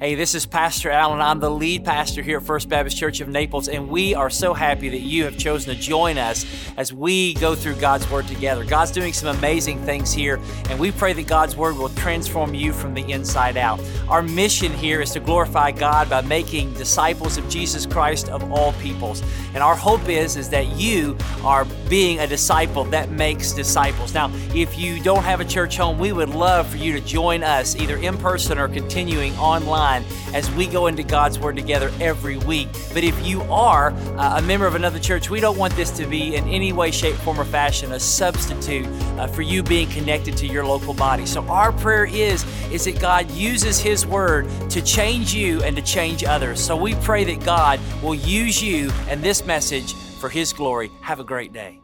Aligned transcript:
Hey, 0.00 0.16
this 0.16 0.34
is 0.34 0.44
Pastor 0.44 0.90
Alan. 0.90 1.20
I'm 1.20 1.38
the 1.38 1.48
lead 1.48 1.84
pastor 1.84 2.20
here 2.20 2.38
at 2.38 2.42
First 2.42 2.68
Baptist 2.68 2.96
Church 2.96 3.20
of 3.20 3.28
Naples, 3.28 3.68
and 3.68 3.88
we 3.88 4.12
are 4.12 4.28
so 4.28 4.52
happy 4.52 4.88
that 4.88 5.02
you 5.02 5.22
have 5.22 5.38
chosen 5.38 5.72
to 5.72 5.80
join 5.80 6.18
us 6.18 6.44
as 6.76 6.92
we 6.92 7.34
go 7.34 7.54
through 7.54 7.76
God's 7.76 8.10
Word 8.10 8.26
together. 8.26 8.64
God's 8.64 8.90
doing 8.90 9.12
some 9.12 9.36
amazing 9.36 9.78
things 9.84 10.12
here, 10.12 10.40
and 10.68 10.80
we 10.80 10.90
pray 10.90 11.12
that 11.12 11.28
God's 11.28 11.56
Word 11.56 11.76
will 11.76 11.90
transform 11.90 12.54
you 12.54 12.72
from 12.72 12.92
the 12.92 13.08
inside 13.08 13.56
out. 13.56 13.80
Our 14.08 14.20
mission 14.20 14.72
here 14.72 15.00
is 15.00 15.12
to 15.12 15.20
glorify 15.20 15.70
God 15.70 16.10
by 16.10 16.22
making 16.22 16.74
disciples 16.74 17.38
of 17.38 17.48
Jesus 17.48 17.86
Christ 17.86 18.28
of 18.30 18.50
all 18.50 18.72
peoples. 18.74 19.22
And 19.54 19.62
our 19.62 19.76
hope 19.76 20.08
is, 20.08 20.36
is 20.36 20.48
that 20.48 20.66
you 20.76 21.16
are 21.44 21.64
being 21.88 22.18
a 22.18 22.26
disciple 22.26 22.82
that 22.86 23.12
makes 23.12 23.52
disciples. 23.52 24.12
Now, 24.12 24.32
if 24.56 24.76
you 24.76 25.00
don't 25.00 25.22
have 25.22 25.38
a 25.38 25.44
church 25.44 25.76
home, 25.76 26.00
we 26.00 26.10
would 26.10 26.30
love 26.30 26.66
for 26.66 26.78
you 26.78 26.92
to 26.94 27.00
join 27.00 27.44
us 27.44 27.76
either 27.76 27.96
in 27.98 28.18
person 28.18 28.58
or 28.58 28.66
continuing 28.66 29.32
online 29.38 29.83
as 30.32 30.50
we 30.52 30.66
go 30.66 30.86
into 30.86 31.02
God's 31.02 31.38
Word 31.38 31.56
together 31.56 31.92
every 32.00 32.36
week. 32.38 32.68
But 32.92 33.04
if 33.04 33.26
you 33.26 33.42
are 33.42 33.90
uh, 33.90 34.38
a 34.38 34.42
member 34.42 34.66
of 34.66 34.74
another 34.74 34.98
church, 34.98 35.30
we 35.30 35.40
don't 35.40 35.58
want 35.58 35.74
this 35.76 35.90
to 35.92 36.06
be 36.06 36.36
in 36.36 36.48
any 36.48 36.72
way, 36.72 36.90
shape, 36.90 37.16
form, 37.16 37.38
or 37.38 37.44
fashion 37.44 37.92
a 37.92 38.00
substitute 38.00 38.86
uh, 39.18 39.26
for 39.26 39.42
you 39.42 39.62
being 39.62 39.88
connected 39.88 40.36
to 40.38 40.46
your 40.46 40.66
local 40.66 40.94
body. 40.94 41.26
So 41.26 41.42
our 41.48 41.72
prayer 41.72 42.06
is 42.06 42.44
is 42.72 42.84
that 42.84 42.98
God 43.00 43.30
uses 43.30 43.78
His 43.78 44.06
Word 44.06 44.48
to 44.70 44.82
change 44.82 45.34
you 45.34 45.62
and 45.62 45.76
to 45.76 45.82
change 45.82 46.24
others. 46.24 46.60
So 46.60 46.76
we 46.76 46.94
pray 46.96 47.24
that 47.24 47.44
God 47.44 47.78
will 48.02 48.14
use 48.14 48.62
you 48.62 48.90
and 49.08 49.22
this 49.22 49.44
message 49.44 49.94
for 49.94 50.28
His 50.28 50.52
glory. 50.52 50.90
Have 51.02 51.20
a 51.20 51.24
great 51.24 51.52
day. 51.52 51.83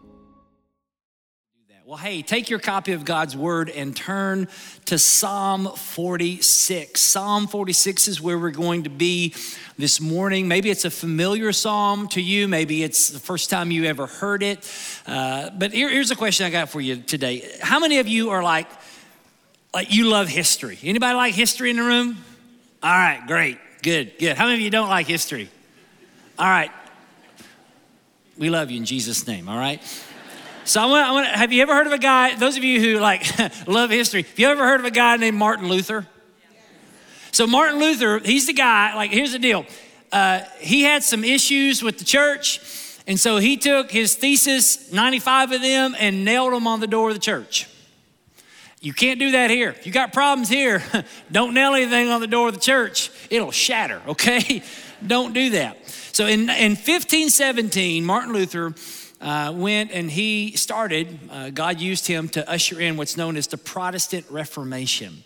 Well, 1.90 1.98
hey, 1.98 2.22
take 2.22 2.48
your 2.48 2.60
copy 2.60 2.92
of 2.92 3.04
God's 3.04 3.36
Word 3.36 3.68
and 3.68 3.96
turn 3.96 4.46
to 4.84 4.96
Psalm 4.96 5.66
46. 5.74 7.00
Psalm 7.00 7.48
46 7.48 8.06
is 8.06 8.20
where 8.20 8.38
we're 8.38 8.52
going 8.52 8.84
to 8.84 8.90
be 8.90 9.34
this 9.76 10.00
morning. 10.00 10.46
Maybe 10.46 10.70
it's 10.70 10.84
a 10.84 10.90
familiar 10.90 11.52
psalm 11.52 12.06
to 12.10 12.22
you, 12.22 12.46
maybe 12.46 12.84
it's 12.84 13.08
the 13.08 13.18
first 13.18 13.50
time 13.50 13.72
you 13.72 13.86
ever 13.86 14.06
heard 14.06 14.44
it. 14.44 14.72
Uh, 15.04 15.50
but 15.50 15.72
here, 15.72 15.90
here's 15.90 16.12
a 16.12 16.14
question 16.14 16.46
I 16.46 16.50
got 16.50 16.68
for 16.68 16.80
you 16.80 17.02
today 17.02 17.58
How 17.60 17.80
many 17.80 17.98
of 17.98 18.06
you 18.06 18.30
are 18.30 18.44
like, 18.44 18.68
like 19.74 19.92
you 19.92 20.04
love 20.04 20.28
history? 20.28 20.78
Anybody 20.84 21.16
like 21.16 21.34
history 21.34 21.70
in 21.70 21.76
the 21.76 21.82
room? 21.82 22.18
All 22.84 22.92
right, 22.92 23.20
great, 23.26 23.58
good, 23.82 24.12
good. 24.16 24.36
How 24.36 24.44
many 24.44 24.58
of 24.58 24.60
you 24.60 24.70
don't 24.70 24.90
like 24.90 25.08
history? 25.08 25.50
All 26.38 26.46
right. 26.46 26.70
We 28.38 28.48
love 28.48 28.70
you 28.70 28.76
in 28.76 28.84
Jesus' 28.84 29.26
name, 29.26 29.48
all 29.48 29.58
right? 29.58 29.82
So 30.64 30.80
I 30.80 31.10
want, 31.10 31.26
have 31.26 31.52
you 31.52 31.62
ever 31.62 31.74
heard 31.74 31.86
of 31.86 31.92
a 31.92 31.98
guy, 31.98 32.34
those 32.34 32.56
of 32.56 32.64
you 32.64 32.80
who 32.80 33.00
like 33.00 33.24
love 33.66 33.90
history, 33.90 34.22
have 34.22 34.38
you 34.38 34.48
ever 34.48 34.64
heard 34.64 34.80
of 34.80 34.86
a 34.86 34.90
guy 34.90 35.16
named 35.16 35.36
Martin 35.36 35.68
Luther? 35.68 36.06
So 37.32 37.46
Martin 37.46 37.78
Luther, 37.78 38.18
he's 38.18 38.46
the 38.46 38.52
guy, 38.52 38.94
like 38.94 39.10
here's 39.10 39.32
the 39.32 39.38
deal. 39.38 39.64
Uh, 40.12 40.40
he 40.58 40.82
had 40.82 41.02
some 41.02 41.24
issues 41.24 41.82
with 41.82 41.98
the 41.98 42.04
church, 42.04 42.60
and 43.06 43.18
so 43.18 43.38
he 43.38 43.56
took 43.56 43.90
his 43.90 44.16
thesis, 44.16 44.92
95 44.92 45.52
of 45.52 45.62
them, 45.62 45.94
and 45.98 46.24
nailed 46.24 46.52
them 46.52 46.66
on 46.66 46.80
the 46.80 46.86
door 46.86 47.08
of 47.08 47.14
the 47.14 47.20
church. 47.20 47.68
You 48.80 48.92
can't 48.92 49.18
do 49.18 49.32
that 49.32 49.50
here. 49.50 49.76
You 49.82 49.92
got 49.92 50.12
problems 50.12 50.48
here, 50.48 50.82
don't 51.32 51.54
nail 51.54 51.74
anything 51.74 52.08
on 52.08 52.20
the 52.20 52.26
door 52.26 52.48
of 52.48 52.54
the 52.54 52.60
church. 52.60 53.10
It'll 53.30 53.52
shatter, 53.52 54.02
okay? 54.08 54.62
don't 55.06 55.32
do 55.32 55.50
that. 55.50 55.88
So 56.12 56.26
in, 56.26 56.50
in 56.50 56.72
1517, 56.72 58.04
Martin 58.04 58.32
Luther 58.32 58.74
uh, 59.20 59.52
went 59.54 59.90
and 59.92 60.10
he 60.10 60.56
started, 60.56 61.18
uh, 61.30 61.50
God 61.50 61.80
used 61.80 62.06
him 62.06 62.28
to 62.30 62.48
usher 62.50 62.80
in 62.80 62.96
what's 62.96 63.16
known 63.16 63.36
as 63.36 63.46
the 63.46 63.58
Protestant 63.58 64.26
Reformation. 64.30 65.22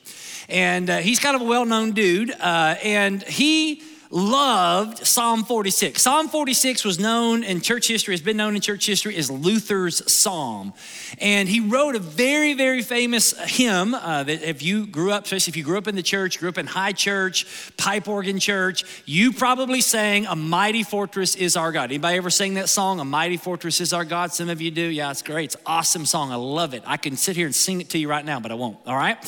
And 0.48 0.90
uh, 0.90 0.98
he's 0.98 1.20
kind 1.20 1.36
of 1.36 1.42
a 1.42 1.44
well 1.44 1.64
known 1.64 1.92
dude. 1.92 2.30
Uh, 2.30 2.74
and 2.82 3.22
he 3.22 3.82
loved 4.14 5.04
Psalm 5.04 5.42
46. 5.42 6.00
Psalm 6.00 6.28
46 6.28 6.84
was 6.84 7.00
known 7.00 7.42
in 7.42 7.60
church 7.60 7.88
history, 7.88 8.14
has 8.14 8.22
been 8.22 8.36
known 8.36 8.54
in 8.54 8.60
church 8.60 8.86
history 8.86 9.16
as 9.16 9.28
Luther's 9.28 10.10
Psalm. 10.10 10.72
And 11.18 11.48
he 11.48 11.58
wrote 11.58 11.96
a 11.96 11.98
very, 11.98 12.54
very 12.54 12.80
famous 12.82 13.34
hymn 13.56 13.92
uh, 13.92 14.22
that 14.22 14.48
if 14.48 14.62
you 14.62 14.86
grew 14.86 15.10
up, 15.10 15.24
especially 15.24 15.50
if 15.50 15.56
you 15.56 15.64
grew 15.64 15.78
up 15.78 15.88
in 15.88 15.96
the 15.96 16.02
church, 16.02 16.38
grew 16.38 16.48
up 16.48 16.58
in 16.58 16.66
high 16.66 16.92
church, 16.92 17.44
pipe 17.76 18.06
organ 18.06 18.38
church, 18.38 18.84
you 19.04 19.32
probably 19.32 19.80
sang 19.80 20.26
A 20.26 20.36
Mighty 20.36 20.84
Fortress 20.84 21.34
is 21.34 21.56
Our 21.56 21.72
God. 21.72 21.90
Anybody 21.90 22.16
ever 22.16 22.30
sing 22.30 22.54
that 22.54 22.68
song, 22.68 23.00
A 23.00 23.04
Mighty 23.04 23.36
Fortress 23.36 23.80
is 23.80 23.92
Our 23.92 24.04
God? 24.04 24.32
Some 24.32 24.48
of 24.48 24.62
you 24.62 24.70
do. 24.70 24.82
Yeah, 24.82 25.10
it's 25.10 25.22
great. 25.22 25.46
It's 25.46 25.56
awesome 25.66 26.06
song. 26.06 26.30
I 26.30 26.36
love 26.36 26.72
it. 26.72 26.84
I 26.86 26.98
can 26.98 27.16
sit 27.16 27.34
here 27.34 27.46
and 27.46 27.54
sing 27.54 27.80
it 27.80 27.90
to 27.90 27.98
you 27.98 28.08
right 28.08 28.24
now, 28.24 28.38
but 28.38 28.52
I 28.52 28.54
won't, 28.54 28.78
all 28.86 28.96
right? 28.96 29.18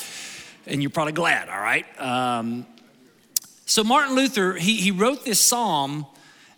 And 0.65 0.81
you're 0.81 0.91
probably 0.91 1.12
glad, 1.12 1.49
all 1.49 1.61
right? 1.61 1.87
Um, 2.00 2.66
so 3.66 3.82
Martin 3.82 4.15
Luther, 4.15 4.54
he, 4.54 4.77
he 4.77 4.93
wrote 4.93 5.25
this 5.25 5.41
psalm, 5.41 6.06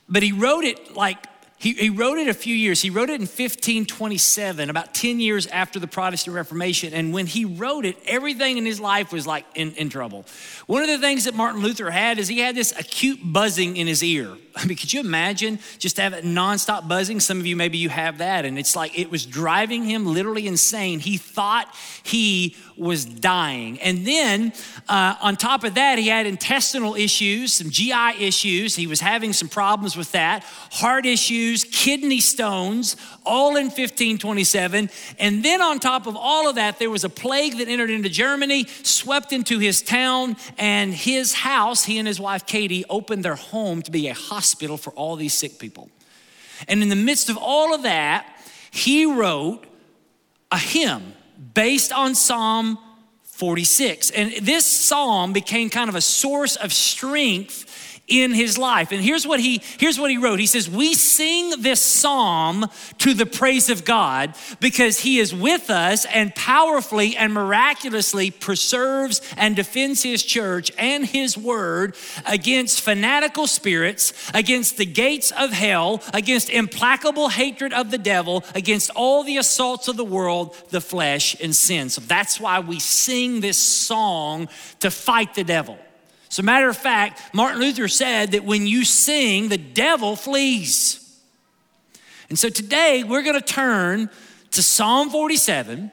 but 0.08 0.22
he 0.22 0.30
wrote 0.32 0.64
it 0.64 0.94
like, 0.94 1.26
he, 1.56 1.72
he 1.72 1.91
wrote 1.91 2.19
it 2.19 2.28
a 2.28 2.34
few 2.34 2.54
years. 2.54 2.80
He 2.80 2.91
wrote 2.91 3.08
it 3.10 3.14
in 3.14 3.22
1527, 3.22 4.70
about 4.70 4.94
10 4.94 5.18
years 5.18 5.48
after 5.48 5.80
the 5.80 5.88
Protestant 5.88 6.36
Reformation. 6.36 6.94
And 6.94 7.12
when 7.12 7.26
he 7.26 7.44
wrote 7.44 7.84
it, 7.84 7.97
everything 8.06 8.58
in 8.58 8.64
his 8.64 8.78
life 8.78 9.10
was 9.10 9.26
like 9.26 9.44
in, 9.56 9.72
in 9.72 9.88
trouble. 9.88 10.24
One 10.66 10.82
of 10.82 10.88
the 10.88 10.98
things 10.98 11.24
that 11.24 11.34
Martin 11.34 11.62
Luther 11.62 11.91
had 11.91 12.18
is 12.18 12.28
he 12.28 12.38
had 12.38 12.54
this 12.54 12.72
acute 12.78 13.18
buzzing 13.24 13.76
in 13.76 13.88
his 13.88 14.04
ear. 14.04 14.36
I 14.58 14.66
mean, 14.66 14.76
could 14.76 14.92
you 14.92 15.00
imagine 15.00 15.60
just 15.78 15.98
have 15.98 16.12
it 16.12 16.24
nonstop 16.24 16.88
buzzing? 16.88 17.20
Some 17.20 17.38
of 17.38 17.46
you, 17.46 17.54
maybe 17.54 17.78
you 17.78 17.88
have 17.88 18.19
that. 18.19 18.44
And 18.44 18.58
it's 18.58 18.74
like 18.74 18.98
it 18.98 19.08
was 19.08 19.24
driving 19.24 19.84
him 19.84 20.04
literally 20.04 20.48
insane. 20.48 20.98
He 20.98 21.16
thought 21.16 21.72
he 22.02 22.56
was 22.76 23.04
dying. 23.04 23.80
And 23.80 24.04
then 24.04 24.52
uh, 24.88 25.14
on 25.20 25.36
top 25.36 25.62
of 25.62 25.74
that, 25.74 25.98
he 25.98 26.08
had 26.08 26.26
intestinal 26.26 26.97
issues, 26.97 27.54
some 27.54 27.70
GI 27.70 28.24
issues. 28.24 28.74
He 28.74 28.88
was 28.88 29.00
having 29.00 29.32
some 29.32 29.48
problems 29.48 29.97
with 29.97 30.10
that, 30.12 30.42
heart 30.72 31.06
issues, 31.06 31.62
kidney 31.64 32.20
stones, 32.20 32.97
all 33.24 33.56
in 33.56 33.66
1527. 33.66 34.91
And 35.20 35.44
then 35.44 35.62
on 35.62 35.78
top 35.78 36.06
of 36.06 36.16
all 36.16 36.48
of 36.48 36.56
that, 36.56 36.80
there 36.80 36.91
was 36.91 37.04
a 37.04 37.08
plague 37.08 37.58
that 37.58 37.68
entered 37.68 37.91
into 37.91 38.08
Germany, 38.08 38.66
swept 38.82 39.32
into 39.32 39.58
his 39.60 39.82
town, 39.82 40.36
and 40.56 40.92
his 40.92 41.32
house, 41.32 41.84
he 41.84 41.98
and 41.98 42.08
his 42.08 42.18
wife 42.18 42.44
Katie 42.44 42.84
opened 42.91 43.24
their 43.24 43.36
home 43.36 43.82
to 43.82 43.91
be 43.91 44.08
a 44.08 44.14
hospital 44.14 44.47
for 44.76 44.91
all 44.91 45.16
these 45.16 45.34
sick 45.34 45.59
people. 45.59 45.91
And 46.66 46.82
in 46.82 46.88
the 46.88 46.97
midst 46.97 47.28
of 47.28 47.36
all 47.36 47.75
of 47.75 47.82
that, 47.82 48.26
he 48.70 49.06
wrote 49.06 49.64
a 50.50 50.59
hymn 50.59 51.14
based 51.54 51.92
on 51.92 52.14
Psalm 52.14 52.78
46. 53.22 54.10
And 54.10 54.32
this 54.42 54.66
psalm 54.66 55.32
became 55.32 55.70
kind 55.70 55.88
of 55.88 55.94
a 55.94 56.00
source 56.00 56.56
of 56.56 56.72
strength 56.72 57.67
in 58.08 58.32
his 58.32 58.58
life. 58.58 58.91
And 58.91 59.02
here's 59.02 59.26
what 59.26 59.41
he 59.41 59.62
here's 59.78 59.98
what 59.98 60.10
he 60.10 60.19
wrote. 60.19 60.41
He 60.41 60.46
says, 60.46 60.69
"We 60.69 60.94
sing 60.94 61.62
this 61.62 61.80
psalm 61.80 62.66
to 62.98 63.14
the 63.14 63.26
praise 63.26 63.69
of 63.69 63.84
God 63.84 64.34
because 64.60 65.00
he 65.00 65.19
is 65.19 65.34
with 65.34 65.70
us 65.70 66.04
and 66.06 66.34
powerfully 66.34 67.16
and 67.16 67.32
miraculously 67.32 68.30
preserves 68.30 69.20
and 69.36 69.54
defends 69.54 70.02
his 70.02 70.22
church 70.22 70.72
and 70.78 71.06
his 71.06 71.36
word 71.36 71.94
against 72.26 72.80
fanatical 72.80 73.47
spirits, 73.47 74.12
against 74.34 74.76
the 74.76 74.86
gates 74.86 75.30
of 75.32 75.52
hell, 75.52 76.02
against 76.14 76.50
implacable 76.50 77.28
hatred 77.28 77.72
of 77.72 77.91
the 77.91 77.98
devil, 77.98 78.44
against 78.54 78.91
all 78.91 79.22
the 79.22 79.36
assaults 79.36 79.88
of 79.88 79.97
the 79.97 80.04
world, 80.04 80.56
the 80.70 80.80
flesh 80.80 81.36
and 81.41 81.54
sin." 81.54 81.91
So 81.91 82.00
that's 82.00 82.41
why 82.41 82.60
we 82.60 82.80
sing 82.80 83.41
this 83.41 83.58
song 83.58 84.48
to 84.80 84.91
fight 84.91 85.34
the 85.34 85.44
devil. 85.44 85.78
As 86.31 86.39
a 86.39 86.43
matter 86.43 86.69
of 86.69 86.77
fact, 86.77 87.34
Martin 87.34 87.61
Luther 87.61 87.89
said 87.89 88.33
that 88.33 88.44
when 88.44 88.66
you 88.66 88.84
sing, 88.84 89.49
the 89.49 89.59
devil 89.59 90.15
flees. 90.15 91.05
And 92.28 92.39
so 92.39 92.50
today 92.50 93.03
we're 93.03 93.22
going 93.22 93.41
to 93.41 93.41
turn 93.41 94.11
to 94.50 94.62
Psalm 94.62 95.11
47. 95.11 95.91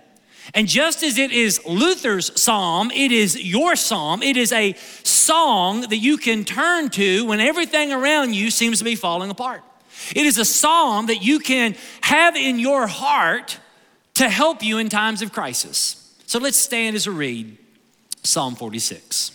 And 0.54 0.68
just 0.68 1.04
as 1.04 1.18
it 1.18 1.32
is 1.32 1.66
Luther's 1.66 2.40
psalm, 2.40 2.92
it 2.92 3.12
is 3.12 3.42
your 3.42 3.76
psalm. 3.76 4.22
It 4.22 4.38
is 4.38 4.52
a 4.52 4.74
song 5.04 5.82
that 5.82 5.98
you 5.98 6.18
can 6.18 6.44
turn 6.44 6.90
to 6.92 7.26
when 7.26 7.40
everything 7.40 7.92
around 7.92 8.36
you 8.36 8.52
seems 8.52 8.80
to 8.80 8.86
be 8.86 8.96
falling 8.96 9.32
apart. 9.32 9.64
It 10.16 10.26
is 10.26 10.38
a 10.38 10.46
psalm 10.46 11.08
that 11.08 11.24
you 11.24 11.40
can 11.40 11.76
have 12.02 12.36
in 12.36 12.60
your 12.60 12.86
heart 12.86 13.58
to 14.16 14.30
help 14.30 14.64
you 14.64 14.78
in 14.78 14.90
times 14.90 15.22
of 15.22 15.32
crisis. 15.32 16.14
So 16.28 16.40
let's 16.40 16.58
stand 16.58 16.96
as 16.96 17.08
a 17.08 17.12
read 17.12 17.58
Psalm 18.24 18.56
46. 18.56 19.35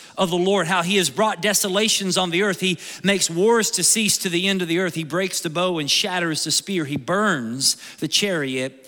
of 0.21 0.29
the 0.29 0.37
Lord, 0.37 0.67
how 0.67 0.83
he 0.83 0.97
has 0.97 1.09
brought 1.09 1.41
desolations 1.41 2.15
on 2.15 2.29
the 2.29 2.43
earth. 2.43 2.59
He 2.59 2.77
makes 3.03 3.27
wars 3.27 3.71
to 3.71 3.83
cease 3.83 4.19
to 4.19 4.29
the 4.29 4.47
end 4.47 4.61
of 4.61 4.67
the 4.67 4.77
earth. 4.77 4.93
He 4.93 5.03
breaks 5.03 5.41
the 5.41 5.49
bow 5.49 5.79
and 5.79 5.89
shatters 5.89 6.43
the 6.43 6.51
spear. 6.51 6.85
He 6.85 6.95
burns 6.95 7.75
the 7.97 8.07
chariot 8.07 8.87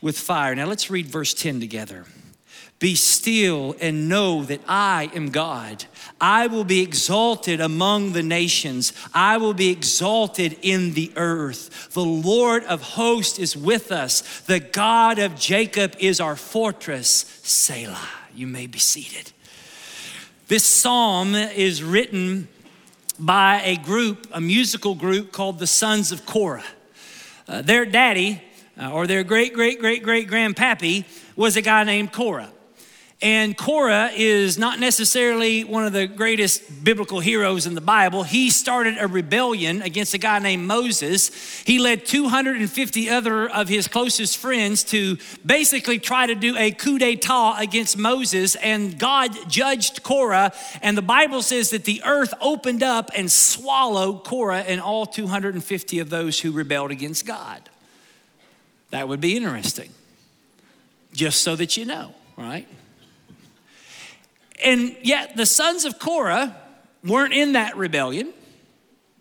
with 0.00 0.18
fire. 0.18 0.56
Now 0.56 0.66
let's 0.66 0.90
read 0.90 1.06
verse 1.06 1.34
10 1.34 1.60
together. 1.60 2.04
Be 2.80 2.96
still 2.96 3.76
and 3.80 4.08
know 4.08 4.42
that 4.42 4.60
I 4.66 5.08
am 5.14 5.30
God. 5.30 5.84
I 6.20 6.48
will 6.48 6.64
be 6.64 6.80
exalted 6.80 7.60
among 7.60 8.12
the 8.12 8.24
nations. 8.24 8.92
I 9.14 9.36
will 9.36 9.54
be 9.54 9.70
exalted 9.70 10.58
in 10.62 10.94
the 10.94 11.12
earth. 11.14 11.92
The 11.92 12.04
Lord 12.04 12.64
of 12.64 12.82
hosts 12.82 13.38
is 13.38 13.56
with 13.56 13.92
us. 13.92 14.40
The 14.40 14.58
God 14.58 15.20
of 15.20 15.36
Jacob 15.36 15.94
is 16.00 16.20
our 16.20 16.34
fortress. 16.34 17.40
Selah. 17.44 18.08
You 18.34 18.48
may 18.48 18.66
be 18.66 18.80
seated. 18.80 19.30
This 20.52 20.64
psalm 20.64 21.34
is 21.34 21.82
written 21.82 22.46
by 23.18 23.62
a 23.64 23.78
group, 23.78 24.26
a 24.32 24.40
musical 24.42 24.94
group 24.94 25.32
called 25.32 25.58
the 25.58 25.66
Sons 25.66 26.12
of 26.12 26.26
Korah. 26.26 26.62
Uh, 27.48 27.62
their 27.62 27.86
daddy, 27.86 28.42
uh, 28.78 28.92
or 28.92 29.06
their 29.06 29.24
great, 29.24 29.54
great, 29.54 29.80
great, 29.80 30.02
great 30.02 30.28
grandpappy, 30.28 31.06
was 31.36 31.56
a 31.56 31.62
guy 31.62 31.84
named 31.84 32.12
Korah. 32.12 32.51
And 33.22 33.56
Korah 33.56 34.10
is 34.12 34.58
not 34.58 34.80
necessarily 34.80 35.62
one 35.62 35.86
of 35.86 35.92
the 35.92 36.08
greatest 36.08 36.82
biblical 36.82 37.20
heroes 37.20 37.66
in 37.66 37.76
the 37.76 37.80
Bible. 37.80 38.24
He 38.24 38.50
started 38.50 38.96
a 38.98 39.06
rebellion 39.06 39.80
against 39.80 40.12
a 40.12 40.18
guy 40.18 40.40
named 40.40 40.66
Moses. 40.66 41.30
He 41.64 41.78
led 41.78 42.04
250 42.04 43.08
other 43.08 43.48
of 43.48 43.68
his 43.68 43.86
closest 43.86 44.38
friends 44.38 44.82
to 44.84 45.18
basically 45.46 46.00
try 46.00 46.26
to 46.26 46.34
do 46.34 46.56
a 46.56 46.72
coup 46.72 46.98
d'etat 46.98 47.58
against 47.60 47.96
Moses, 47.96 48.56
and 48.56 48.98
God 48.98 49.30
judged 49.48 50.02
Korah. 50.02 50.52
And 50.82 50.98
the 50.98 51.02
Bible 51.02 51.42
says 51.42 51.70
that 51.70 51.84
the 51.84 52.02
earth 52.04 52.34
opened 52.40 52.82
up 52.82 53.12
and 53.14 53.30
swallowed 53.30 54.24
Korah 54.24 54.62
and 54.62 54.80
all 54.80 55.06
250 55.06 56.00
of 56.00 56.10
those 56.10 56.40
who 56.40 56.50
rebelled 56.50 56.90
against 56.90 57.24
God. 57.24 57.70
That 58.90 59.06
would 59.06 59.20
be 59.20 59.36
interesting, 59.36 59.90
just 61.12 61.42
so 61.42 61.54
that 61.54 61.76
you 61.76 61.84
know, 61.84 62.16
right? 62.36 62.66
And 64.64 64.96
yet 65.02 65.36
the 65.36 65.46
sons 65.46 65.84
of 65.84 65.98
Korah 65.98 66.56
weren't 67.04 67.32
in 67.32 67.52
that 67.52 67.76
rebellion. 67.76 68.32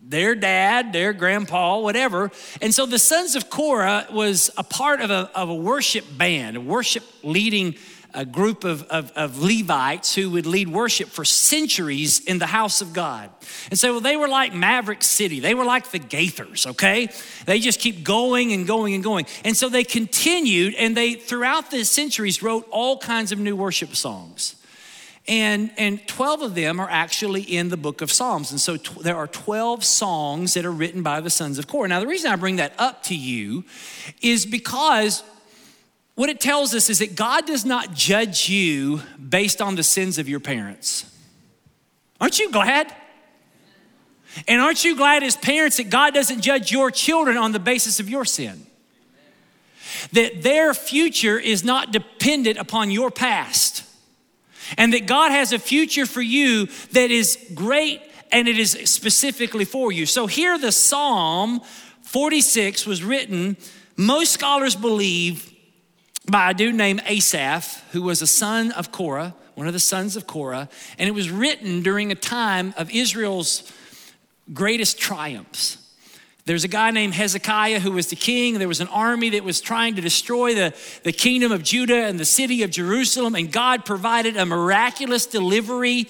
Their 0.04 0.34
dad, 0.36 0.94
their 0.94 1.14
grandpa, 1.14 1.80
whatever. 1.80 2.32
And 2.62 2.74
so 2.74 2.86
the 2.86 3.00
sons 3.00 3.36
of 3.36 3.50
Korah 3.50 4.08
was 4.12 4.50
a 4.58 4.64
part 4.64 5.00
of 5.00 5.12
a, 5.12 5.30
of 5.36 5.50
a 5.50 5.56
worship 5.56 6.06
band, 6.18 6.58
a 6.58 6.62
worship 6.62 7.04
leading 7.24 7.76
a 8.14 8.26
group 8.26 8.64
of, 8.64 8.84
of, 8.84 9.12
of, 9.12 9.42
Levites 9.42 10.14
who 10.16 10.32
would 10.32 10.46
lead 10.46 10.68
worship 10.68 11.08
for 11.08 11.24
centuries 11.24 12.20
in 12.20 12.40
the 12.40 12.46
house 12.46 12.82
of 12.82 12.94
God. 12.94 13.30
And 13.70 13.80
so 13.80 13.94
well, 13.94 14.02
they 14.02 14.18
were 14.18 14.28
like 14.28 14.54
Maverick 14.54 15.04
City. 15.04 15.40
They 15.40 15.54
were 15.54 15.66
like 15.66 15.92
the 15.92 16.00
Gaithers, 16.00 16.68
okay? 16.68 17.10
They 17.46 17.60
just 17.60 17.80
keep 17.80 18.04
going 18.04 18.52
and 18.52 18.68
going 18.68 18.94
and 18.94 19.04
going. 19.04 19.26
And 19.46 19.56
so 19.56 19.70
they 19.70 19.84
continued 19.84 20.76
and 20.76 20.96
they, 20.96 21.14
throughout 21.14 21.72
the 21.72 21.86
centuries, 21.86 22.44
wrote 22.44 22.68
all 22.70 22.98
kinds 22.98 23.32
of 23.32 23.40
new 23.40 23.56
worship 23.56 23.96
songs. 23.96 24.56
And, 25.28 25.72
and 25.78 26.06
12 26.08 26.42
of 26.42 26.56
them 26.56 26.80
are 26.80 26.90
actually 26.90 27.44
in 27.44 27.70
the 27.70 27.78
book 27.78 28.02
of 28.02 28.12
Psalms. 28.12 28.52
And 28.52 28.60
so 28.60 28.78
tw- 28.78 29.04
there 29.04 29.16
are 29.16 29.28
12 29.28 29.84
songs 29.84 30.56
that 30.56 30.66
are 30.66 30.72
written 30.72 31.04
by 31.04 31.22
the 31.22 31.30
sons 31.30 31.60
of 31.60 31.68
Korah. 31.68 31.88
Now, 31.88 32.00
the 32.00 32.08
reason 32.08 32.32
I 32.32 32.36
bring 32.36 32.56
that 32.56 32.74
up 32.78 33.04
to 33.04 33.16
you 33.16 33.64
is 34.22 34.46
because 34.46 35.24
what 36.16 36.30
it 36.30 36.40
tells 36.40 36.74
us 36.74 36.90
is 36.90 37.00
that 37.00 37.16
God 37.16 37.46
does 37.46 37.66
not 37.66 37.94
judge 37.94 38.50
you 38.50 39.02
based 39.30 39.62
on 39.62 39.76
the 39.76 39.84
sins 39.84 40.18
of 40.18 40.28
your 40.28 40.40
parents. 40.40 41.06
Aren't 42.20 42.40
you 42.40 42.52
glad? 42.52 42.94
And 44.48 44.62
aren't 44.62 44.84
you 44.84 44.96
glad 44.96 45.24
as 45.24 45.36
parents 45.36 45.78
that 45.78 45.90
God 45.90 46.14
doesn't 46.14 46.42
judge 46.42 46.72
your 46.72 46.90
children 46.90 47.38
on 47.38 47.52
the 47.52 47.60
basis 47.60 48.00
of 48.00 48.10
your 48.10 48.26
sin? 48.26 48.66
That 50.14 50.42
their 50.42 50.74
future 50.74 51.38
is 51.38 51.64
not 51.64 51.92
dependent 51.92 52.58
upon 52.58 52.92
your 52.92 53.12
past 53.12 53.81
and 54.78 54.94
that 54.94 55.06
God 55.06 55.32
has 55.32 55.54
a 55.54 55.60
future 55.60 56.06
for 56.06 56.22
you 56.22 56.68
that 56.92 57.12
is 57.12 57.38
great 57.54 58.02
and 58.32 58.48
it 58.48 58.58
is 58.58 58.72
specifically 58.86 59.66
for 59.66 59.92
you. 59.92 60.06
So 60.06 60.28
here 60.28 60.58
the 60.58 60.72
Psalm 60.72 61.62
46 62.04 62.86
was 62.86 63.04
written, 63.04 63.58
most 63.98 64.32
scholars 64.32 64.76
believe, 64.76 65.54
by 66.30 66.52
a 66.52 66.54
dude 66.54 66.76
named 66.76 67.02
Asaph, 67.06 67.84
who 67.92 68.02
was 68.02 68.22
a 68.22 68.28
son 68.28 68.72
of 68.72 68.92
Korah, 68.92 69.36
one 69.56 69.68
of 69.68 69.74
the 69.74 69.80
sons 69.80 70.16
of 70.16 70.28
Korah, 70.28 70.70
and 70.98 71.08
it 71.08 71.12
was 71.12 71.30
written 71.30 71.82
during 71.82 72.12
a 72.12 72.16
time 72.16 72.74
of 72.78 72.92
Israel's 72.92 73.72
greatest 74.54 75.00
triumphs. 75.00 75.78
There's 76.46 76.64
a 76.64 76.68
guy 76.68 76.90
named 76.92 77.14
Hezekiah 77.14 77.80
who 77.80 77.92
was 77.92 78.08
the 78.08 78.16
king. 78.16 78.58
There 78.58 78.68
was 78.68 78.82
an 78.82 78.88
army 78.88 79.30
that 79.32 79.44
was 79.44 79.62
trying 79.62 79.96
to 79.96 80.02
destroy 80.02 80.56
the, 80.56 80.76
the 81.04 81.12
kingdom 81.12 81.52
of 81.52 81.62
Judah 81.62 82.06
and 82.06 82.20
the 82.20 82.26
city 82.26 82.64
of 82.64 82.72
Jerusalem, 82.72 83.36
and 83.36 83.52
God 83.52 83.86
provided 83.86 84.38
a 84.38 84.46
miraculous 84.46 85.28
delivery. 85.28 86.08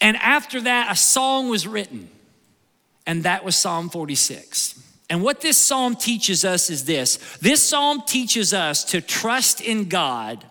And 0.00 0.16
after 0.16 0.60
that, 0.62 0.90
a 0.90 0.96
song 0.96 1.48
was 1.48 1.66
written, 1.66 2.10
and 3.06 3.22
that 3.22 3.44
was 3.44 3.56
Psalm 3.56 3.88
46. 3.88 4.82
And 5.08 5.22
what 5.22 5.40
this 5.40 5.56
psalm 5.56 5.94
teaches 5.94 6.44
us 6.44 6.68
is 6.68 6.84
this 6.84 7.18
this 7.40 7.62
psalm 7.62 8.02
teaches 8.04 8.52
us 8.52 8.82
to 8.86 9.00
trust 9.00 9.60
in 9.60 9.88
God, 9.88 10.44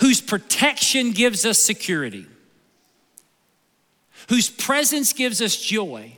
whose 0.00 0.20
protection 0.20 1.12
gives 1.12 1.46
us 1.46 1.58
security, 1.58 2.26
whose 4.28 4.50
presence 4.50 5.12
gives 5.12 5.40
us 5.40 5.56
joy 5.56 6.16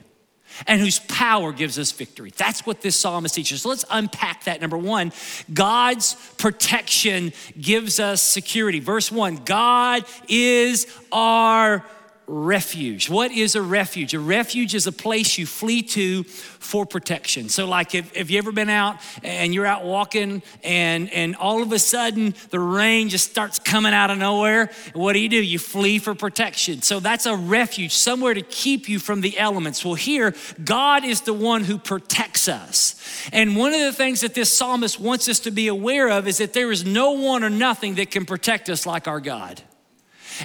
and 0.66 0.80
whose 0.80 0.98
power 1.00 1.52
gives 1.52 1.78
us 1.78 1.92
victory. 1.92 2.32
That's 2.36 2.66
what 2.66 2.80
this 2.80 2.96
psalmist 2.96 3.34
teaches. 3.34 3.62
So 3.62 3.68
let's 3.68 3.84
unpack 3.90 4.44
that. 4.44 4.60
Number 4.60 4.78
one, 4.78 5.12
God's 5.52 6.14
protection 6.38 7.32
gives 7.60 8.00
us 8.00 8.22
security. 8.22 8.80
Verse 8.80 9.10
one 9.10 9.36
God 9.44 10.04
is 10.28 10.87
our 11.12 11.84
refuge. 12.26 13.11
What 13.11 13.31
is 13.33 13.54
a 13.54 13.62
refuge? 13.62 14.14
A 14.14 14.21
refuge 14.21 14.75
is 14.75 14.87
a 14.87 14.93
place 14.93 15.37
you 15.37 15.47
flee 15.47 15.83
to 15.83 16.25
for 16.25 16.87
protection. 16.87 17.49
So, 17.49 17.66
like, 17.66 17.95
if, 17.95 18.16
if 18.16 18.31
you 18.31 18.38
ever 18.38 18.52
been 18.52 18.71
out 18.71 18.97
and 19.23 19.52
you're 19.52 19.66
out 19.66 19.85
walking 19.85 20.43
and, 20.62 21.11
and 21.12 21.37
all 21.37 21.62
of 21.62 21.73
a 21.73 21.78
sudden 21.78 22.35
the 22.50 22.61
rain 22.61 23.09
just 23.09 23.31
starts 23.31 23.59
coming 23.59 23.93
out 23.93 24.11
of 24.11 24.19
nowhere, 24.19 24.71
what 24.95 25.12
do 25.12 25.19
you 25.19 25.28
do? 25.28 25.43
You 25.43 25.59
flee 25.59 25.99
for 25.99 26.14
protection. 26.14 26.83
So, 26.83 27.00
that's 27.00 27.26
a 27.26 27.37
refuge, 27.37 27.93
somewhere 27.95 28.35
to 28.35 28.43
keep 28.43 28.88
you 28.88 28.99
from 28.99 29.21
the 29.21 29.38
elements. 29.38 29.85
Well, 29.85 29.95
here, 29.95 30.35
God 30.64 31.04
is 31.04 31.23
the 31.23 31.35
one 31.35 31.64
who 31.64 31.78
protects 31.78 32.49
us. 32.49 32.95
And 33.33 33.57
one 33.57 33.75
of 33.75 33.81
the 33.81 33.93
things 33.93 34.23
that 34.23 34.35
this 34.35 34.52
psalmist 34.52 34.99
wants 34.99 35.28
us 35.28 35.40
to 35.40 35.50
be 35.50 35.69
aware 35.69 36.09
of 36.09 36.26
is 36.26 36.38
that 36.38 36.52
there 36.52 36.73
is 36.73 36.85
no 36.85 37.12
one 37.12 37.45
or 37.45 37.50
nothing 37.50 37.97
that 37.97 38.11
can 38.11 38.25
protect 38.25 38.69
us 38.71 38.87
like 38.87 39.07
our 39.07 39.21
God. 39.21 39.62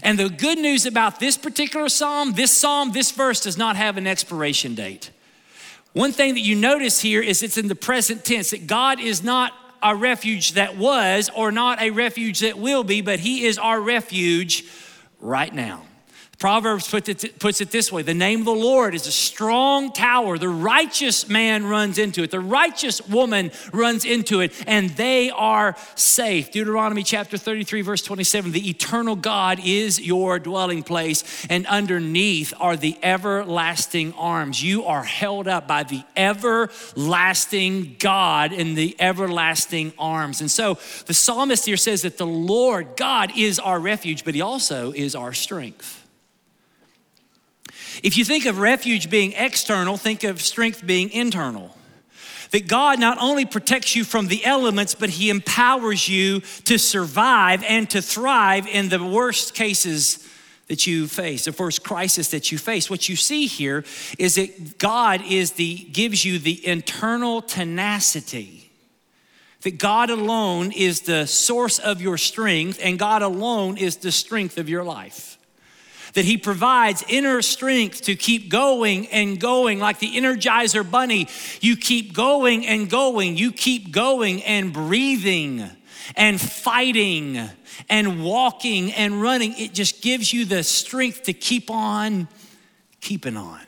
And 0.04 0.18
the 0.18 0.30
good 0.30 0.58
news 0.58 0.86
about 0.86 1.20
this 1.20 1.38
particular 1.38 1.90
psalm, 1.90 2.34
this 2.34 2.52
psalm, 2.52 2.92
this 2.92 3.12
verse 3.12 3.42
does 3.42 3.58
not 3.58 3.76
have 3.76 3.98
an 3.98 4.08
expiration 4.08 4.76
date. 4.76 5.12
One 5.94 6.12
thing 6.12 6.36
that 6.36 6.42
you 6.42 6.56
notice 6.56 7.00
here 7.00 7.22
is 7.22 7.42
it's 7.42 7.58
in 7.58 7.68
the 7.68 7.76
present 7.76 8.24
tense 8.24 8.52
that 8.52 8.68
God 8.68 9.00
is 9.00 9.24
not 9.24 9.54
a 9.82 9.96
refuge 9.96 10.54
that 10.54 10.78
was 10.78 11.30
or 11.36 11.52
not 11.52 11.82
a 11.82 11.90
refuge 11.90 12.40
that 12.40 12.58
will 12.58 12.84
be, 12.84 13.02
but 13.02 13.20
He 13.20 13.46
is 13.46 13.58
our 13.58 13.80
refuge 13.80 14.66
right 15.20 15.54
now. 15.54 15.84
Proverbs 16.40 16.88
puts 16.88 17.10
it, 17.10 17.38
puts 17.38 17.60
it 17.60 17.70
this 17.70 17.92
way 17.92 18.02
The 18.02 18.14
name 18.14 18.40
of 18.40 18.46
the 18.46 18.54
Lord 18.54 18.96
is 18.96 19.08
a 19.08 19.12
strong 19.12 19.92
tower. 19.92 20.38
The 20.38 20.48
righteous 20.48 21.28
man 21.28 21.66
runs 21.66 21.98
into 21.98 22.24
it, 22.24 22.32
the 22.32 22.40
righteous 22.40 23.06
woman 23.10 23.52
runs 23.74 24.06
into 24.06 24.40
it, 24.40 24.54
and 24.66 24.90
they 24.92 25.32
are 25.32 25.76
safe. 25.96 26.50
Deuteronomy 26.50 27.04
chapter 27.04 27.38
33, 27.38 27.82
verse 27.82 28.02
27 28.04 28.54
The 28.54 28.70
eternal 28.70 29.18
God 29.18 29.60
is 29.62 30.00
your 30.00 30.40
dwelling 30.40 30.82
place, 30.82 31.46
and 31.50 31.68
underneath 31.68 32.54
are 32.58 32.78
the 32.78 32.98
everlasting 33.04 34.14
arms. 34.14 34.64
You 34.64 34.86
are 34.86 35.04
held 35.04 35.50
up 35.50 35.68
by 35.68 35.84
the 35.84 36.04
everlasting 36.16 37.98
God 38.00 38.54
in 38.54 38.76
the 38.76 38.96
everlasting 38.98 39.92
arms. 40.00 40.40
And 40.40 40.50
so 40.50 40.76
the 41.06 41.14
psalmist 41.14 41.66
here 41.66 41.76
says 41.76 42.04
that 42.04 42.18
the 42.18 42.26
Lord 42.26 42.96
God 42.96 43.38
is 43.38 43.60
our 43.60 43.78
refuge, 43.78 44.24
but 44.24 44.36
he 44.36 44.42
also 44.42 44.94
is 44.94 45.16
our 45.16 45.34
strength. 45.34 45.99
If 48.04 48.18
you 48.18 48.26
think 48.26 48.46
of 48.46 48.60
refuge 48.60 49.10
being 49.10 49.34
external, 49.34 49.98
think 49.98 50.24
of 50.24 50.42
strength 50.42 50.86
being 50.86 51.10
internal. 51.12 51.76
That 52.52 52.68
God 52.68 53.00
not 53.00 53.18
only 53.22 53.46
protects 53.46 53.96
you 53.96 54.04
from 54.04 54.28
the 54.28 54.44
elements, 54.44 54.96
but 54.96 55.10
He 55.10 55.30
empowers 55.30 56.08
you 56.08 56.42
to 56.66 56.80
survive 56.80 57.64
and 57.64 57.90
to 57.92 58.02
thrive 58.02 58.68
in 58.68 58.90
the 58.90 59.04
worst 59.04 59.54
cases 59.54 60.26
that 60.68 60.88
you 60.88 61.08
face, 61.08 61.46
the 61.46 61.52
first 61.52 61.84
crisis 61.84 62.30
that 62.30 62.52
you 62.52 62.58
face. 62.58 62.90
What 62.90 63.10
you 63.10 63.16
see 63.16 63.48
here 63.48 63.84
is 64.18 64.36
that 64.36 64.78
God 64.78 65.22
is 65.28 65.54
the 65.54 65.76
gives 65.76 66.24
you 66.24 66.40
the 66.40 66.66
internal 66.66 67.42
tenacity. 67.42 68.72
That 69.62 69.78
God 69.78 70.10
alone 70.10 70.72
is 70.72 71.02
the 71.02 71.28
source 71.28 71.80
of 71.80 72.02
your 72.02 72.18
strength, 72.18 72.80
and 72.82 72.98
God 72.98 73.22
alone 73.22 73.78
is 73.78 73.98
the 73.98 74.12
strength 74.12 74.58
of 74.58 74.70
your 74.70 74.84
life 74.84 75.29
that 76.14 76.26
He 76.26 76.38
provides 76.38 77.04
inner 77.08 77.42
strength 77.42 78.04
to 78.04 78.16
keep 78.16 78.50
going 78.50 79.08
and 79.08 79.40
going, 79.40 79.80
like 79.80 80.00
the 80.00 80.16
Energizer 80.16 80.90
Bunny. 80.90 81.28
You 81.62 81.78
keep 81.78 82.14
going 82.14 82.66
and 82.66 82.90
going, 82.90 83.38
you 83.38 83.52
keep 83.52 83.92
going 83.92 84.44
and 84.44 84.74
breathing 84.74 85.70
and 86.16 86.40
fighting 86.40 87.40
and 87.90 88.24
walking 88.24 88.92
and 88.94 89.22
running. 89.22 89.54
It 89.58 89.74
just 89.74 90.02
gives 90.02 90.34
you 90.34 90.46
the 90.46 90.64
strength 90.64 91.24
to 91.24 91.34
keep 91.34 91.70
on 91.70 92.28
keeping 93.02 93.38
on. 93.38 93.62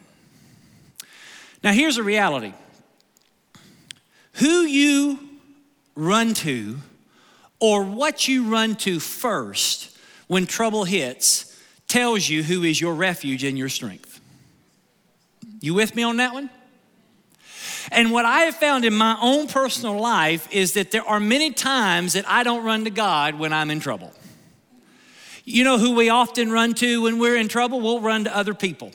Now, 1.63 1.71
here's 1.71 1.97
a 1.97 2.03
reality 2.03 2.53
who 4.33 4.61
you 4.61 5.19
run 5.95 6.33
to 6.33 6.77
or 7.59 7.83
what 7.83 8.27
you 8.27 8.49
run 8.51 8.75
to 8.75 8.99
first 8.99 9.95
when 10.27 10.47
trouble 10.47 10.83
hits 10.83 11.50
tells 11.91 12.29
you 12.29 12.41
who 12.41 12.63
is 12.63 12.79
your 12.79 12.95
refuge 12.95 13.43
and 13.43 13.57
your 13.57 13.67
strength. 13.67 14.21
You 15.59 15.73
with 15.73 15.93
me 15.93 16.03
on 16.03 16.17
that 16.17 16.33
one? 16.33 16.49
And 17.91 18.11
what 18.11 18.23
I 18.23 18.41
have 18.41 18.55
found 18.55 18.85
in 18.85 18.93
my 18.93 19.17
own 19.21 19.47
personal 19.47 19.99
life 19.99 20.47
is 20.51 20.73
that 20.73 20.91
there 20.91 21.03
are 21.03 21.19
many 21.19 21.51
times 21.51 22.13
that 22.13 22.27
I 22.29 22.43
don't 22.43 22.63
run 22.63 22.85
to 22.85 22.89
God 22.89 23.35
when 23.35 23.51
I'm 23.51 23.69
in 23.69 23.81
trouble. 23.81 24.13
You 25.43 25.65
know 25.65 25.77
who 25.77 25.93
we 25.95 26.09
often 26.09 26.49
run 26.49 26.75
to 26.75 27.01
when 27.01 27.19
we're 27.19 27.35
in 27.35 27.49
trouble? 27.49 27.81
We'll 27.81 27.99
run 27.99 28.23
to 28.23 28.35
other 28.35 28.53
people. 28.53 28.91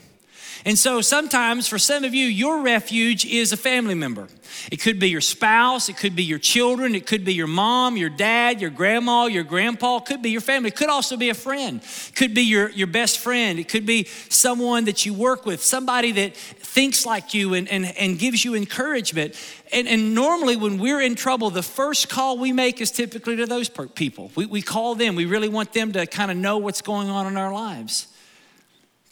And 0.66 0.76
so 0.76 1.00
sometimes 1.00 1.68
for 1.68 1.78
some 1.78 2.02
of 2.02 2.12
you, 2.12 2.26
your 2.26 2.60
refuge 2.60 3.24
is 3.24 3.52
a 3.52 3.56
family 3.56 3.94
member. 3.94 4.26
It 4.72 4.78
could 4.78 4.98
be 4.98 5.08
your 5.08 5.20
spouse, 5.20 5.88
it 5.88 5.96
could 5.96 6.16
be 6.16 6.24
your 6.24 6.40
children, 6.40 6.96
it 6.96 7.06
could 7.06 7.24
be 7.24 7.34
your 7.34 7.46
mom, 7.46 7.96
your 7.96 8.10
dad, 8.10 8.60
your 8.60 8.70
grandma, 8.70 9.26
your 9.26 9.44
grandpa, 9.44 9.98
it 9.98 10.06
could 10.06 10.22
be 10.22 10.30
your 10.30 10.40
family. 10.40 10.68
It 10.68 10.74
could 10.74 10.88
also 10.88 11.16
be 11.16 11.28
a 11.28 11.34
friend. 11.34 11.80
It 11.80 12.16
could 12.16 12.34
be 12.34 12.42
your, 12.42 12.70
your 12.70 12.88
best 12.88 13.20
friend. 13.20 13.60
It 13.60 13.68
could 13.68 13.86
be 13.86 14.06
someone 14.28 14.86
that 14.86 15.06
you 15.06 15.14
work 15.14 15.46
with, 15.46 15.62
somebody 15.62 16.10
that 16.12 16.36
thinks 16.36 17.06
like 17.06 17.32
you 17.32 17.54
and, 17.54 17.68
and, 17.68 17.86
and 17.96 18.18
gives 18.18 18.44
you 18.44 18.56
encouragement. 18.56 19.36
And, 19.72 19.86
and 19.86 20.16
normally 20.16 20.56
when 20.56 20.78
we're 20.78 21.00
in 21.00 21.14
trouble, 21.14 21.50
the 21.50 21.62
first 21.62 22.08
call 22.08 22.38
we 22.38 22.52
make 22.52 22.80
is 22.80 22.90
typically 22.90 23.36
to 23.36 23.46
those 23.46 23.68
people. 23.94 24.32
We, 24.34 24.46
we 24.46 24.62
call 24.62 24.96
them. 24.96 25.14
We 25.14 25.26
really 25.26 25.48
want 25.48 25.72
them 25.74 25.92
to 25.92 26.06
kind 26.06 26.32
of 26.32 26.36
know 26.36 26.58
what's 26.58 26.82
going 26.82 27.08
on 27.08 27.28
in 27.28 27.36
our 27.36 27.52
lives. 27.52 28.08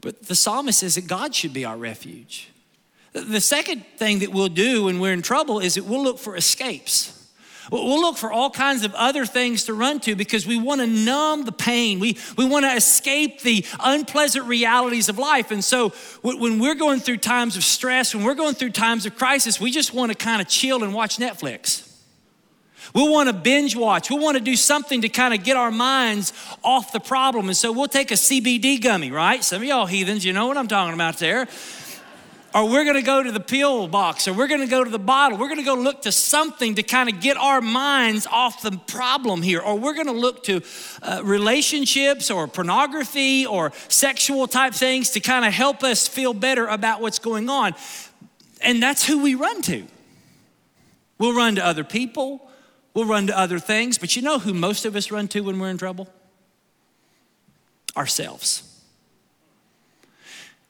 But 0.04 0.26
the 0.26 0.34
psalmist 0.34 0.80
says 0.80 0.96
that 0.96 1.06
God 1.06 1.34
should 1.34 1.54
be 1.54 1.64
our 1.64 1.78
refuge. 1.78 2.50
The 3.14 3.40
second 3.40 3.87
thing 3.96 4.18
that 4.18 4.32
we'll 4.32 4.49
do 4.49 4.84
when 4.84 5.00
we're 5.00 5.14
in 5.14 5.23
trouble 5.23 5.61
is 5.61 5.76
that 5.76 5.84
we'll 5.87 6.02
look 6.02 6.18
for 6.18 6.37
escapes. 6.37 7.26
We'll 7.73 8.02
look 8.02 8.18
for 8.18 8.30
all 8.30 8.50
kinds 8.50 8.84
of 8.84 8.94
other 8.94 9.25
things 9.25 9.64
to 9.64 9.73
run 9.73 10.00
to 10.00 10.14
because 10.14 10.46
we 10.46 10.58
want 10.58 10.82
to 10.82 10.87
numb 10.87 11.46
the 11.46 11.52
pain. 11.52 12.00
We, 12.00 12.18
we 12.37 12.44
want 12.44 12.66
to 12.66 12.73
escape 12.73 13.40
the 13.40 13.64
unpleasant 13.80 14.44
realities 14.44 15.08
of 15.08 15.18
life. 15.18 15.50
And 15.50 15.64
so 15.64 15.88
when 16.20 16.58
we're 16.58 16.75
going 16.75 17.00
through 17.00 17.16
times 17.18 17.56
of 17.56 17.64
stress, 17.64 18.14
when 18.14 18.25
we're 18.25 18.34
going 18.34 18.56
through 18.56 18.73
times 18.73 19.06
of 19.06 19.16
crisis, 19.16 19.58
we 19.58 19.70
just 19.70 19.94
want 19.94 20.12
to 20.12 20.18
kind 20.18 20.42
of 20.42 20.49
chill 20.49 20.84
and 20.84 20.92
watch 20.92 21.16
Netflix. 21.16 21.93
We'll 22.94 23.10
want 23.10 23.28
to 23.28 23.32
binge 23.32 23.74
watch. 23.74 24.08
We'll 24.08 24.20
want 24.20 24.38
to 24.38 24.42
do 24.42 24.54
something 24.54 25.02
to 25.02 25.08
kind 25.08 25.34
of 25.34 25.42
get 25.42 25.56
our 25.56 25.72
minds 25.72 26.32
off 26.62 26.92
the 26.92 27.00
problem. 27.00 27.48
And 27.48 27.56
so 27.56 27.72
we'll 27.72 27.88
take 27.88 28.12
a 28.12 28.14
CBD 28.14 28.80
gummy, 28.80 29.10
right? 29.10 29.42
Some 29.42 29.62
of 29.62 29.68
y'all 29.68 29.86
heathens, 29.86 30.24
you 30.24 30.32
know 30.32 30.46
what 30.46 30.56
I'm 30.56 30.68
talking 30.68 30.94
about 30.94 31.18
there. 31.18 31.48
Or 32.54 32.70
we're 32.70 32.84
going 32.84 32.94
to 32.94 33.02
go 33.02 33.20
to 33.20 33.32
the 33.32 33.40
pill 33.40 33.88
box, 33.88 34.28
or 34.28 34.32
we're 34.32 34.46
going 34.46 34.60
to 34.60 34.68
go 34.68 34.84
to 34.84 34.90
the 34.90 35.00
bottle. 35.00 35.38
We're 35.38 35.48
going 35.48 35.58
to 35.58 35.64
go 35.64 35.74
look 35.74 36.02
to 36.02 36.12
something 36.12 36.76
to 36.76 36.84
kind 36.84 37.08
of 37.08 37.20
get 37.20 37.36
our 37.36 37.60
minds 37.60 38.28
off 38.28 38.62
the 38.62 38.70
problem 38.70 39.42
here. 39.42 39.60
Or 39.60 39.76
we're 39.76 39.94
going 39.94 40.06
to 40.06 40.12
look 40.12 40.44
to 40.44 40.62
uh, 41.02 41.20
relationships 41.24 42.30
or 42.30 42.46
pornography 42.46 43.44
or 43.44 43.72
sexual 43.88 44.46
type 44.46 44.72
things 44.72 45.10
to 45.10 45.20
kind 45.20 45.44
of 45.44 45.52
help 45.52 45.82
us 45.82 46.06
feel 46.06 46.32
better 46.32 46.68
about 46.68 47.00
what's 47.00 47.18
going 47.18 47.48
on. 47.48 47.74
And 48.60 48.80
that's 48.80 49.04
who 49.04 49.20
we 49.20 49.34
run 49.34 49.62
to. 49.62 49.82
We'll 51.18 51.34
run 51.34 51.56
to 51.56 51.66
other 51.66 51.82
people. 51.82 52.43
We'll 52.94 53.06
run 53.06 53.26
to 53.26 53.36
other 53.36 53.58
things, 53.58 53.98
but 53.98 54.14
you 54.14 54.22
know 54.22 54.38
who 54.38 54.54
most 54.54 54.84
of 54.84 54.94
us 54.94 55.10
run 55.10 55.26
to 55.28 55.40
when 55.40 55.58
we're 55.58 55.68
in 55.68 55.78
trouble? 55.78 56.08
Ourselves. 57.96 58.70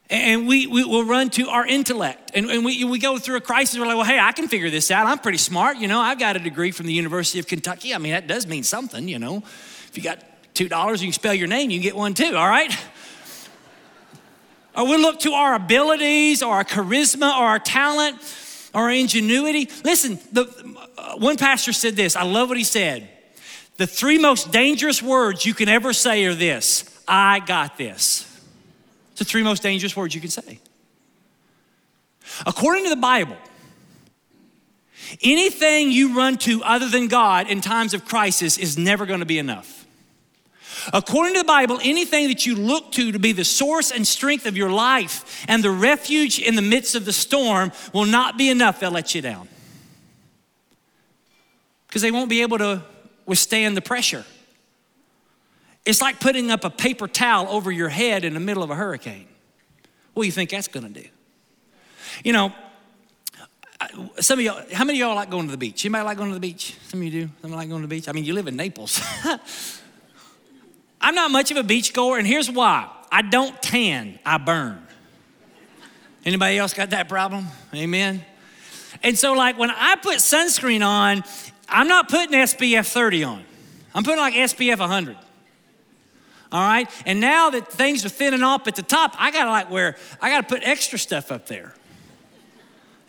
And 0.09 0.47
we, 0.47 0.67
we 0.67 0.83
will 0.83 1.03
run 1.03 1.29
to 1.31 1.49
our 1.49 1.65
intellect. 1.65 2.31
And, 2.33 2.49
and 2.49 2.65
we, 2.65 2.83
we 2.83 2.99
go 2.99 3.17
through 3.17 3.37
a 3.37 3.41
crisis. 3.41 3.79
We're 3.79 3.87
like, 3.87 3.95
well, 3.95 4.05
hey, 4.05 4.19
I 4.19 4.31
can 4.31 4.47
figure 4.47 4.69
this 4.69 4.91
out. 4.91 5.07
I'm 5.07 5.17
pretty 5.19 5.37
smart. 5.39 5.77
You 5.77 5.87
know, 5.87 5.99
I've 5.99 6.19
got 6.19 6.35
a 6.35 6.39
degree 6.39 6.71
from 6.71 6.85
the 6.87 6.93
University 6.93 7.39
of 7.39 7.47
Kentucky. 7.47 7.93
I 7.93 7.97
mean, 7.97 8.11
that 8.11 8.27
does 8.27 8.45
mean 8.45 8.63
something, 8.63 9.07
you 9.07 9.17
know. 9.17 9.37
If 9.37 9.91
you 9.95 10.03
got 10.03 10.23
$2, 10.53 10.91
you 10.99 11.07
can 11.07 11.13
spell 11.13 11.33
your 11.33 11.47
name, 11.47 11.69
you 11.69 11.79
get 11.79 11.95
one 11.95 12.13
too, 12.13 12.35
all 12.35 12.47
right? 12.47 12.75
or 14.77 14.85
we 14.85 14.97
look 14.97 15.19
to 15.21 15.31
our 15.31 15.55
abilities 15.55 16.43
or 16.43 16.55
our 16.55 16.63
charisma 16.63 17.37
or 17.37 17.45
our 17.45 17.59
talent 17.59 18.21
our 18.75 18.91
ingenuity. 18.91 19.69
Listen, 19.83 20.19
the, 20.31 20.43
one 21.17 21.37
pastor 21.37 21.73
said 21.73 21.95
this. 21.95 22.15
I 22.15 22.23
love 22.23 22.49
what 22.49 22.57
he 22.57 22.63
said. 22.63 23.09
The 23.77 23.87
three 23.87 24.19
most 24.19 24.51
dangerous 24.51 25.01
words 25.01 25.45
you 25.45 25.53
can 25.53 25.67
ever 25.67 25.93
say 25.93 26.25
are 26.25 26.35
this 26.35 27.01
I 27.07 27.39
got 27.39 27.77
this. 27.77 28.31
It's 29.11 29.19
the 29.19 29.25
three 29.25 29.43
most 29.43 29.63
dangerous 29.63 29.95
words 29.95 30.13
you 30.13 30.21
can 30.21 30.29
say. 30.29 30.59
According 32.45 32.83
to 32.83 32.89
the 32.89 32.95
Bible, 32.95 33.37
anything 35.23 35.91
you 35.91 36.17
run 36.17 36.37
to 36.39 36.63
other 36.63 36.89
than 36.89 37.07
God 37.07 37.49
in 37.49 37.61
times 37.61 37.93
of 37.93 38.05
crisis 38.05 38.57
is 38.57 38.77
never 38.77 39.05
going 39.05 39.21
to 39.21 39.25
be 39.25 39.37
enough. 39.37 39.84
According 40.93 41.33
to 41.33 41.39
the 41.41 41.45
Bible, 41.45 41.79
anything 41.83 42.27
that 42.27 42.45
you 42.45 42.55
look 42.55 42.91
to 42.93 43.11
to 43.11 43.19
be 43.19 43.31
the 43.31 43.45
source 43.45 43.91
and 43.91 44.05
strength 44.05 44.45
of 44.45 44.57
your 44.57 44.69
life 44.69 45.45
and 45.47 45.63
the 45.63 45.71
refuge 45.71 46.39
in 46.39 46.55
the 46.55 46.61
midst 46.61 46.95
of 46.95 47.05
the 47.05 47.13
storm 47.13 47.71
will 47.93 48.05
not 48.05 48.37
be 48.37 48.49
enough. 48.49 48.79
They'll 48.79 48.91
let 48.91 49.15
you 49.15 49.21
down. 49.21 49.47
Because 51.87 52.01
they 52.01 52.11
won't 52.11 52.29
be 52.29 52.41
able 52.41 52.57
to 52.57 52.83
withstand 53.25 53.75
the 53.75 53.81
pressure. 53.81 54.25
It's 55.85 56.01
like 56.01 56.19
putting 56.19 56.51
up 56.51 56.63
a 56.63 56.69
paper 56.69 57.07
towel 57.07 57.47
over 57.47 57.71
your 57.71 57.89
head 57.89 58.25
in 58.25 58.33
the 58.33 58.39
middle 58.39 58.63
of 58.63 58.69
a 58.69 58.75
hurricane. 58.75 59.27
What 60.13 60.23
do 60.23 60.27
you 60.27 60.31
think 60.31 60.49
that's 60.49 60.67
gonna 60.67 60.89
do? 60.89 61.05
You 62.23 62.33
know, 62.33 62.53
some 64.19 64.39
of 64.39 64.45
y'all, 64.45 64.61
how 64.73 64.83
many 64.83 65.01
of 65.01 65.07
y'all 65.07 65.15
like 65.15 65.29
going 65.29 65.45
to 65.45 65.51
the 65.51 65.57
beach? 65.57 65.85
Anybody 65.85 66.05
like 66.05 66.17
going 66.17 66.29
to 66.29 66.33
the 66.33 66.39
beach? 66.39 66.75
Some 66.87 67.01
of 67.01 67.05
you 67.05 67.11
do. 67.11 67.29
Some 67.41 67.51
like 67.51 67.69
going 67.69 67.81
to 67.81 67.87
the 67.87 67.95
beach. 67.95 68.07
I 68.07 68.13
mean, 68.13 68.25
you 68.25 68.33
live 68.33 68.47
in 68.47 68.55
Naples. 68.55 69.01
I'm 71.01 71.15
not 71.15 71.31
much 71.31 71.51
of 71.51 71.57
a 71.57 71.63
beach 71.63 71.93
goer, 71.93 72.17
and 72.17 72.27
here's 72.27 72.49
why 72.49 72.89
I 73.11 73.21
don't 73.21 73.61
tan, 73.61 74.19
I 74.25 74.37
burn. 74.37 74.81
Anybody 76.25 76.57
else 76.57 76.73
got 76.73 76.89
that 76.89 77.07
problem? 77.07 77.47
Amen. 77.73 78.25
And 79.03 79.17
so, 79.17 79.33
like, 79.33 79.57
when 79.57 79.69
I 79.69 79.95
put 79.95 80.17
sunscreen 80.17 80.85
on, 80.85 81.23
I'm 81.69 81.87
not 81.87 82.09
putting 82.09 82.37
SPF 82.39 82.91
30 82.91 83.23
on. 83.23 83.43
I'm 83.93 84.03
putting 84.03 84.19
like 84.19 84.33
SPF 84.33 84.79
100. 84.79 85.17
All 86.51 86.61
right? 86.61 86.89
And 87.05 87.19
now 87.19 87.49
that 87.51 87.71
things 87.71 88.05
are 88.05 88.09
thinning 88.09 88.43
off 88.43 88.67
at 88.67 88.75
the 88.75 88.81
top, 88.81 89.15
I 89.17 89.31
gotta 89.31 89.51
like 89.51 89.69
wear, 89.69 89.97
I 90.21 90.29
gotta 90.29 90.47
put 90.47 90.63
extra 90.63 90.97
stuff 90.97 91.31
up 91.31 91.47
there. 91.47 91.73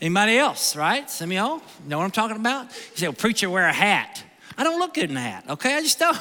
Anybody 0.00 0.36
else, 0.36 0.76
right? 0.76 1.08
Some 1.10 1.30
of 1.30 1.36
y'all 1.36 1.62
know 1.86 1.98
what 1.98 2.04
I'm 2.04 2.10
talking 2.10 2.36
about? 2.36 2.66
You 2.66 2.96
say, 2.96 3.08
well, 3.08 3.14
preacher, 3.14 3.48
wear 3.48 3.66
a 3.66 3.72
hat. 3.72 4.22
I 4.58 4.64
don't 4.64 4.78
look 4.78 4.94
good 4.94 5.10
in 5.10 5.16
a 5.16 5.20
hat, 5.20 5.44
okay? 5.48 5.76
I 5.76 5.82
just 5.82 5.98
don't. 5.98 6.18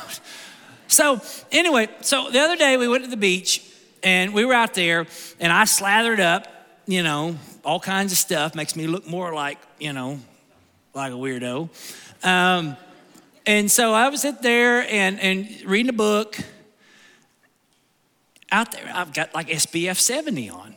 So, 0.88 1.22
anyway, 1.52 1.90
so 2.02 2.30
the 2.30 2.40
other 2.40 2.56
day 2.56 2.78
we 2.78 2.88
went 2.88 3.04
to 3.04 3.10
the 3.10 3.18
beach 3.18 3.62
and 4.04 4.34
we 4.34 4.46
were 4.46 4.54
out 4.54 4.74
there 4.74 5.08
and 5.40 5.52
I 5.52 5.66
slathered 5.66 6.20
up, 6.20 6.48
you 6.86 7.04
know, 7.04 7.38
all 7.64 7.80
kinds 7.80 8.12
of 8.12 8.18
stuff, 8.18 8.56
makes 8.56 8.76
me 8.76 8.88
look 8.88 9.08
more 9.08 9.34
like, 9.34 9.58
you 9.80 9.94
know, 9.94 10.20
like 10.94 11.12
a 11.12 11.16
weirdo. 11.16 11.70
Um, 12.24 12.78
and 13.46 13.70
so 13.70 13.94
I 13.94 14.10
was 14.10 14.22
sit 14.22 14.42
there 14.42 14.82
and, 14.90 15.20
and 15.20 15.48
reading 15.66 15.90
a 15.90 15.94
book. 15.94 16.38
Out 18.52 18.72
there, 18.72 18.90
I've 18.94 19.14
got 19.14 19.34
like 19.34 19.48
SPF 19.48 19.98
70 19.98 20.50
on. 20.50 20.76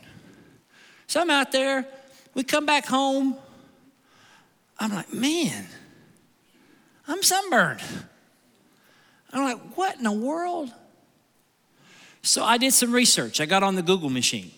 So 1.07 1.21
I'm 1.21 1.29
out 1.29 1.51
there. 1.51 1.87
We 2.33 2.43
come 2.43 2.65
back 2.65 2.85
home. 2.85 3.35
I'm 4.79 4.93
like, 4.93 5.13
man, 5.13 5.67
I'm 7.07 7.21
sunburned. 7.23 7.81
I'm 9.31 9.43
like, 9.43 9.77
what 9.77 9.97
in 9.97 10.03
the 10.03 10.11
world? 10.11 10.71
So 12.21 12.43
I 12.43 12.57
did 12.57 12.73
some 12.73 12.91
research. 12.91 13.39
I 13.39 13.45
got 13.45 13.63
on 13.63 13.75
the 13.75 13.81
Google 13.81 14.09
machine. 14.09 14.51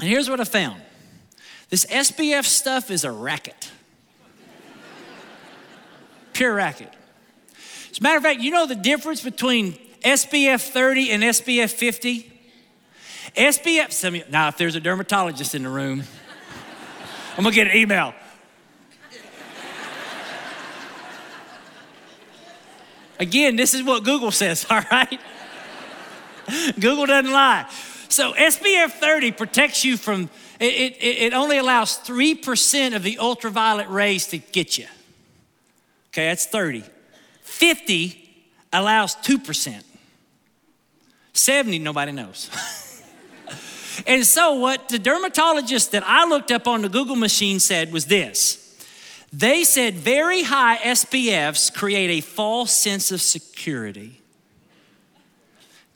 And 0.00 0.08
here's 0.08 0.28
what 0.28 0.40
I 0.40 0.44
found 0.44 0.80
this 1.68 1.86
SPF 1.86 2.44
stuff 2.44 2.90
is 2.90 3.04
a 3.04 3.10
racket. 3.10 3.70
Pure 6.32 6.54
racket. 6.54 6.92
As 7.90 7.98
a 7.98 8.02
matter 8.02 8.16
of 8.16 8.22
fact, 8.22 8.40
you 8.40 8.50
know 8.50 8.66
the 8.66 8.74
difference 8.74 9.22
between 9.22 9.74
SPF 10.02 10.68
30 10.70 11.10
and 11.10 11.22
SPF 11.22 11.70
50? 11.70 12.30
SPF, 13.36 14.30
now 14.30 14.48
if 14.48 14.56
there's 14.56 14.74
a 14.74 14.80
dermatologist 14.80 15.54
in 15.54 15.62
the 15.62 15.68
room, 15.68 16.02
I'm 17.36 17.44
gonna 17.44 17.54
get 17.54 17.68
an 17.68 17.76
email. 17.76 18.14
Again, 23.22 23.54
this 23.54 23.72
is 23.72 23.84
what 23.84 24.02
Google 24.02 24.32
says, 24.32 24.66
all 24.70 24.82
right? 24.90 25.20
Google 26.74 27.06
doesn't 27.06 27.30
lie. 27.30 27.70
So 28.08 28.32
SPF 28.32 28.90
30 28.90 29.30
protects 29.30 29.84
you 29.84 29.96
from, 29.96 30.28
it, 30.58 30.96
it, 31.00 31.22
it 31.26 31.32
only 31.32 31.58
allows 31.58 31.98
3% 31.98 32.96
of 32.96 33.04
the 33.04 33.18
ultraviolet 33.18 33.88
rays 33.88 34.26
to 34.28 34.38
get 34.38 34.76
you. 34.76 34.86
Okay, 36.08 36.26
that's 36.26 36.46
30. 36.46 36.82
50 37.42 38.44
allows 38.72 39.14
2%. 39.14 39.84
70, 41.32 41.78
nobody 41.78 42.10
knows. 42.10 42.50
and 44.06 44.26
so, 44.26 44.54
what 44.54 44.88
the 44.88 44.98
dermatologist 44.98 45.92
that 45.92 46.02
I 46.04 46.26
looked 46.26 46.50
up 46.50 46.66
on 46.66 46.82
the 46.82 46.88
Google 46.88 47.16
machine 47.16 47.60
said 47.60 47.92
was 47.92 48.06
this 48.06 48.61
they 49.32 49.64
said 49.64 49.94
very 49.94 50.42
high 50.42 50.76
SPFs 50.76 51.72
create 51.72 52.10
a 52.10 52.20
false 52.20 52.72
sense 52.72 53.10
of 53.10 53.22
security. 53.22 54.22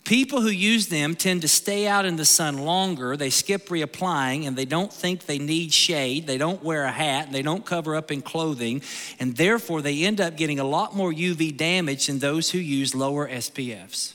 People 0.05 0.41
who 0.41 0.49
use 0.49 0.87
them 0.87 1.17
tend 1.17 1.43
to 1.43 1.49
stay 1.49 1.89
out 1.89 2.05
in 2.05 2.15
the 2.15 2.25
sun 2.25 2.59
longer. 2.59 3.17
They 3.17 3.29
skip 3.29 3.69
reapplying 3.69 4.47
and 4.47 4.57
they 4.57 4.65
don't 4.65 4.93
think 4.93 5.27
they 5.27 5.41
need 5.41 5.75
shade. 5.75 6.29
They 6.29 6.39
don't 6.39 6.63
wear 6.63 6.85
a 6.85 6.93
hat. 6.93 7.33
They 7.33 7.43
don't 7.43 7.67
cover 7.67 7.97
up 7.97 8.13
in 8.13 8.23
clothing. 8.23 8.83
And 9.19 9.37
therefore, 9.37 9.83
they 9.83 10.05
end 10.05 10.21
up 10.21 10.37
getting 10.37 10.61
a 10.61 10.65
lot 10.65 10.95
more 10.95 11.13
UV 11.13 11.57
damage 11.57 12.07
than 12.07 12.21
those 12.21 12.51
who 12.51 12.59
use 12.59 12.95
lower 12.95 13.29
SPFs. 13.29 14.15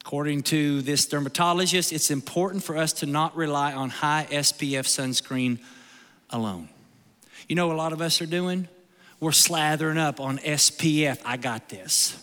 According 0.00 0.44
to 0.44 0.80
this 0.80 1.04
dermatologist, 1.04 1.92
it's 1.92 2.10
important 2.10 2.64
for 2.64 2.78
us 2.78 2.94
to 2.94 3.06
not 3.06 3.36
rely 3.36 3.74
on 3.74 3.90
high 3.90 4.26
SPF 4.30 4.86
sunscreen 4.86 5.58
alone. 6.30 6.70
You 7.48 7.56
know 7.56 7.66
what 7.66 7.74
a 7.74 7.78
lot 7.78 7.92
of 7.92 8.00
us 8.00 8.20
are 8.20 8.26
doing? 8.26 8.68
We're 9.20 9.30
slathering 9.30 9.98
up 9.98 10.20
on 10.20 10.38
SPF. 10.38 11.20
I 11.24 11.36
got 11.36 11.68
this. 11.68 12.22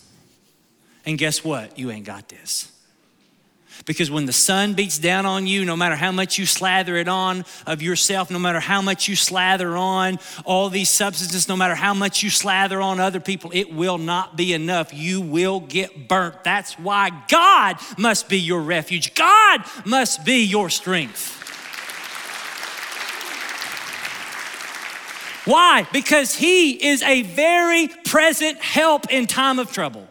And 1.04 1.18
guess 1.18 1.44
what? 1.44 1.78
You 1.78 1.90
ain't 1.90 2.06
got 2.06 2.28
this. 2.28 2.72
Because 3.84 4.10
when 4.10 4.24
the 4.24 4.32
sun 4.32 4.72
beats 4.72 4.98
down 4.98 5.26
on 5.26 5.46
you, 5.46 5.64
no 5.64 5.76
matter 5.76 5.96
how 5.96 6.10
much 6.10 6.38
you 6.38 6.46
slather 6.46 6.96
it 6.96 7.08
on 7.08 7.44
of 7.66 7.82
yourself, 7.82 8.30
no 8.30 8.38
matter 8.38 8.58
how 8.58 8.80
much 8.80 9.06
you 9.06 9.14
slather 9.14 9.76
on 9.76 10.18
all 10.44 10.70
these 10.70 10.88
substances, 10.88 11.46
no 11.48 11.56
matter 11.56 11.74
how 11.74 11.92
much 11.92 12.22
you 12.22 12.30
slather 12.30 12.80
on 12.80 12.98
other 13.00 13.20
people, 13.20 13.50
it 13.52 13.72
will 13.72 13.98
not 13.98 14.36
be 14.36 14.54
enough. 14.54 14.94
You 14.94 15.20
will 15.20 15.60
get 15.60 16.08
burnt. 16.08 16.42
That's 16.42 16.78
why 16.78 17.10
God 17.28 17.76
must 17.98 18.28
be 18.28 18.40
your 18.40 18.62
refuge, 18.62 19.14
God 19.14 19.60
must 19.84 20.24
be 20.24 20.44
your 20.44 20.70
strength. 20.70 21.45
Why? 25.46 25.86
Because 25.92 26.34
He 26.34 26.72
is 26.72 27.02
a 27.02 27.22
very 27.22 27.88
present 27.88 28.58
help 28.58 29.10
in 29.10 29.26
time 29.26 29.58
of 29.58 29.72
trouble. 29.72 30.06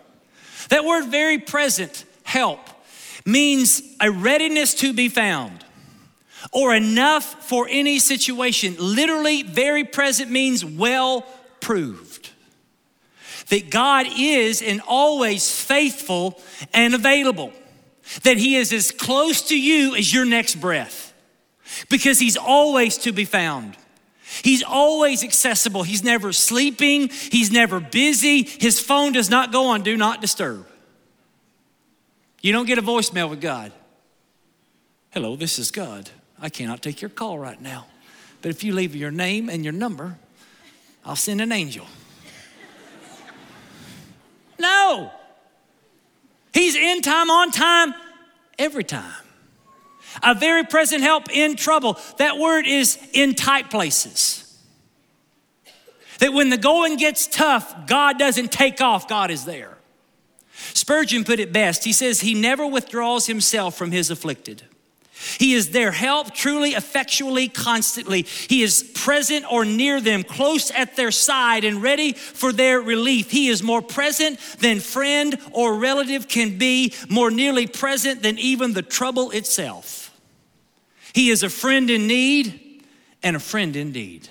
That 0.69 0.85
word 0.85 1.05
very 1.05 1.37
present, 1.37 2.05
help, 2.23 2.59
means 3.25 3.81
a 3.99 4.09
readiness 4.09 4.73
to 4.75 4.93
be 4.93 5.09
found 5.09 5.63
or 6.51 6.73
enough 6.73 7.47
for 7.47 7.67
any 7.69 7.99
situation. 7.99 8.75
Literally, 8.79 9.43
very 9.43 9.83
present 9.83 10.31
means 10.31 10.63
well 10.63 11.25
proved. 11.59 12.31
That 13.49 13.69
God 13.69 14.07
is 14.17 14.61
and 14.61 14.81
always 14.87 15.51
faithful 15.51 16.41
and 16.73 16.95
available. 16.95 17.51
That 18.23 18.37
He 18.37 18.55
is 18.55 18.71
as 18.71 18.91
close 18.91 19.49
to 19.49 19.59
you 19.59 19.95
as 19.95 20.13
your 20.13 20.25
next 20.25 20.55
breath 20.55 21.13
because 21.89 22.19
He's 22.19 22.37
always 22.37 22.97
to 22.99 23.11
be 23.11 23.25
found. 23.25 23.75
He's 24.43 24.63
always 24.63 25.23
accessible. 25.23 25.83
He's 25.83 26.03
never 26.03 26.33
sleeping. 26.33 27.09
He's 27.09 27.51
never 27.51 27.79
busy. 27.79 28.43
His 28.43 28.79
phone 28.79 29.11
does 29.11 29.29
not 29.29 29.51
go 29.51 29.67
on 29.67 29.83
do 29.83 29.97
not 29.97 30.21
disturb. 30.21 30.67
You 32.41 32.51
don't 32.51 32.65
get 32.65 32.77
a 32.77 32.81
voicemail 32.81 33.29
with 33.29 33.41
God. 33.41 33.71
Hello, 35.11 35.35
this 35.35 35.57
is 35.57 35.71
God. 35.71 36.09
I 36.39 36.49
cannot 36.49 36.81
take 36.81 37.01
your 37.01 37.09
call 37.09 37.39
right 37.39 37.59
now. 37.59 37.87
But 38.41 38.51
if 38.51 38.63
you 38.63 38.73
leave 38.73 38.95
your 38.95 39.11
name 39.11 39.49
and 39.49 39.63
your 39.63 39.73
number, 39.73 40.17
I'll 41.03 41.15
send 41.15 41.41
an 41.41 41.51
angel. 41.51 41.87
No. 44.59 45.11
He's 46.53 46.75
in 46.75 47.01
time, 47.01 47.29
on 47.29 47.51
time, 47.51 47.93
every 48.59 48.83
time. 48.83 49.24
A 50.23 50.35
very 50.35 50.63
present 50.63 51.03
help 51.03 51.29
in 51.29 51.55
trouble. 51.55 51.99
That 52.17 52.37
word 52.37 52.65
is 52.67 52.97
in 53.13 53.35
tight 53.35 53.69
places. 53.69 54.41
That 56.19 56.33
when 56.33 56.49
the 56.49 56.57
going 56.57 56.97
gets 56.97 57.27
tough, 57.27 57.87
God 57.87 58.17
doesn't 58.17 58.51
take 58.51 58.81
off, 58.81 59.07
God 59.07 59.31
is 59.31 59.45
there. 59.45 59.77
Spurgeon 60.73 61.23
put 61.23 61.39
it 61.39 61.51
best. 61.51 61.83
He 61.83 61.93
says, 61.93 62.21
He 62.21 62.33
never 62.33 62.65
withdraws 62.65 63.27
himself 63.27 63.77
from 63.77 63.91
his 63.91 64.09
afflicted. 64.09 64.63
He 65.39 65.53
is 65.53 65.71
their 65.71 65.91
help 65.91 66.33
truly, 66.33 66.71
effectually, 66.71 67.47
constantly. 67.47 68.23
He 68.23 68.61
is 68.61 68.91
present 68.93 69.45
or 69.51 69.65
near 69.65 70.01
them, 70.01 70.23
close 70.23 70.71
at 70.71 70.95
their 70.95 71.11
side, 71.11 71.63
and 71.63 71.81
ready 71.81 72.13
for 72.13 72.51
their 72.51 72.81
relief. 72.81 73.31
He 73.31 73.47
is 73.47 73.63
more 73.63 73.81
present 73.81 74.39
than 74.59 74.79
friend 74.79 75.39
or 75.51 75.75
relative 75.75 76.27
can 76.27 76.57
be, 76.57 76.93
more 77.09 77.31
nearly 77.31 77.65
present 77.65 78.21
than 78.21 78.37
even 78.39 78.73
the 78.73 78.81
trouble 78.81 79.31
itself. 79.31 79.94
He 81.15 81.29
is 81.29 81.43
a 81.43 81.49
friend 81.49 81.89
in 81.89 82.07
need 82.07 82.83
and 83.23 83.37
a 83.37 83.39
friend 83.39 83.73
indeed. 83.77 84.27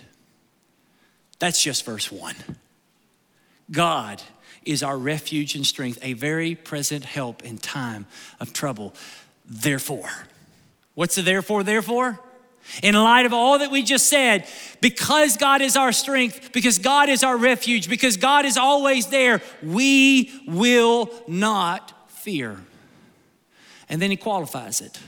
That's 1.39 1.63
just 1.63 1.83
verse 1.87 2.13
one. 2.13 2.37
God 3.71 4.23
is 4.67 4.83
our 4.83 4.99
refuge 4.99 5.55
and 5.55 5.65
strength, 5.65 5.99
a 6.03 6.13
very 6.13 6.55
present 6.55 7.07
help 7.07 7.43
in 7.43 7.57
time 7.57 8.05
of 8.39 8.53
trouble. 8.53 8.93
Therefore, 9.47 10.11
what's 10.93 11.15
the 11.15 11.23
therefore, 11.23 11.63
therefore? 11.63 12.21
In 12.83 12.95
light 12.95 13.25
of 13.25 13.33
all 13.33 13.61
that 13.61 13.71
we 13.71 13.83
just 13.83 14.11
said, 14.11 14.47
because 14.83 15.39
God 15.39 15.63
is 15.63 15.79
our 15.79 15.91
strength, 15.91 16.53
because 16.53 16.77
God 16.79 17.09
is 17.09 17.25
our 17.25 17.39
refuge, 17.39 17.89
because 17.89 18.19
God 18.19 18.45
is 18.45 18.59
always 18.59 19.07
there, 19.07 19.41
we 19.63 20.31
will 20.47 21.11
not 21.27 22.11
fear. 22.11 22.61
And 23.89 24.03
then 24.03 24.11
he 24.11 24.19
qualifies 24.19 24.83
it 24.83 25.01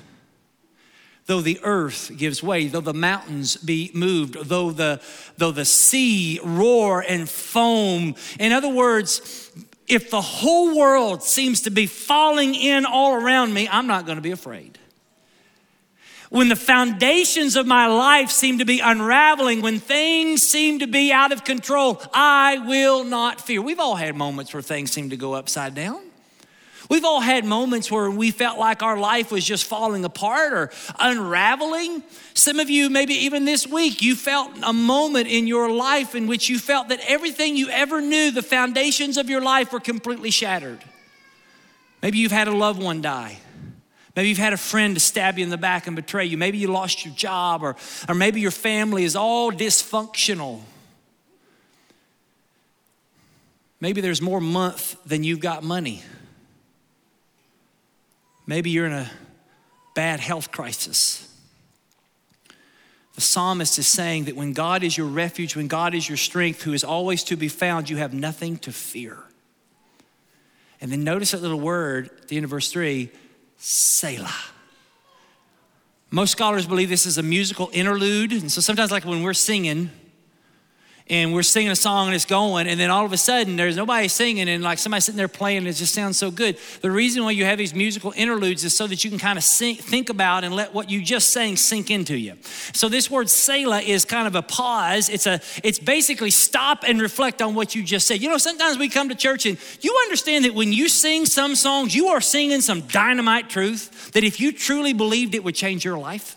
though 1.27 1.41
the 1.41 1.61
earth 1.63 2.13
gives 2.17 2.43
way, 2.43 2.69
though 2.69 2.81
the 2.81 2.95
mountains 2.95 3.57
be 3.57 3.91
moved, 3.93 4.35
though 4.49 4.71
the, 4.71 5.01
though 5.37 5.53
the 5.53 5.65
sea 5.65 6.41
roar 6.43 7.05
and 7.07 7.29
foam. 7.29 8.15
In 8.39 8.53
other 8.53 8.69
words, 8.69 9.51
if 9.89 10.11
the 10.11 10.21
whole 10.21 10.77
world 10.77 11.23
seems 11.23 11.63
to 11.63 11.71
be 11.71 11.87
falling 11.87 12.55
in 12.55 12.87
all 12.87 13.15
around 13.15 13.53
me, 13.53 13.69
I'm 13.69 13.87
not 13.87 14.07
going 14.07 14.17
to 14.17 14.23
be 14.23 14.31
afraid. 14.31 14.79
When 16.29 16.49
the 16.49 16.57
foundations 16.57 17.55
of 17.55 17.67
my 17.67 17.87
life 17.87 18.31
seem 18.31 18.59
to 18.59 18.65
be 18.65 18.81
unraveling, 18.81 19.63
when 19.63 19.79
things 19.79 20.43
seem 20.43 20.81
to 20.81 20.89
be 20.89 21.13
out 21.13 21.31
of 21.31 21.45
control, 21.45 22.03
I 22.13 22.59
will 22.59 23.05
not 23.05 23.41
fear. 23.41 23.63
We've 23.63 23.79
all 23.79 23.95
had 23.95 24.17
moments 24.17 24.53
where 24.53 24.63
things 24.63 24.91
seem 24.91 25.11
to 25.11 25.17
go 25.17 25.35
upside 25.35 25.75
down. 25.77 26.06
We've 26.89 27.05
all 27.05 27.21
had 27.21 27.45
moments 27.45 27.91
where 27.91 28.11
we 28.11 28.31
felt 28.31 28.59
like 28.59 28.83
our 28.83 28.99
life 28.99 29.33
was 29.33 29.45
just 29.45 29.65
falling 29.65 30.05
apart 30.05 30.53
or 30.53 30.71
unraveling. 30.99 32.03
Some 32.35 32.61
of 32.61 32.71
you, 32.71 32.91
maybe 32.91 33.15
even 33.15 33.45
this 33.45 33.67
week, 33.67 34.03
you 34.03 34.15
felt 34.15 34.53
a 34.63 34.73
moment 34.73 35.27
in 35.27 35.47
your 35.47 35.71
life 35.71 36.15
in 36.15 36.27
which 36.27 36.49
you 36.49 36.59
felt 36.59 36.89
that 36.89 37.01
everything 37.07 37.57
you 37.57 37.69
ever 37.71 38.01
knew, 38.01 38.31
the 38.31 38.43
foundations 38.43 39.17
of 39.17 39.29
your 39.29 39.41
life, 39.41 39.73
were 39.73 39.81
completely 39.81 40.31
shattered. 40.31 40.79
Maybe 42.03 42.19
you've 42.19 42.33
had 42.33 42.47
a 42.47 42.55
loved 42.55 42.81
one 42.81 43.01
die. 43.03 43.39
Maybe 44.15 44.29
you've 44.29 44.39
had 44.39 44.53
a 44.53 44.59
friend 44.59 44.95
to 44.95 45.01
stab 45.01 45.39
you 45.39 45.45
in 45.45 45.51
the 45.51 45.59
back 45.59 45.87
and 45.87 45.97
betray 45.97 46.25
you. 46.25 46.39
Maybe 46.39 46.57
you 46.57 46.69
lost 46.69 47.05
your 47.05 47.15
job, 47.15 47.63
or, 47.63 47.77
or 48.09 48.15
maybe 48.15 48.41
your 48.41 48.51
family 48.51 49.05
is 49.05 49.17
all 49.17 49.51
dysfunctional. 49.51 50.61
Maybe 53.81 54.01
there's 54.01 54.23
more 54.23 54.41
month 54.41 54.97
than 55.05 55.23
you've 55.23 55.41
got 55.41 55.63
money. 55.63 56.03
Maybe 58.47 58.71
you're 58.71 58.87
in 58.87 58.93
a 58.93 59.11
bad 59.95 60.21
health 60.21 60.53
crisis. 60.53 61.23
The 63.15 63.21
psalmist 63.23 63.79
is 63.79 63.89
saying 63.89 64.25
that 64.25 64.37
when 64.37 64.53
God 64.53 64.83
is 64.83 64.97
your 64.97 65.07
refuge, 65.07 65.57
when 65.57 65.69
God 65.69 65.95
is 65.95 66.09
your 66.09 66.19
strength, 66.19 66.63
who 66.63 66.75
is 66.75 66.85
always 66.85 67.25
to 67.25 67.37
be 67.37 67.49
found, 67.49 67.89
you 67.89 67.97
have 67.97 68.13
nothing 68.13 68.59
to 68.59 68.73
fear. 68.73 69.19
And 70.81 70.93
then 70.93 71.03
notice 71.03 71.31
that 71.31 71.41
little 71.41 71.59
word 71.59 72.11
at 72.21 72.29
the 72.29 72.37
end 72.37 72.45
of 72.45 72.51
verse 72.51 72.71
3 72.71 73.11
Selah. 73.57 74.35
Most 76.11 76.33
scholars 76.33 76.67
believe 76.67 76.89
this 76.89 77.07
is 77.07 77.19
a 77.19 77.23
musical 77.23 77.71
interlude. 77.73 78.33
And 78.33 78.53
so 78.53 78.61
sometimes, 78.61 78.91
like 78.91 79.05
when 79.05 79.23
we're 79.23 79.35
singing, 79.35 79.91
and 81.09 81.33
we're 81.33 81.43
singing 81.43 81.71
a 81.71 81.77
song 81.77 82.07
and 82.07 82.15
it's 82.15 82.25
going, 82.25 82.67
and 82.67 82.81
then 82.81 82.91
all 82.91 83.05
of 83.05 83.13
a 83.13 83.17
sudden 83.17 83.57
there's 83.57 83.77
nobody 83.77 84.09
singing, 84.09 84.49
and 84.49 84.63
like 84.63 84.79
somebody 84.79 85.01
sitting 85.01 85.17
there 85.17 85.29
playing, 85.29 85.59
and 85.59 85.69
it 85.69 85.75
just 85.75 85.95
sounds 85.95 86.19
so 86.19 86.31
good. 86.31 86.59
The 86.81 86.91
reason 86.91 87.23
why 87.25 87.31
you 87.31 87.45
have 87.45 87.59
these 87.59 87.75
musical 87.75 88.13
interludes 88.17 88.65
is 88.65 88.77
so 88.77 88.87
that 88.87 89.05
you 89.05 89.11
can 89.11 89.19
kind 89.19 89.39
of 89.39 89.45
think 89.45 90.11
about 90.11 90.45
and 90.45 90.55
let 90.55 90.75
what 90.75 90.91
you 90.91 91.03
just 91.03 91.31
sang 91.31 91.57
sink 91.57 91.91
into 91.91 92.17
you. 92.17 92.35
So 92.73 92.89
this 92.89 93.11
word 93.11 93.31
Selah 93.31 93.81
is 93.81 94.05
kind 94.05 94.27
of 94.27 94.35
a 94.35 94.43
pause. 94.43 95.09
It's 95.09 95.27
a 95.27 95.41
it's 95.63 95.79
basically 95.79 96.31
stop 96.31 96.85
and 96.87 97.01
reflect 97.01 97.41
on 97.41 97.55
what 97.55 97.75
you 97.75 97.83
just 97.83 98.07
said. 98.07 98.21
You 98.21 98.29
know, 98.29 98.39
sometimes 98.39 98.79
we 98.79 98.89
come 98.89 99.09
to 99.09 99.15
church 99.15 99.47
and 99.47 99.59
you 99.81 99.97
understand 100.05 100.45
that 100.45 100.55
when 100.55 100.73
you 100.73 100.89
sing 100.89 101.27
some 101.27 101.55
songs, 101.55 101.95
you 101.95 102.09
are 102.09 102.21
singing 102.21 102.61
some 102.61 102.81
dynamite 102.83 103.49
truth 103.49 104.13
that 104.13 104.25
if 104.25 104.41
you 104.41 104.53
truly 104.53 104.93
believed 104.93 105.35
it 105.35 105.45
would 105.45 105.55
change 105.55 105.85
your 105.85 105.99
life. 105.99 106.37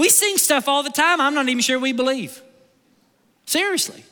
We 0.00 0.08
sing 0.08 0.38
stuff 0.38 0.66
all 0.66 0.82
the 0.82 0.88
time 0.88 1.20
I'm 1.20 1.34
not 1.34 1.46
even 1.50 1.60
sure 1.60 1.78
we 1.78 1.92
believe. 1.92 2.40
Seriously. 3.44 4.02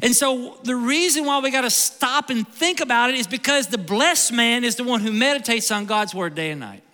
And 0.00 0.14
so 0.14 0.58
the 0.62 0.76
reason 0.76 1.24
why 1.24 1.40
we 1.40 1.50
got 1.50 1.62
to 1.62 1.70
stop 1.70 2.30
and 2.30 2.46
think 2.46 2.80
about 2.80 3.10
it 3.10 3.16
is 3.16 3.26
because 3.26 3.66
the 3.66 3.78
blessed 3.78 4.32
man 4.32 4.62
is 4.62 4.76
the 4.76 4.84
one 4.84 5.00
who 5.00 5.10
meditates 5.10 5.72
on 5.72 5.86
God's 5.86 6.14
word 6.14 6.36
day 6.36 6.52
and 6.52 6.60
night. 6.60 6.84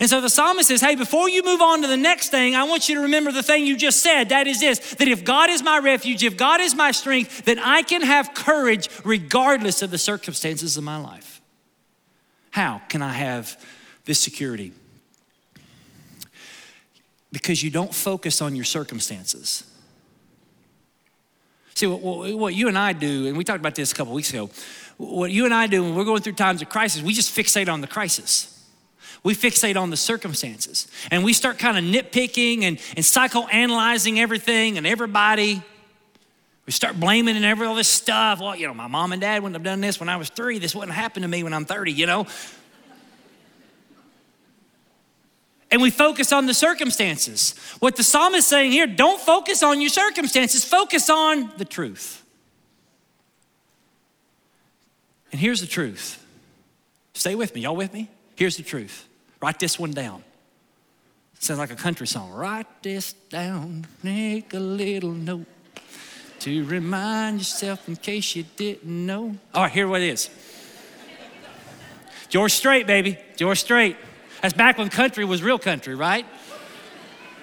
And 0.00 0.10
so 0.10 0.20
the 0.20 0.28
psalmist 0.28 0.68
says, 0.68 0.82
Hey, 0.82 0.96
before 0.96 1.30
you 1.30 1.42
move 1.42 1.62
on 1.62 1.80
to 1.80 1.88
the 1.88 1.96
next 1.96 2.28
thing, 2.28 2.54
I 2.54 2.64
want 2.64 2.90
you 2.90 2.96
to 2.96 3.00
remember 3.00 3.32
the 3.32 3.42
thing 3.42 3.64
you 3.64 3.74
just 3.74 4.00
said. 4.00 4.28
That 4.28 4.46
is 4.46 4.60
this 4.60 4.80
that 4.96 5.08
if 5.08 5.24
God 5.24 5.48
is 5.48 5.62
my 5.62 5.78
refuge, 5.78 6.22
if 6.22 6.36
God 6.36 6.60
is 6.60 6.74
my 6.74 6.90
strength, 6.90 7.46
then 7.46 7.58
I 7.58 7.80
can 7.80 8.02
have 8.02 8.34
courage 8.34 8.90
regardless 9.02 9.80
of 9.80 9.90
the 9.90 9.96
circumstances 9.96 10.76
of 10.76 10.84
my 10.84 10.98
life. 10.98 11.40
How 12.50 12.82
can 12.90 13.00
I 13.00 13.14
have 13.14 13.58
this 14.04 14.18
security? 14.18 14.74
Because 17.32 17.62
you 17.62 17.70
don't 17.70 17.94
focus 17.94 18.42
on 18.42 18.54
your 18.54 18.64
circumstances. 18.64 19.64
See, 21.74 21.86
what, 21.86 22.34
what, 22.34 22.54
you 22.54 22.68
and 22.68 22.76
I 22.76 22.92
do, 22.92 23.26
and 23.26 23.36
we 23.36 23.44
talked 23.44 23.60
about 23.60 23.74
this 23.74 23.92
a 23.92 23.94
couple 23.94 24.12
weeks 24.12 24.30
ago, 24.30 24.50
what 24.98 25.30
you 25.30 25.46
and 25.46 25.54
I 25.54 25.66
do 25.66 25.82
when 25.82 25.94
we're 25.94 26.04
going 26.04 26.20
through 26.20 26.34
times 26.34 26.60
of 26.60 26.68
crisis, 26.68 27.02
we 27.02 27.14
just 27.14 27.34
fixate 27.34 27.72
on 27.72 27.80
the 27.80 27.86
crisis. 27.86 28.48
We 29.24 29.34
fixate 29.34 29.76
on 29.76 29.90
the 29.90 29.96
circumstances. 29.96 30.88
And 31.10 31.24
we 31.24 31.32
start 31.32 31.58
kind 31.58 31.78
of 31.78 31.84
nitpicking 31.84 32.64
and, 32.64 32.78
and 32.96 33.04
psychoanalyzing 33.04 34.18
everything 34.18 34.78
and 34.78 34.86
everybody. 34.86 35.62
We 36.66 36.72
start 36.72 37.00
blaming 37.00 37.36
and 37.36 37.44
every 37.44 37.66
all 37.66 37.74
this 37.74 37.88
stuff. 37.88 38.40
Well, 38.40 38.54
you 38.54 38.66
know, 38.66 38.74
my 38.74 38.86
mom 38.86 39.12
and 39.12 39.20
dad 39.20 39.42
wouldn't 39.42 39.56
have 39.56 39.64
done 39.64 39.80
this 39.80 39.98
when 39.98 40.08
I 40.08 40.16
was 40.16 40.28
three. 40.28 40.58
This 40.58 40.74
wouldn't 40.74 40.94
happen 40.94 41.22
to 41.22 41.28
me 41.28 41.42
when 41.42 41.54
I'm 41.54 41.64
30, 41.64 41.92
you 41.92 42.06
know? 42.06 42.26
And 45.72 45.80
we 45.80 45.90
focus 45.90 46.32
on 46.32 46.44
the 46.44 46.54
circumstances. 46.54 47.54
What 47.80 47.96
the 47.96 48.04
psalmist 48.04 48.40
is 48.40 48.46
saying 48.46 48.72
here, 48.72 48.86
don't 48.86 49.20
focus 49.20 49.62
on 49.62 49.80
your 49.80 49.88
circumstances, 49.88 50.64
focus 50.64 51.08
on 51.08 51.50
the 51.56 51.64
truth. 51.64 52.22
And 55.32 55.40
here's 55.40 55.62
the 55.62 55.66
truth. 55.66 56.22
Stay 57.14 57.34
with 57.34 57.54
me. 57.54 57.62
Y'all 57.62 57.74
with 57.74 57.92
me? 57.94 58.10
Here's 58.36 58.58
the 58.58 58.62
truth. 58.62 59.08
Write 59.40 59.58
this 59.58 59.78
one 59.78 59.92
down. 59.92 60.22
Sounds 61.38 61.58
like 61.58 61.72
a 61.72 61.76
country 61.76 62.06
song. 62.06 62.30
Write 62.30 62.82
this 62.82 63.14
down, 63.14 63.86
make 64.02 64.52
a 64.54 64.60
little 64.60 65.10
note 65.10 65.46
to 66.40 66.64
remind 66.66 67.38
yourself 67.38 67.88
in 67.88 67.96
case 67.96 68.36
you 68.36 68.44
didn't 68.56 69.06
know. 69.06 69.34
All 69.54 69.62
right, 69.62 69.72
here 69.72 69.88
what 69.88 70.02
it 70.02 70.10
is. 70.10 70.28
George 72.28 72.52
Strait, 72.52 72.86
baby. 72.86 73.18
George 73.36 73.58
Strait. 73.58 73.96
That's 74.42 74.54
back 74.54 74.76
when 74.76 74.88
country 74.88 75.24
was 75.24 75.42
real 75.42 75.58
country, 75.58 75.94
right? 75.94 76.26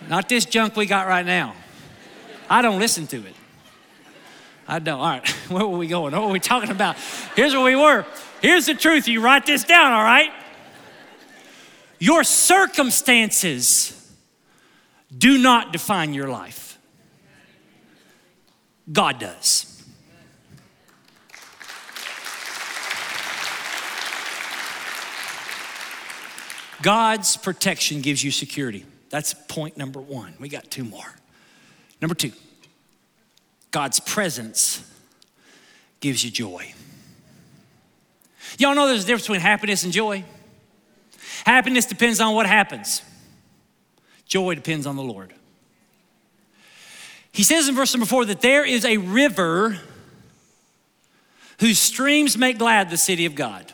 Not 0.10 0.28
this 0.28 0.46
junk 0.46 0.76
we 0.76 0.86
got 0.86 1.08
right 1.08 1.26
now. 1.26 1.56
I 2.50 2.62
don't 2.62 2.80
listen 2.80 3.08
to 3.08 3.18
it. 3.18 3.36
I 4.68 4.80
don't. 4.80 5.00
All 5.00 5.08
right, 5.08 5.28
where 5.50 5.66
were 5.66 5.78
we 5.78 5.88
going? 5.88 6.14
What 6.14 6.24
were 6.24 6.32
we 6.32 6.40
talking 6.40 6.72
about? 6.72 6.98
Here's 7.36 7.54
where 7.54 7.64
we 7.64 7.76
were. 7.76 8.06
Here's 8.42 8.66
the 8.66 8.76
truth. 8.76 9.08
You 9.08 9.22
write 9.22 9.46
this 9.46 9.64
down, 9.64 9.94
all 9.94 10.04
right? 10.04 10.32
Your 12.00 12.24
circumstances 12.24 13.96
do 15.16 15.38
not 15.38 15.74
define 15.74 16.14
your 16.14 16.30
life, 16.30 16.78
God 18.92 19.20
does. 19.20 19.79
God's 26.82 27.38
protection 27.38 28.02
gives 28.02 28.24
you 28.24 28.32
security. 28.32 28.86
That's 29.10 29.34
point 29.34 29.78
number 29.78 30.00
one. 30.00 30.34
We 30.40 30.50
got 30.50 30.70
two 30.70 30.84
more. 30.84 31.16
Number 32.02 32.16
two, 32.16 32.32
God's 33.72 34.00
presence 34.00 34.84
gives 36.00 36.24
you 36.24 36.32
joy. 36.32 36.74
Y'all 38.58 38.76
know 38.76 38.88
there's 38.88 39.04
a 39.04 39.08
difference 39.08 39.24
between 39.24 39.42
happiness 39.42 39.84
and 39.84 39.92
joy. 39.94 40.24
Happiness 41.46 41.86
depends 41.86 42.20
on 42.20 42.36
what 42.36 42.46
happens, 42.46 43.02
joy 44.26 44.56
depends 44.56 44.86
on 44.86 44.96
the 44.96 45.04
Lord. 45.04 45.34
He 47.32 47.44
says 47.44 47.68
in 47.68 47.76
verse 47.76 47.94
number 47.94 48.08
four 48.08 48.26
that 48.26 48.42
there 48.42 48.66
is 48.66 48.86
a 48.86 48.98
river 48.98 49.80
whose 51.60 51.78
streams 51.78 52.38
make 52.38 52.58
glad 52.58 52.90
the 52.90 52.98
city 52.98 53.26
of 53.26 53.36
God. 53.36 53.72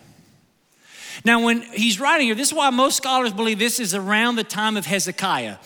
Now, 1.25 1.43
when 1.43 1.63
he's 1.63 1.99
writing 1.99 2.27
here, 2.27 2.35
this 2.35 2.49
is 2.49 2.53
why 2.53 2.69
most 2.69 2.97
scholars 2.97 3.33
believe 3.33 3.57
this 3.57 3.79
is 3.79 3.95
around 3.95 4.35
the 4.35 4.43
time 4.43 4.77
of 4.77 4.85
Hezekiah. 4.85 5.57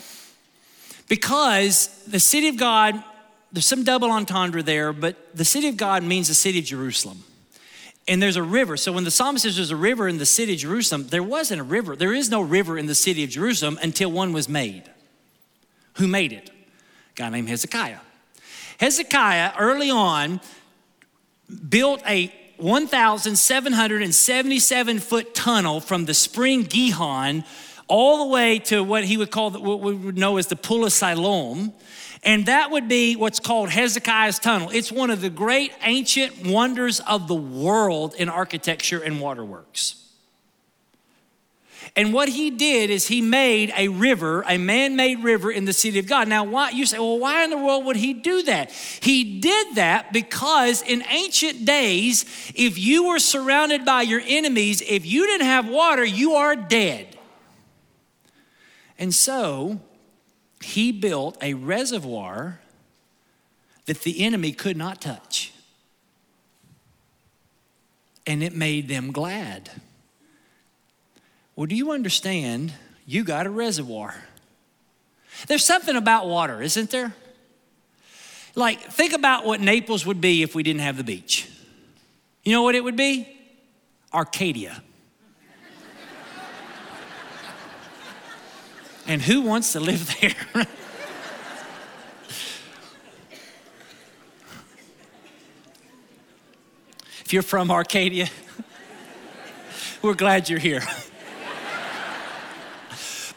Because 1.10 1.88
the 2.08 2.20
city 2.20 2.48
of 2.48 2.56
God, 2.56 3.04
there's 3.52 3.68
some 3.68 3.84
double 3.84 4.10
entendre 4.10 4.64
there, 4.64 4.94
but 4.94 5.36
the 5.36 5.44
city 5.44 5.68
of 5.68 5.76
God 5.76 6.02
means 6.02 6.30
the 6.30 6.34
city 6.34 6.60
of 6.60 6.66
Jerusalem. 6.66 7.26
And 8.08 8.24
there's 8.24 8.38
a 8.38 8.44
river. 8.44 8.78
So 8.78 8.94
when 8.94 9.04
the 9.04 9.12
psalmist 9.12 9.44
says 9.44 9.58
there's 9.58 9.70
a 9.70 9.76
river 9.76 10.08
in 10.08 10.18
the 10.18 10.26
city 10.26 10.54
of 10.54 10.60
Jerusalem, 10.60 11.08
there 11.08 11.22
wasn't 11.22 11.60
a 11.60 11.64
river. 11.64 11.96
There 11.96 12.14
is 12.14 12.32
no 12.32 12.42
river 12.42 12.78
in 12.78 12.86
the 12.86 12.96
city 12.96 13.24
of 13.26 13.30
Jerusalem 13.30 13.78
until 13.82 14.12
one 14.12 14.32
was 14.32 14.48
made. 14.48 14.84
Who 15.96 16.08
made 16.08 16.32
it? 16.32 16.50
A 16.50 17.16
guy 17.16 17.30
named 17.30 17.50
Hezekiah. 17.50 18.00
Hezekiah, 18.80 19.52
early 19.60 19.92
on, 19.92 20.40
built 21.68 22.02
a 22.08 22.34
1,777 22.62 25.00
foot 25.00 25.34
tunnel 25.34 25.80
from 25.80 26.06
the 26.06 26.14
spring 26.14 26.64
Gihon 26.64 27.44
all 27.88 28.26
the 28.26 28.32
way 28.32 28.60
to 28.60 28.84
what 28.84 29.04
he 29.04 29.18
would 29.18 29.32
call, 29.32 29.52
what 29.52 29.82
we 29.82 29.94
would 29.94 30.18
know 30.18 30.38
as 30.38 30.48
the 30.48 30.56
Pool 30.56 30.86
of 30.86 30.94
Siloam. 30.94 31.74
And 32.24 32.48
that 32.48 32.72
would 32.72 32.88
be 32.88 33.16
what's 33.16 33.40
called 33.40 33.70
Hezekiah's 33.70 34.40
Tunnel. 34.40 34.70
It's 34.72 34.92
one 34.92 35.10
of 35.10 35.22
the 35.22 35.30
great 35.30 35.72
ancient 35.84 36.46
wonders 36.46 37.00
of 37.02 37.28
the 37.28 37.36
world 37.36 38.16
in 38.16 38.30
architecture 38.30 39.02
and 39.02 39.22
waterworks. 39.22 40.09
And 41.96 42.14
what 42.14 42.30
he 42.30 42.52
did 42.52 42.90
is 42.90 43.08
he 43.08 43.22
made 43.22 43.74
a 43.76 43.88
river, 43.88 44.44
a 44.48 44.58
man 44.58 44.96
made 44.96 45.24
river 45.24 45.52
in 45.52 45.66
the 45.66 45.74
city 45.74 46.00
of 46.00 46.08
God. 46.08 46.28
Now, 46.28 46.44
why, 46.44 46.70
you 46.70 46.86
say, 46.86 47.00
well, 47.00 47.20
why 47.20 47.44
in 47.44 47.50
the 47.50 47.58
world 47.58 47.86
would 47.86 47.96
he 47.96 48.14
do 48.14 48.44
that? 48.44 48.72
He 48.72 49.40
did 49.40 49.76
that 49.76 50.14
because 50.14 50.82
in 50.82 51.04
ancient 51.10 51.66
days, 51.66 52.24
if 52.56 52.78
you 52.78 53.08
were 53.08 53.20
surrounded 53.20 53.86
by 53.86 54.04
your 54.04 54.22
enemies, 54.26 54.82
if 54.82 55.06
you 55.06 55.26
didn't 55.26 55.48
have 55.48 55.68
water, 55.68 56.06
you 56.06 56.34
are 56.34 56.56
dead. 56.56 57.18
And 58.98 59.14
so 59.14 59.82
he 60.62 60.92
built 60.92 61.38
a 61.42 61.54
reservoir 61.54 62.60
that 63.86 64.02
the 64.02 64.24
enemy 64.24 64.52
could 64.52 64.78
not 64.78 65.02
touch. 65.02 65.54
And 68.28 68.44
it 68.44 68.54
made 68.54 68.88
them 68.88 69.12
glad. 69.12 69.72
Well, 71.60 71.66
do 71.66 71.76
you 71.76 71.92
understand? 71.92 72.72
You 73.06 73.26
got 73.26 73.46
a 73.46 73.50
reservoir. 73.50 74.16
There's 75.50 75.66
something 75.66 75.98
about 75.98 76.26
water, 76.26 76.62
isn't 76.62 76.90
there? 76.90 77.14
Like, 78.56 78.80
think 78.80 79.12
about 79.12 79.46
what 79.46 79.60
Naples 79.60 80.06
would 80.06 80.22
be 80.22 80.42
if 80.42 80.56
we 80.56 80.64
didn't 80.64 80.84
have 80.84 80.96
the 80.96 81.04
beach. 81.04 81.50
You 82.46 82.54
know 82.54 82.64
what 82.64 82.76
it 82.76 82.84
would 82.86 82.96
be? 82.96 83.28
Arcadia. 84.14 84.82
and 89.06 89.22
who 89.22 89.42
wants 89.42 89.74
to 89.74 89.82
live 89.82 90.16
there? 90.22 90.36
if 97.26 97.34
you're 97.34 97.44
from 97.44 97.70
Arcadia, 97.70 98.30
we're 100.02 100.14
glad 100.14 100.48
you're 100.48 100.58
here. 100.58 100.84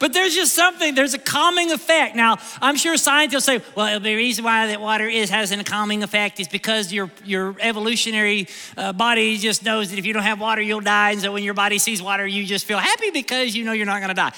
But 0.02 0.12
there's 0.12 0.34
just 0.34 0.52
something, 0.54 0.96
there's 0.96 1.14
a 1.14 1.18
calming 1.18 1.70
effect. 1.70 2.16
Now, 2.16 2.38
I'm 2.60 2.74
sure 2.74 2.96
scientists 2.96 3.44
say, 3.44 3.60
well, 3.76 4.00
the 4.00 4.16
reason 4.16 4.44
why 4.44 4.66
that 4.66 4.80
water 4.80 5.06
is 5.06 5.30
has 5.30 5.52
a 5.52 5.62
calming 5.62 6.02
effect 6.02 6.40
is 6.40 6.48
because 6.48 6.92
your, 6.92 7.08
your 7.24 7.54
evolutionary 7.60 8.48
uh, 8.76 8.92
body 8.92 9.36
just 9.36 9.64
knows 9.64 9.90
that 9.90 10.00
if 10.00 10.04
you 10.04 10.12
don't 10.12 10.24
have 10.24 10.40
water, 10.40 10.60
you'll 10.60 10.80
die. 10.80 11.12
And 11.12 11.20
so 11.20 11.32
when 11.32 11.44
your 11.44 11.54
body 11.54 11.78
sees 11.78 12.02
water, 12.02 12.26
you 12.26 12.44
just 12.44 12.64
feel 12.64 12.78
happy 12.78 13.12
because 13.12 13.54
you 13.54 13.64
know 13.64 13.70
you're 13.70 13.86
not 13.86 14.00
going 14.00 14.08
to 14.08 14.14
die. 14.14 14.32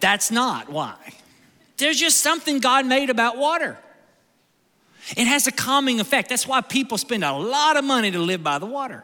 That's 0.00 0.30
not 0.30 0.68
why. 0.68 0.96
There's 1.78 1.98
just 1.98 2.20
something 2.20 2.58
God 2.58 2.84
made 2.84 3.08
about 3.08 3.38
water. 3.38 3.78
It 5.16 5.26
has 5.26 5.46
a 5.46 5.52
calming 5.52 5.98
effect. 5.98 6.28
That's 6.28 6.46
why 6.46 6.60
people 6.60 6.98
spend 6.98 7.24
a 7.24 7.32
lot 7.32 7.78
of 7.78 7.86
money 7.86 8.10
to 8.10 8.18
live 8.18 8.42
by 8.42 8.58
the 8.58 8.66
water. 8.66 9.02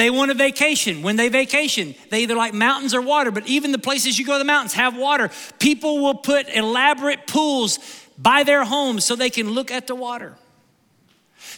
They 0.00 0.08
want 0.08 0.30
a 0.30 0.34
vacation. 0.34 1.02
When 1.02 1.16
they 1.16 1.28
vacation, 1.28 1.94
they 2.08 2.22
either 2.22 2.34
like 2.34 2.54
mountains 2.54 2.94
or 2.94 3.02
water, 3.02 3.30
but 3.30 3.46
even 3.46 3.70
the 3.70 3.78
places 3.78 4.18
you 4.18 4.24
go 4.24 4.32
to 4.32 4.38
the 4.38 4.46
mountains 4.46 4.72
have 4.72 4.96
water. 4.96 5.30
People 5.58 5.98
will 5.98 6.14
put 6.14 6.48
elaborate 6.48 7.26
pools 7.26 7.78
by 8.16 8.42
their 8.42 8.64
homes 8.64 9.04
so 9.04 9.14
they 9.14 9.28
can 9.28 9.50
look 9.50 9.70
at 9.70 9.86
the 9.86 9.94
water. 9.94 10.38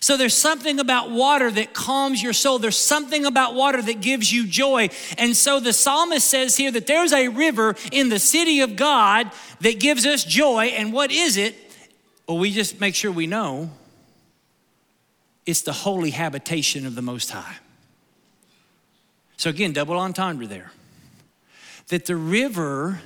So 0.00 0.16
there's 0.16 0.34
something 0.34 0.80
about 0.80 1.12
water 1.12 1.52
that 1.52 1.72
calms 1.72 2.20
your 2.20 2.32
soul. 2.32 2.58
There's 2.58 2.76
something 2.76 3.26
about 3.26 3.54
water 3.54 3.80
that 3.80 4.00
gives 4.00 4.32
you 4.32 4.48
joy. 4.48 4.88
And 5.18 5.36
so 5.36 5.60
the 5.60 5.72
psalmist 5.72 6.26
says 6.26 6.56
here 6.56 6.72
that 6.72 6.88
there's 6.88 7.12
a 7.12 7.28
river 7.28 7.76
in 7.92 8.08
the 8.08 8.18
city 8.18 8.58
of 8.58 8.74
God 8.74 9.30
that 9.60 9.78
gives 9.78 10.04
us 10.04 10.24
joy. 10.24 10.72
And 10.76 10.92
what 10.92 11.12
is 11.12 11.36
it? 11.36 11.54
Well, 12.26 12.38
we 12.38 12.50
just 12.50 12.80
make 12.80 12.96
sure 12.96 13.12
we 13.12 13.28
know 13.28 13.70
it's 15.46 15.62
the 15.62 15.72
holy 15.72 16.10
habitation 16.10 16.86
of 16.86 16.96
the 16.96 17.02
Most 17.02 17.30
High. 17.30 17.58
So, 19.42 19.50
again, 19.50 19.72
double 19.72 19.98
entendre 19.98 20.46
there. 20.46 20.70
That 21.88 22.06
the 22.06 22.14
river 22.14 23.00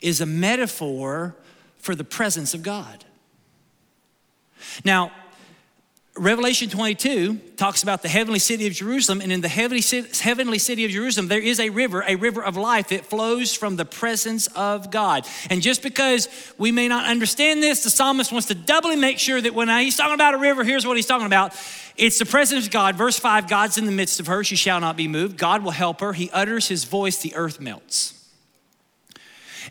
is 0.00 0.20
a 0.20 0.26
metaphor 0.26 1.34
for 1.76 1.96
the 1.96 2.04
presence 2.04 2.54
of 2.54 2.62
God. 2.62 3.04
Now, 4.84 5.10
Revelation 6.14 6.68
22 6.68 7.38
talks 7.56 7.82
about 7.82 8.02
the 8.02 8.08
heavenly 8.08 8.38
city 8.38 8.66
of 8.66 8.74
Jerusalem, 8.74 9.22
and 9.22 9.32
in 9.32 9.40
the 9.40 9.48
heavenly 9.48 9.80
city 9.80 10.84
of 10.84 10.90
Jerusalem, 10.90 11.28
there 11.28 11.40
is 11.40 11.58
a 11.58 11.70
river, 11.70 12.04
a 12.06 12.16
river 12.16 12.44
of 12.44 12.54
life 12.54 12.88
that 12.88 13.06
flows 13.06 13.54
from 13.54 13.76
the 13.76 13.86
presence 13.86 14.46
of 14.48 14.90
God. 14.90 15.26
And 15.48 15.62
just 15.62 15.82
because 15.82 16.28
we 16.58 16.70
may 16.70 16.86
not 16.86 17.06
understand 17.06 17.62
this, 17.62 17.82
the 17.82 17.88
psalmist 17.88 18.30
wants 18.30 18.48
to 18.48 18.54
doubly 18.54 18.96
make 18.96 19.18
sure 19.18 19.40
that 19.40 19.54
when 19.54 19.70
he's 19.70 19.96
talking 19.96 20.12
about 20.12 20.34
a 20.34 20.38
river, 20.38 20.64
here's 20.64 20.86
what 20.86 20.96
he's 20.96 21.06
talking 21.06 21.26
about 21.26 21.54
it's 21.96 22.18
the 22.18 22.26
presence 22.26 22.66
of 22.66 22.72
God. 22.72 22.96
Verse 22.96 23.18
5 23.18 23.48
God's 23.48 23.78
in 23.78 23.86
the 23.86 23.92
midst 23.92 24.20
of 24.20 24.26
her, 24.26 24.44
she 24.44 24.56
shall 24.56 24.80
not 24.80 24.98
be 24.98 25.08
moved. 25.08 25.38
God 25.38 25.64
will 25.64 25.70
help 25.70 26.00
her. 26.00 26.12
He 26.12 26.30
utters 26.30 26.68
his 26.68 26.84
voice, 26.84 27.22
the 27.22 27.34
earth 27.34 27.58
melts. 27.58 28.21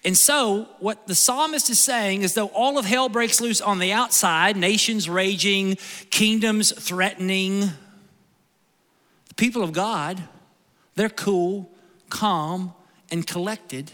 And 0.04 0.18
so, 0.18 0.68
what 0.80 1.08
the 1.08 1.16
psalmist 1.16 1.70
is 1.70 1.80
saying 1.80 2.22
is 2.22 2.34
though 2.34 2.48
all 2.48 2.78
of 2.78 2.86
hell 2.86 3.10
breaks 3.10 3.42
loose 3.42 3.62
on 3.62 3.80
the 3.80 3.92
outside, 3.92 4.56
nations 4.56 5.10
raging, 5.10 5.78
kingdoms 6.10 6.72
threatening, 6.72 7.62
the 9.28 9.36
people 9.36 9.64
of 9.64 9.72
God, 9.74 10.24
they're 10.96 11.10
cool, 11.10 11.70
calm, 12.10 12.74
and 13.10 13.26
collected 13.26 13.92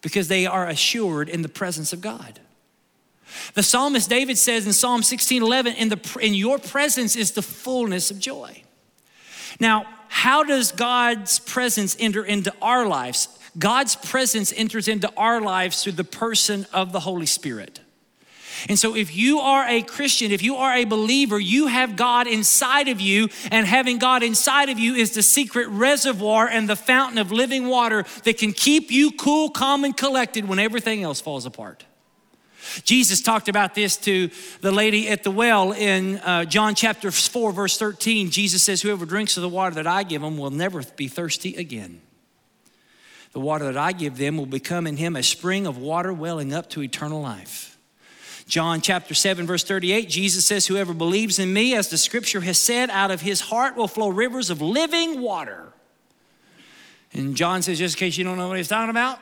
because 0.00 0.28
they 0.28 0.46
are 0.46 0.66
assured 0.66 1.28
in 1.28 1.42
the 1.42 1.48
presence 1.48 1.92
of 1.92 2.00
God. 2.00 2.40
The 3.54 3.62
psalmist 3.62 4.10
David 4.10 4.36
says 4.36 4.66
in 4.66 4.72
Psalm 4.72 5.02
16 5.02 5.42
11, 5.42 5.74
in, 5.74 5.88
the, 5.88 6.18
in 6.20 6.34
your 6.34 6.58
presence 6.58 7.16
is 7.16 7.32
the 7.32 7.42
fullness 7.42 8.10
of 8.10 8.18
joy. 8.18 8.62
Now, 9.58 9.86
how 10.08 10.42
does 10.42 10.72
God's 10.72 11.38
presence 11.38 11.96
enter 11.98 12.24
into 12.24 12.52
our 12.60 12.86
lives? 12.86 13.28
God's 13.58 13.96
presence 13.96 14.52
enters 14.54 14.88
into 14.88 15.12
our 15.16 15.40
lives 15.40 15.82
through 15.82 15.92
the 15.92 16.04
person 16.04 16.66
of 16.72 16.92
the 16.92 17.00
Holy 17.00 17.26
Spirit. 17.26 17.80
And 18.68 18.78
so, 18.78 18.94
if 18.94 19.14
you 19.16 19.40
are 19.40 19.66
a 19.66 19.82
Christian, 19.82 20.30
if 20.30 20.42
you 20.42 20.56
are 20.56 20.74
a 20.74 20.84
believer, 20.84 21.38
you 21.38 21.66
have 21.66 21.96
God 21.96 22.26
inside 22.26 22.88
of 22.88 23.00
you, 23.00 23.28
and 23.50 23.66
having 23.66 23.98
God 23.98 24.22
inside 24.22 24.68
of 24.68 24.78
you 24.78 24.94
is 24.94 25.12
the 25.12 25.22
secret 25.22 25.68
reservoir 25.68 26.46
and 26.48 26.68
the 26.68 26.76
fountain 26.76 27.18
of 27.18 27.32
living 27.32 27.66
water 27.66 28.04
that 28.24 28.38
can 28.38 28.52
keep 28.52 28.90
you 28.90 29.10
cool, 29.12 29.50
calm, 29.50 29.84
and 29.84 29.96
collected 29.96 30.46
when 30.46 30.58
everything 30.58 31.02
else 31.02 31.20
falls 31.20 31.46
apart. 31.46 31.84
Jesus 32.84 33.20
talked 33.20 33.48
about 33.48 33.74
this 33.74 33.96
to 33.98 34.30
the 34.60 34.70
lady 34.70 35.08
at 35.08 35.24
the 35.24 35.30
well 35.30 35.72
in 35.72 36.18
uh, 36.18 36.44
John 36.44 36.74
chapter 36.76 37.10
4, 37.10 37.52
verse 37.52 37.76
13. 37.76 38.30
Jesus 38.30 38.62
says, 38.62 38.82
Whoever 38.82 39.04
drinks 39.04 39.36
of 39.36 39.42
the 39.42 39.48
water 39.48 39.74
that 39.76 39.86
I 39.86 40.04
give 40.04 40.22
them 40.22 40.38
will 40.38 40.50
never 40.50 40.82
be 40.96 41.08
thirsty 41.08 41.56
again. 41.56 42.00
The 43.32 43.40
water 43.40 43.64
that 43.64 43.78
I 43.78 43.92
give 43.92 44.18
them 44.18 44.36
will 44.36 44.46
become 44.46 44.86
in 44.86 44.98
him 44.98 45.16
a 45.16 45.22
spring 45.22 45.66
of 45.66 45.78
water 45.78 46.12
welling 46.12 46.52
up 46.52 46.68
to 46.70 46.82
eternal 46.82 47.20
life. 47.20 47.78
John 48.46 48.80
chapter 48.82 49.14
7, 49.14 49.46
verse 49.46 49.64
38, 49.64 50.08
Jesus 50.08 50.44
says, 50.44 50.66
Whoever 50.66 50.92
believes 50.92 51.38
in 51.38 51.52
me, 51.52 51.74
as 51.74 51.88
the 51.88 51.96
scripture 51.96 52.42
has 52.42 52.58
said, 52.58 52.90
out 52.90 53.10
of 53.10 53.22
his 53.22 53.40
heart 53.40 53.76
will 53.76 53.88
flow 53.88 54.08
rivers 54.08 54.50
of 54.50 54.60
living 54.60 55.20
water. 55.20 55.72
And 57.14 57.34
John 57.34 57.62
says, 57.62 57.78
just 57.78 57.96
in 57.96 57.98
case 58.00 58.18
you 58.18 58.24
don't 58.24 58.36
know 58.36 58.48
what 58.48 58.56
he's 58.56 58.68
talking 58.68 58.90
about, 58.90 59.18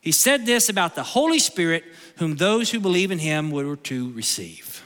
he 0.00 0.12
said 0.12 0.46
this 0.46 0.68
about 0.68 0.94
the 0.94 1.02
Holy 1.02 1.38
Spirit, 1.38 1.84
whom 2.16 2.36
those 2.36 2.70
who 2.70 2.78
believe 2.78 3.10
in 3.10 3.18
him 3.18 3.50
were 3.50 3.76
to 3.76 4.12
receive. 4.12 4.84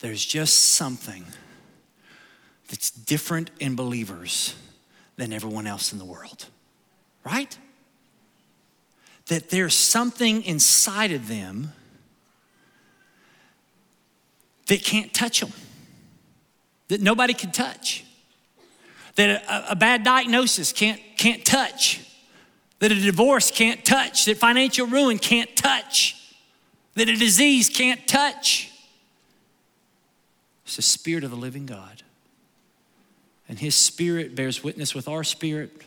There's 0.00 0.24
just 0.24 0.70
something 0.72 1.24
that's 2.68 2.90
different 2.90 3.50
in 3.60 3.76
believers 3.76 4.54
than 5.16 5.32
everyone 5.32 5.66
else 5.66 5.92
in 5.92 5.98
the 5.98 6.04
world 6.04 6.46
right? 7.26 7.58
That 9.26 9.50
there's 9.50 9.74
something 9.74 10.42
inside 10.44 11.10
of 11.10 11.26
them 11.26 11.72
that 14.66 14.82
can't 14.82 15.12
touch 15.12 15.40
them, 15.40 15.52
that 16.88 17.00
nobody 17.00 17.34
can 17.34 17.50
touch, 17.50 18.04
that 19.16 19.42
a, 19.42 19.72
a 19.72 19.76
bad 19.76 20.04
diagnosis 20.04 20.72
can't, 20.72 21.00
can't 21.16 21.44
touch, 21.44 22.00
that 22.78 22.92
a 22.92 22.94
divorce 22.94 23.50
can't 23.50 23.84
touch, 23.84 24.24
that 24.26 24.36
financial 24.36 24.86
ruin 24.86 25.18
can't 25.18 25.54
touch, 25.56 26.34
that 26.94 27.08
a 27.08 27.16
disease 27.16 27.68
can't 27.68 28.06
touch. 28.06 28.70
It's 30.64 30.76
the 30.76 30.82
Spirit 30.82 31.24
of 31.24 31.30
the 31.30 31.36
living 31.36 31.66
God. 31.66 32.02
And 33.48 33.58
His 33.58 33.74
Spirit 33.74 34.34
bears 34.34 34.62
witness 34.62 34.94
with 34.94 35.08
our 35.08 35.22
spirit 35.22 35.82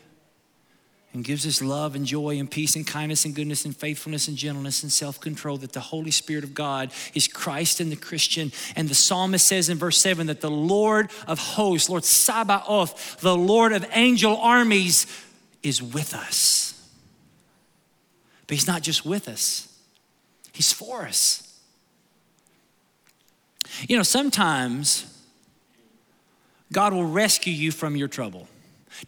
and 1.12 1.24
gives 1.24 1.44
us 1.46 1.60
love 1.60 1.96
and 1.96 2.06
joy 2.06 2.38
and 2.38 2.48
peace 2.48 2.76
and 2.76 2.86
kindness 2.86 3.24
and 3.24 3.34
goodness 3.34 3.64
and 3.64 3.76
faithfulness 3.76 4.28
and 4.28 4.36
gentleness 4.36 4.82
and 4.82 4.92
self 4.92 5.20
control. 5.20 5.56
That 5.56 5.72
the 5.72 5.80
Holy 5.80 6.12
Spirit 6.12 6.44
of 6.44 6.54
God 6.54 6.92
is 7.14 7.26
Christ 7.26 7.80
in 7.80 7.90
the 7.90 7.96
Christian. 7.96 8.52
And 8.76 8.88
the 8.88 8.94
psalmist 8.94 9.46
says 9.46 9.68
in 9.68 9.78
verse 9.78 9.98
7 9.98 10.28
that 10.28 10.40
the 10.40 10.50
Lord 10.50 11.10
of 11.26 11.38
hosts, 11.38 11.88
Lord 11.88 12.04
Sabaoth, 12.04 13.20
the 13.20 13.36
Lord 13.36 13.72
of 13.72 13.84
angel 13.92 14.36
armies, 14.36 15.06
is 15.62 15.82
with 15.82 16.14
us. 16.14 16.80
But 18.46 18.54
He's 18.56 18.66
not 18.66 18.82
just 18.82 19.04
with 19.04 19.28
us, 19.28 19.68
He's 20.52 20.72
for 20.72 21.02
us. 21.02 21.46
You 23.88 23.96
know, 23.96 24.02
sometimes 24.02 25.06
God 26.72 26.92
will 26.92 27.06
rescue 27.06 27.52
you 27.52 27.72
from 27.72 27.96
your 27.96 28.08
trouble. 28.08 28.48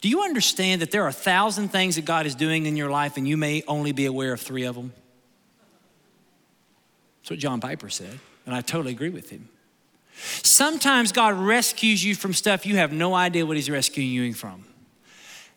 Do 0.00 0.08
you 0.08 0.22
understand 0.22 0.80
that 0.80 0.90
there 0.90 1.04
are 1.04 1.08
a 1.08 1.12
thousand 1.12 1.68
things 1.68 1.96
that 1.96 2.04
God 2.04 2.26
is 2.26 2.34
doing 2.34 2.66
in 2.66 2.76
your 2.76 2.90
life 2.90 3.16
and 3.16 3.26
you 3.26 3.36
may 3.36 3.62
only 3.66 3.92
be 3.92 4.06
aware 4.06 4.32
of 4.32 4.40
three 4.40 4.64
of 4.64 4.74
them? 4.74 4.92
That's 7.20 7.30
what 7.30 7.38
John 7.38 7.60
Piper 7.60 7.88
said, 7.88 8.18
and 8.46 8.54
I 8.54 8.62
totally 8.62 8.92
agree 8.92 9.10
with 9.10 9.30
him. 9.30 9.48
Sometimes 10.42 11.12
God 11.12 11.34
rescues 11.34 12.04
you 12.04 12.14
from 12.14 12.32
stuff 12.32 12.66
you 12.66 12.76
have 12.76 12.92
no 12.92 13.14
idea 13.14 13.46
what 13.46 13.56
He's 13.56 13.70
rescuing 13.70 14.10
you 14.10 14.34
from. 14.34 14.64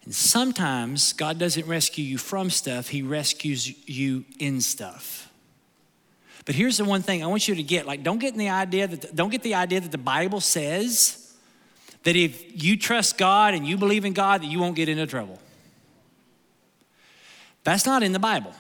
And 0.06 0.14
sometimes 0.14 1.14
God 1.14 1.40
doesn't 1.40 1.66
rescue 1.66 2.06
you 2.06 2.18
from 2.18 2.50
stuff, 2.50 2.90
He 2.90 3.02
rescues 3.02 3.68
you 3.88 4.26
in 4.40 4.62
stuff. 4.62 5.32
But 6.46 6.54
here's 6.54 6.78
the 6.78 6.86
one 6.86 7.02
thing 7.02 7.24
I 7.24 7.28
want 7.28 7.48
you 7.48 7.56
to 7.56 7.64
get 7.64 7.88
like, 7.88 8.04
don't 8.04 8.20
get 8.20 8.34
in 8.34 8.40
the 8.40 8.50
idea 8.50 8.88
that, 8.88 9.02
the, 9.02 9.08
don't 9.08 9.32
get 9.32 9.42
the 9.42 9.56
idea 9.56 9.82
that 9.82 9.92
the 9.92 9.98
Bible 9.98 10.40
says 10.40 11.25
that 12.06 12.16
if 12.16 12.64
you 12.64 12.78
trust 12.78 13.18
God 13.18 13.54
and 13.54 13.68
you 13.68 13.78
believe 13.78 14.06
in 14.06 14.14
God, 14.14 14.42
that 14.42 14.48
you 14.48 14.60
won't 14.60 14.76
get 14.76 14.88
into 14.88 15.06
trouble. 15.06 15.40
That's 17.64 17.86
not 17.86 18.04
in 18.04 18.14
the 18.14 18.20
Bible. 18.20 18.54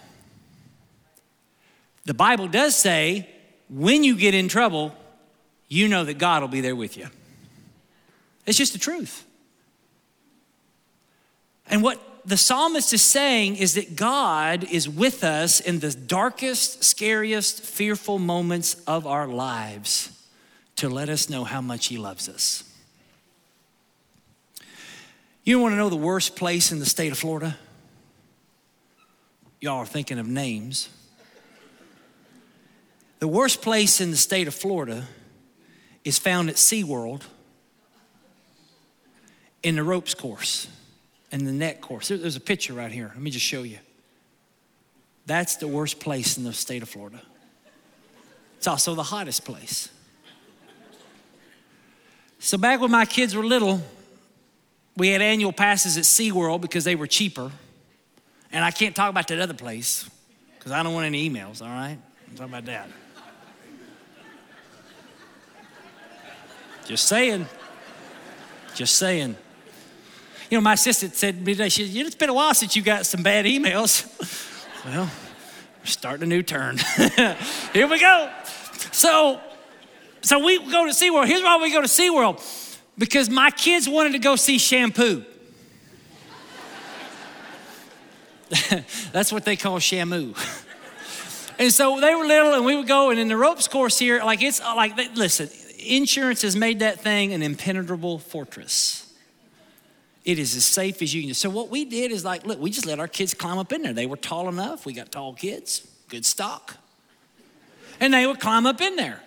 The 2.06 2.16
Bible 2.16 2.48
does 2.48 2.76
say 2.76 3.30
when 3.70 4.04
you 4.04 4.16
get 4.16 4.34
in 4.34 4.48
trouble, 4.48 4.94
you 5.70 5.88
know 5.88 6.04
that 6.04 6.18
God 6.18 6.42
will 6.42 6.50
be 6.50 6.62
there 6.62 6.76
with 6.76 6.98
you. 6.98 7.08
It's 8.46 8.58
just 8.58 8.74
the 8.74 8.80
truth. 8.80 9.26
And 11.68 11.82
what 11.82 12.02
the 12.26 12.38
psalmist 12.38 12.94
is 12.94 13.04
saying 13.04 13.58
is 13.58 13.76
that 13.76 13.96
God 13.96 14.64
is 14.72 14.90
with 14.90 15.24
us 15.24 15.60
in 15.60 15.80
the 15.80 15.92
darkest, 15.92 16.84
scariest, 16.84 17.62
fearful 17.62 18.18
moments 18.18 18.76
of 18.88 19.06
our 19.06 19.28
lives 19.28 20.12
to 20.78 20.90
let 20.90 21.10
us 21.10 21.30
know 21.30 21.44
how 21.44 21.62
much 21.62 21.88
He 21.88 21.98
loves 21.98 22.28
us. 22.28 22.64
You 25.46 25.60
want 25.60 25.74
to 25.74 25.78
know 25.78 25.90
the 25.90 25.96
worst 25.96 26.36
place 26.36 26.72
in 26.72 26.80
the 26.80 26.86
state 26.86 27.12
of 27.12 27.18
Florida? 27.18 27.56
y'all 29.66 29.80
are 29.80 29.86
thinking 29.86 30.20
of 30.20 30.28
names. 30.28 30.90
The 33.18 33.28
worst 33.28 33.64
place 33.64 34.00
in 34.00 34.12
the 34.12 34.18
state 34.18 34.48
of 34.48 34.54
Florida 34.54 35.06
is 36.04 36.20
found 36.20 36.50
at 36.50 36.56
SeaWorld 36.56 37.24
in 39.64 39.76
the 39.76 39.84
ropes 39.84 40.14
course 40.14 40.68
and 41.32 41.48
the 41.48 41.52
net 41.52 41.82
course. 41.82 42.10
There's 42.10 42.36
a 42.36 42.42
picture 42.42 42.74
right 42.74 42.92
here. 42.92 43.08
Let 43.08 43.22
me 43.22 43.32
just 43.32 43.46
show 43.46 43.64
you. 43.64 43.80
That's 45.26 45.56
the 45.56 45.68
worst 45.68 46.00
place 46.00 46.38
in 46.38 46.44
the 46.44 46.54
state 46.54 46.84
of 46.84 46.90
Florida. 46.90 47.22
It's 48.58 48.68
also 48.68 48.94
the 48.94 49.04
hottest 49.04 49.46
place. 49.46 49.90
So, 52.38 52.60
back 52.60 52.80
when 52.80 52.92
my 52.92 53.06
kids 53.06 53.36
were 53.36 53.44
little, 53.44 53.82
we 54.98 55.10
had 55.10 55.22
annual 55.22 55.52
passes 55.52 55.98
at 55.98 56.04
SeaWorld 56.04 56.62
because 56.62 56.84
they 56.84 56.96
were 56.96 57.08
cheaper. 57.08 57.52
And 58.52 58.64
I 58.64 58.72
can't 58.72 58.96
talk 58.96 59.10
about 59.10 59.28
that 59.28 59.40
other 59.40 59.54
place 59.54 60.10
because 60.58 60.72
I 60.72 60.82
don't 60.84 60.94
want 60.94 61.06
any 61.06 61.30
emails, 61.30 61.62
all 61.62 61.68
right? 61.68 61.98
I'm 62.30 62.36
talking 62.36 62.54
about 62.54 62.66
that. 62.66 62.90
Just 66.86 67.08
saying. 67.08 67.48
Just 68.76 68.96
saying. 68.96 69.36
You 70.50 70.58
know, 70.58 70.62
my 70.62 70.74
assistant 70.74 71.16
said 71.16 71.40
to 71.40 71.42
me 71.42 71.70
she 71.70 71.86
said, 71.86 71.94
you 71.94 72.04
know, 72.04 72.08
It's 72.08 72.16
been 72.16 72.30
a 72.30 72.34
while 72.34 72.54
since 72.54 72.76
you 72.76 72.82
got 72.82 73.06
some 73.06 73.24
bad 73.24 73.46
emails. 73.46 74.06
well, 74.86 75.10
we're 75.80 75.86
starting 75.86 76.24
a 76.24 76.28
new 76.28 76.44
turn. 76.44 76.78
Here 77.74 77.88
we 77.88 78.00
go. 78.00 78.32
So, 78.92 79.42
so 80.22 80.46
we 80.46 80.60
go 80.60 80.86
to 80.86 80.92
SeaWorld. 80.92 81.28
Here's 81.28 81.42
why 81.42 81.58
we 81.62 81.72
go 81.72 81.82
to 81.82 81.88
SeaWorld 81.88 82.40
because 82.98 83.30
my 83.30 83.52
kids 83.52 83.88
wanted 83.88 84.14
to 84.14 84.20
go 84.20 84.36
see 84.36 84.58
shampoo. 84.58 85.26
That's 89.12 89.32
what 89.32 89.46
they 89.46 89.56
call 89.56 89.80
shamu. 89.80 90.36
and 91.60 91.72
so 91.72 92.00
they 92.00 92.14
were 92.16 92.26
little, 92.26 92.54
and 92.54 92.66
we 92.66 92.76
would 92.76 92.88
go, 92.88 93.10
and 93.10 93.20
in 93.20 93.28
the 93.28 93.38
ropes 93.38 93.68
course 93.68 93.98
here, 93.98 94.24
like 94.24 94.42
it's 94.42 94.60
like, 94.62 94.96
listen, 95.16 95.50
insurance 95.80 96.42
has 96.44 96.56
made 96.56 96.80
that 96.80 97.00
thing 97.02 97.34
an 97.34 97.42
impenetrable 97.42 98.20
fortress. 98.20 99.02
It 100.24 100.40
is 100.40 100.56
as 100.56 100.66
safe 100.66 101.02
as 101.02 101.14
you 101.14 101.24
can. 101.24 101.34
So 101.36 101.50
what 101.50 101.70
we 101.70 101.86
did 101.86 102.12
is 102.12 102.26
like, 102.26 102.46
look, 102.46 102.60
we 102.60 102.72
just 102.72 102.88
let 102.88 103.00
our 103.00 103.08
kids 103.08 103.34
climb 103.34 103.60
up 103.60 103.72
in 103.72 103.84
there. 103.84 103.94
They 103.94 104.08
were 104.08 104.18
tall 104.18 104.50
enough. 104.50 104.86
We 104.86 104.94
got 104.94 105.12
tall 105.12 105.34
kids, 105.34 105.88
good 106.10 106.26
stock. 106.26 106.78
And 108.00 108.14
they 108.14 108.26
would 108.26 108.40
climb 108.40 108.66
up 108.66 108.82
in 108.82 108.96
there. 108.96 109.22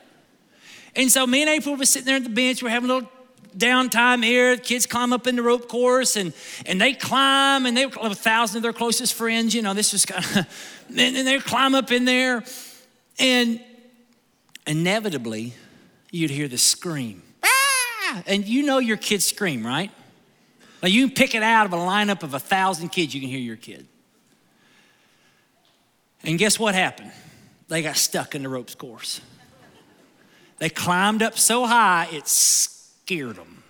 And 0.97 1.11
so 1.11 1.27
me 1.27 1.43
and 1.43 1.51
April 1.51 1.77
were 1.77 1.85
sitting 1.85 2.07
there 2.07 2.17
at 2.17 2.25
the 2.25 2.31
bench. 2.31 2.63
We're 2.63 2.71
having 2.71 2.91
a 2.91 2.95
little 2.95 3.11
downtime 3.59 4.25
here. 4.25 4.57
Kids 4.57 4.87
climb 4.87 5.13
up 5.13 5.27
in 5.27 5.37
the 5.37 5.43
rope 5.43 5.69
course 5.69 6.17
and, 6.17 6.33
and 6.67 6.81
they 6.81 6.95
climb 6.95 7.67
and 7.67 7.77
they 7.77 7.83
have 7.83 7.97
a 7.97 8.15
thousand 8.15 8.59
of 8.59 8.63
their 8.63 8.73
closest 8.73 9.15
friends. 9.15 9.55
You 9.55 9.63
know, 9.63 9.75
this 9.75 9.93
was 9.93 10.07
kind 10.07 10.25
of, 10.25 10.89
and, 10.97 11.27
they 11.27 11.39
climb 11.41 11.75
up 11.75 11.91
in 11.91 12.05
there. 12.05 12.45
And 13.19 13.61
inevitably, 14.67 15.55
you'd 16.11 16.31
hear 16.31 16.49
the 16.49 16.59
scream. 16.59 17.23
Ah! 17.43 18.23
And 18.27 18.47
you 18.47 18.65
know 18.65 18.79
your 18.79 18.97
kids 18.97 19.27
scream, 19.27 19.67
right? 19.67 19.91
Now 20.83 20.89
you 20.89 21.07
can 21.07 21.15
pick 21.15 21.35
it 21.35 21.43
out 21.43 21.67
of 21.67 21.73
a 21.73 21.77
lineup 21.77 22.23
of 22.23 22.35
a 22.35 22.39
thousand 22.39 22.91
kids, 22.91 23.15
you 23.15 23.21
can 23.21 23.29
hear 23.29 23.41
your 23.41 23.57
kid. 23.57 23.87
And 26.23 26.39
guess 26.39 26.59
what 26.59 26.75
happened? 26.75 27.13
They 27.69 27.83
got 27.83 27.97
stuck 27.97 28.35
in 28.35 28.43
the 28.43 28.49
ropes 28.49 28.75
course. 28.75 29.21
They 30.59 30.69
climbed 30.69 31.23
up 31.23 31.39
so 31.39 31.67
high, 31.67 32.09
it 32.13 32.27
scared 33.09 33.37
them. 33.37 33.63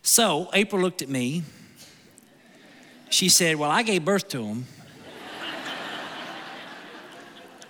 So 0.00 0.48
April 0.54 0.80
looked 0.80 1.02
at 1.02 1.08
me. 1.08 1.42
She 3.08 3.28
said, 3.28 3.56
Well, 3.56 3.68
I 3.68 3.82
gave 3.82 4.04
birth 4.04 4.28
to 4.28 4.38
them. 4.38 4.66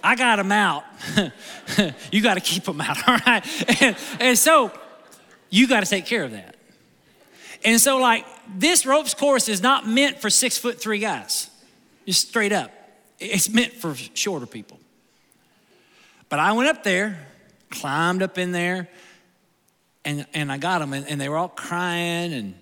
I 0.05 0.17
got 0.17 0.37
them 0.37 0.53
out. 0.53 0.85
you 2.13 2.21
got 2.21 2.35
to 2.35 2.41
keep 2.41 2.65
them 2.65 2.83
out, 2.83 2.97
all 3.09 3.17
right? 3.27 3.83
And, 3.83 3.97
and 4.19 4.39
so 4.39 4.71
you 5.49 5.67
got 5.67 5.85
to 5.85 5.89
take 5.89 6.05
care 6.05 6.25
of 6.25 6.33
that. 6.33 6.55
And 7.65 7.81
so, 7.81 7.97
like, 7.97 8.27
this 8.59 8.85
ropes 8.85 9.15
course 9.15 9.49
is 9.49 9.63
not 9.63 9.89
meant 9.89 10.19
for 10.19 10.29
six 10.29 10.59
foot 10.59 10.83
three 10.83 10.99
guys, 10.99 11.49
just 12.05 12.29
straight 12.29 12.53
up. 12.53 12.71
It's 13.19 13.49
meant 13.49 13.73
for 13.73 13.95
shorter 13.95 14.47
people. 14.47 14.79
But 16.29 16.41
I 16.41 16.53
went 16.53 16.69
up 16.69 16.85
there, 16.85 17.27
climbed 17.71 18.23
up 18.23 18.37
in 18.37 18.53
there, 18.53 18.89
and, 20.05 20.27
and 20.35 20.51
I 20.51 20.59
got 20.59 20.79
them, 20.79 20.93
and, 20.93 21.07
and 21.09 21.21
they 21.21 21.29
were 21.29 21.37
all 21.37 21.49
crying 21.49 22.33
and 22.33 22.55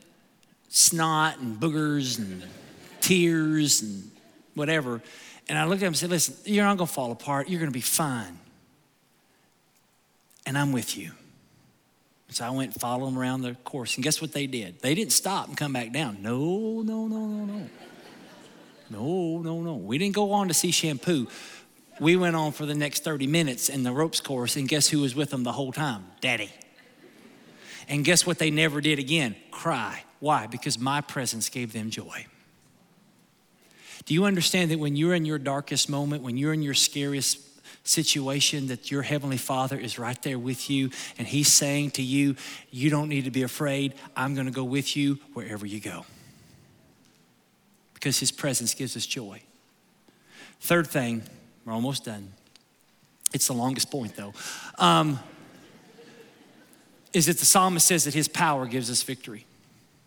snot 0.68 1.38
and 1.38 1.58
boogers 1.58 2.18
and 2.18 2.42
tears 3.00 3.82
and 3.82 4.10
whatever. 4.54 5.00
And 5.48 5.56
I 5.56 5.64
looked 5.64 5.76
at 5.76 5.80
them 5.80 5.88
and 5.88 5.96
said, 5.96 6.10
Listen, 6.10 6.34
you're 6.44 6.64
not 6.64 6.76
going 6.76 6.88
to 6.88 6.94
fall 6.94 7.12
apart. 7.12 7.48
You're 7.48 7.60
going 7.60 7.70
to 7.70 7.76
be 7.76 7.80
fine. 7.80 8.38
And 10.46 10.58
I'm 10.58 10.72
with 10.72 10.96
you. 10.96 11.12
So 12.30 12.44
I 12.44 12.50
went 12.50 12.72
and 12.72 12.80
followed 12.80 13.06
them 13.06 13.18
around 13.18 13.42
the 13.42 13.54
course. 13.64 13.96
And 13.96 14.04
guess 14.04 14.20
what 14.20 14.32
they 14.32 14.46
did? 14.46 14.80
They 14.80 14.94
didn't 14.94 15.12
stop 15.12 15.48
and 15.48 15.56
come 15.56 15.72
back 15.72 15.92
down. 15.92 16.18
No, 16.20 16.82
no, 16.82 17.06
no, 17.06 17.26
no, 17.26 17.44
no. 17.44 17.68
No, 18.90 19.38
no, 19.42 19.60
no. 19.62 19.74
We 19.74 19.98
didn't 19.98 20.14
go 20.14 20.32
on 20.32 20.48
to 20.48 20.54
see 20.54 20.70
shampoo. 20.70 21.28
We 22.00 22.16
went 22.16 22.36
on 22.36 22.52
for 22.52 22.64
the 22.64 22.74
next 22.74 23.04
30 23.04 23.26
minutes 23.26 23.68
in 23.68 23.82
the 23.82 23.92
ropes 23.92 24.20
course, 24.20 24.56
and 24.56 24.68
guess 24.68 24.88
who 24.88 25.00
was 25.00 25.14
with 25.14 25.30
them 25.30 25.42
the 25.42 25.52
whole 25.52 25.72
time? 25.72 26.06
Daddy. 26.20 26.50
And 27.88 28.04
guess 28.04 28.26
what 28.26 28.38
they 28.38 28.50
never 28.50 28.80
did 28.80 28.98
again? 28.98 29.34
Cry. 29.50 30.04
Why? 30.20 30.46
Because 30.46 30.78
my 30.78 31.00
presence 31.00 31.48
gave 31.48 31.72
them 31.72 31.90
joy. 31.90 32.26
Do 34.04 34.14
you 34.14 34.24
understand 34.24 34.70
that 34.70 34.78
when 34.78 34.96
you're 34.96 35.14
in 35.14 35.24
your 35.24 35.38
darkest 35.38 35.88
moment, 35.88 36.22
when 36.22 36.36
you're 36.36 36.52
in 36.52 36.62
your 36.62 36.74
scariest 36.74 37.40
situation, 37.84 38.68
that 38.68 38.90
your 38.90 39.02
Heavenly 39.02 39.36
Father 39.36 39.78
is 39.78 39.98
right 39.98 40.20
there 40.22 40.38
with 40.38 40.70
you 40.70 40.90
and 41.18 41.26
He's 41.26 41.48
saying 41.48 41.92
to 41.92 42.02
you, 42.02 42.36
You 42.70 42.90
don't 42.90 43.08
need 43.08 43.24
to 43.24 43.30
be 43.30 43.42
afraid. 43.42 43.94
I'm 44.16 44.34
going 44.34 44.46
to 44.46 44.52
go 44.52 44.64
with 44.64 44.96
you 44.96 45.18
wherever 45.34 45.66
you 45.66 45.80
go. 45.80 46.04
Because 47.94 48.18
His 48.18 48.30
presence 48.30 48.74
gives 48.74 48.96
us 48.96 49.06
joy. 49.06 49.42
Third 50.60 50.86
thing, 50.86 51.22
we're 51.64 51.72
almost 51.72 52.04
done. 52.04 52.32
It's 53.32 53.46
the 53.46 53.52
longest 53.54 53.90
point 53.90 54.16
though. 54.16 54.32
Um, 54.78 55.18
is 57.12 57.26
that 57.26 57.38
the 57.38 57.44
psalmist 57.44 57.86
says 57.86 58.04
that 58.04 58.14
his 58.14 58.28
power 58.28 58.66
gives 58.66 58.90
us 58.90 59.02
victory. 59.02 59.46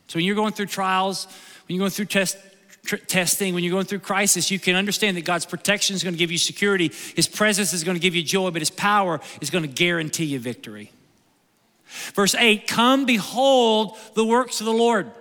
So 0.07 0.17
when 0.17 0.25
you're 0.25 0.35
going 0.35 0.53
through 0.53 0.67
trials, 0.67 1.25
when 1.67 1.75
you're 1.75 1.81
going 1.81 1.91
through 1.91 2.05
test, 2.05 2.37
tr- 2.85 2.97
testing, 2.97 3.53
when 3.53 3.63
you're 3.63 3.71
going 3.71 3.85
through 3.85 3.99
crisis, 3.99 4.51
you 4.51 4.59
can 4.59 4.75
understand 4.75 5.17
that 5.17 5.25
God's 5.25 5.45
protection 5.45 5.95
is 5.95 6.03
going 6.03 6.13
to 6.13 6.19
give 6.19 6.31
you 6.31 6.37
security. 6.37 6.91
His 7.15 7.27
presence 7.27 7.73
is 7.73 7.83
going 7.83 7.95
to 7.95 8.01
give 8.01 8.15
you 8.15 8.23
joy, 8.23 8.51
but 8.51 8.61
His 8.61 8.69
power 8.69 9.19
is 9.39 9.49
going 9.49 9.63
to 9.63 9.69
guarantee 9.69 10.25
you 10.25 10.39
victory. 10.39 10.91
Verse 12.13 12.35
8 12.35 12.67
Come, 12.67 13.05
behold 13.05 13.97
the 14.15 14.25
works 14.25 14.59
of 14.59 14.65
the 14.65 14.73
Lord. 14.73 15.11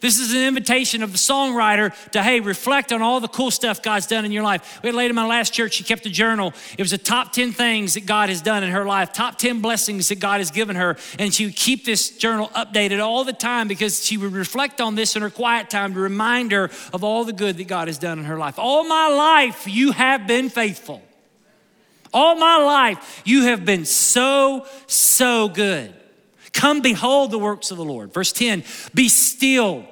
This 0.00 0.18
is 0.18 0.32
an 0.32 0.42
invitation 0.42 1.02
of 1.02 1.12
the 1.12 1.18
songwriter 1.18 1.94
to, 2.12 2.22
hey, 2.22 2.40
reflect 2.40 2.92
on 2.92 3.02
all 3.02 3.20
the 3.20 3.28
cool 3.28 3.50
stuff 3.50 3.82
God's 3.82 4.06
done 4.06 4.24
in 4.24 4.32
your 4.32 4.42
life. 4.42 4.80
We 4.82 4.88
had 4.88 4.94
a 4.94 4.98
lady 4.98 5.10
in 5.10 5.16
my 5.16 5.26
last 5.26 5.52
church, 5.52 5.74
she 5.74 5.84
kept 5.84 6.06
a 6.06 6.10
journal. 6.10 6.52
It 6.78 6.82
was 6.82 6.90
the 6.90 6.98
top 6.98 7.32
10 7.32 7.52
things 7.52 7.94
that 7.94 8.06
God 8.06 8.28
has 8.28 8.42
done 8.42 8.62
in 8.62 8.70
her 8.70 8.84
life, 8.84 9.12
top 9.12 9.38
10 9.38 9.60
blessings 9.60 10.08
that 10.08 10.20
God 10.20 10.38
has 10.38 10.50
given 10.50 10.76
her. 10.76 10.96
And 11.18 11.34
she 11.34 11.46
would 11.46 11.56
keep 11.56 11.84
this 11.84 12.10
journal 12.16 12.48
updated 12.48 13.02
all 13.02 13.24
the 13.24 13.32
time 13.32 13.68
because 13.68 14.04
she 14.04 14.16
would 14.16 14.32
reflect 14.32 14.80
on 14.80 14.94
this 14.94 15.16
in 15.16 15.22
her 15.22 15.30
quiet 15.30 15.70
time 15.70 15.94
to 15.94 16.00
remind 16.00 16.52
her 16.52 16.70
of 16.92 17.04
all 17.04 17.24
the 17.24 17.32
good 17.32 17.56
that 17.56 17.68
God 17.68 17.88
has 17.88 17.98
done 17.98 18.18
in 18.18 18.24
her 18.26 18.38
life. 18.38 18.58
All 18.58 18.84
my 18.84 19.08
life, 19.08 19.66
you 19.66 19.92
have 19.92 20.26
been 20.26 20.48
faithful. 20.48 21.02
All 22.12 22.34
my 22.34 22.56
life, 22.56 23.22
you 23.24 23.44
have 23.44 23.64
been 23.64 23.84
so, 23.84 24.66
so 24.86 25.48
good. 25.48 25.94
Come 26.52 26.80
behold 26.80 27.30
the 27.30 27.38
works 27.38 27.70
of 27.70 27.76
the 27.76 27.84
Lord. 27.84 28.12
Verse 28.12 28.32
10 28.32 28.64
Be 28.94 29.08
still. 29.08 29.86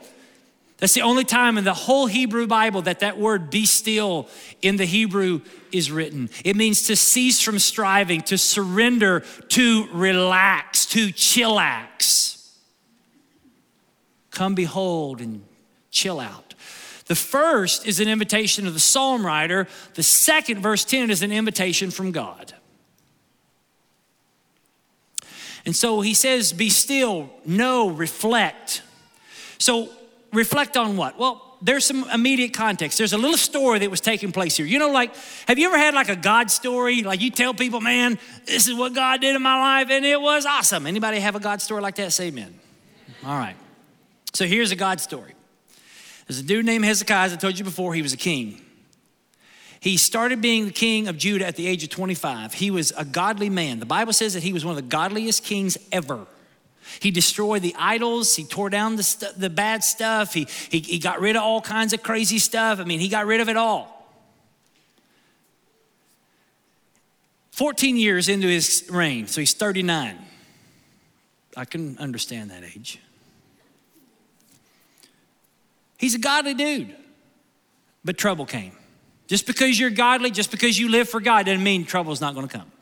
That's 0.79 0.95
the 0.95 1.03
only 1.03 1.25
time 1.25 1.59
in 1.59 1.65
the 1.65 1.75
whole 1.75 2.07
Hebrew 2.07 2.47
Bible 2.47 2.83
that 2.83 3.01
that 3.01 3.19
word 3.19 3.51
be 3.51 3.67
still 3.67 4.29
in 4.63 4.77
the 4.77 4.85
Hebrew 4.85 5.41
is 5.73 5.91
written. 5.91 6.31
It 6.45 6.55
means 6.55 6.85
to 6.85 6.95
cease 6.95 7.43
from 7.43 7.59
striving, 7.59 8.23
to 8.23 8.39
surrender, 8.39 9.25
to 9.49 9.89
relax, 9.93 10.87
to 10.87 11.09
chillax. 11.09 12.55
Come 14.31 14.55
behold 14.55 15.21
and 15.21 15.43
chill 15.91 16.21
out. 16.21 16.55
The 17.07 17.17
first 17.17 17.87
is 17.87 17.99
an 17.99 18.09
invitation 18.09 18.69
of 18.69 18.75
the 18.75 18.81
psalm 18.81 19.27
writer. 19.27 19.67
The 19.95 20.05
second, 20.05 20.61
verse 20.61 20.85
10, 20.85 21.11
is 21.11 21.23
an 21.23 21.33
invitation 21.33 21.91
from 21.91 22.13
God. 22.13 22.55
And 25.69 25.77
so 25.77 26.01
he 26.01 26.15
says, 26.15 26.55
Be 26.55 26.71
still, 26.71 27.29
know, 27.45 27.91
reflect. 27.91 28.81
So, 29.59 29.91
reflect 30.33 30.79
on 30.79 30.97
what? 30.97 31.19
Well, 31.19 31.45
there's 31.61 31.85
some 31.85 32.09
immediate 32.09 32.55
context. 32.55 32.97
There's 32.97 33.13
a 33.13 33.19
little 33.19 33.37
story 33.37 33.79
that 33.81 33.91
was 33.91 34.01
taking 34.01 34.33
place 34.33 34.57
here. 34.57 34.65
You 34.65 34.79
know, 34.79 34.91
like, 34.91 35.15
have 35.47 35.59
you 35.59 35.67
ever 35.69 35.77
had 35.77 35.93
like 35.93 36.09
a 36.09 36.17
God 36.17 36.51
story? 36.51 37.03
Like 37.03 37.21
you 37.21 37.31
tell 37.31 37.53
people, 37.53 37.83
man, 37.83 38.19
this 38.47 38.67
is 38.67 38.75
what 38.77 38.95
God 38.95 39.21
did 39.21 39.37
in 39.37 39.43
my 39.43 39.61
life, 39.61 39.91
and 39.91 40.07
it 40.07 40.19
was 40.19 40.47
awesome. 40.47 40.87
Anybody 40.87 41.21
have 41.21 41.37
a 41.37 41.41
God 41.41 41.61
story 41.61 41.83
like 41.83 41.97
that? 41.97 42.15
Say 42.15 42.29
amen. 42.29 42.59
All 43.23 43.37
right. 43.37 43.57
So 44.33 44.47
here's 44.47 44.71
a 44.71 44.77
God 44.77 45.03
story. 45.03 45.35
There's 46.29 46.39
a 46.39 46.45
dude 46.45 46.65
named 46.65 46.87
Hezekiah, 46.87 47.27
as 47.27 47.35
I 47.35 47.37
told 47.37 47.59
you 47.59 47.65
before, 47.67 47.93
he 47.93 48.01
was 48.01 48.15
a 48.15 48.17
king. 48.17 48.59
He 49.81 49.97
started 49.97 50.41
being 50.41 50.67
the 50.67 50.73
king 50.73 51.07
of 51.09 51.17
Judah 51.17 51.47
at 51.47 51.57
the 51.57 51.67
age 51.67 51.85
of 51.85 51.91
25. 51.91 52.55
He 52.55 52.71
was 52.71 52.93
a 52.97 53.05
godly 53.05 53.49
man. 53.49 53.79
The 53.79 53.87
Bible 53.87 54.13
says 54.13 54.35
that 54.35 54.43
he 54.43 54.53
was 54.53 54.65
one 54.65 54.77
of 54.77 54.83
the 54.83 54.89
godliest 54.89 55.45
kings 55.45 55.79
ever. 55.93 56.27
He 57.01 57.11
destroyed 57.11 57.63
the 57.63 57.77
idols. 57.79 58.35
He 58.35 58.45
tore 58.45 58.71
down 58.71 58.97
the, 58.97 59.35
the 59.37 59.51
bad 59.51 59.85
stuff. 59.85 60.35
He, 60.35 60.49
he, 60.71 60.81
he 60.81 60.99
got 60.99 61.21
rid 61.21 61.37
of 61.37 61.43
all 61.43 61.61
kinds 61.61 61.93
of 61.93 62.03
crazy 62.03 62.39
stuff. 62.39 62.81
I 62.81 62.85
mean, 62.85 62.99
he 62.99 63.09
got 63.09 63.27
rid 63.27 63.41
of 63.41 63.49
it 63.49 63.57
all. 63.57 63.95
14 67.53 67.97
years 67.97 68.29
into 68.29 68.47
his 68.47 68.89
reign, 68.91 69.27
so 69.27 69.41
he's 69.41 69.53
39. 69.53 70.17
I 71.57 71.65
can 71.65 71.99
understand 71.99 72.51
that 72.53 72.63
age. 72.63 73.01
He's 75.99 76.15
a 76.15 76.19
godly 76.19 76.55
dude, 76.55 76.95
but 78.05 78.17
trouble 78.17 78.47
came. 78.47 78.73
Just 79.29 79.47
because 79.47 79.79
you're 79.79 79.91
godly, 79.91 80.31
just 80.31 80.51
because 80.51 80.79
you 80.79 80.89
live 80.89 81.09
for 81.09 81.21
God, 81.21 81.47
doesn't 81.47 81.63
mean 81.63 81.85
trouble's 81.85 82.21
not 82.21 82.35
going 82.35 82.49
to 82.49 82.59
come 82.59 82.73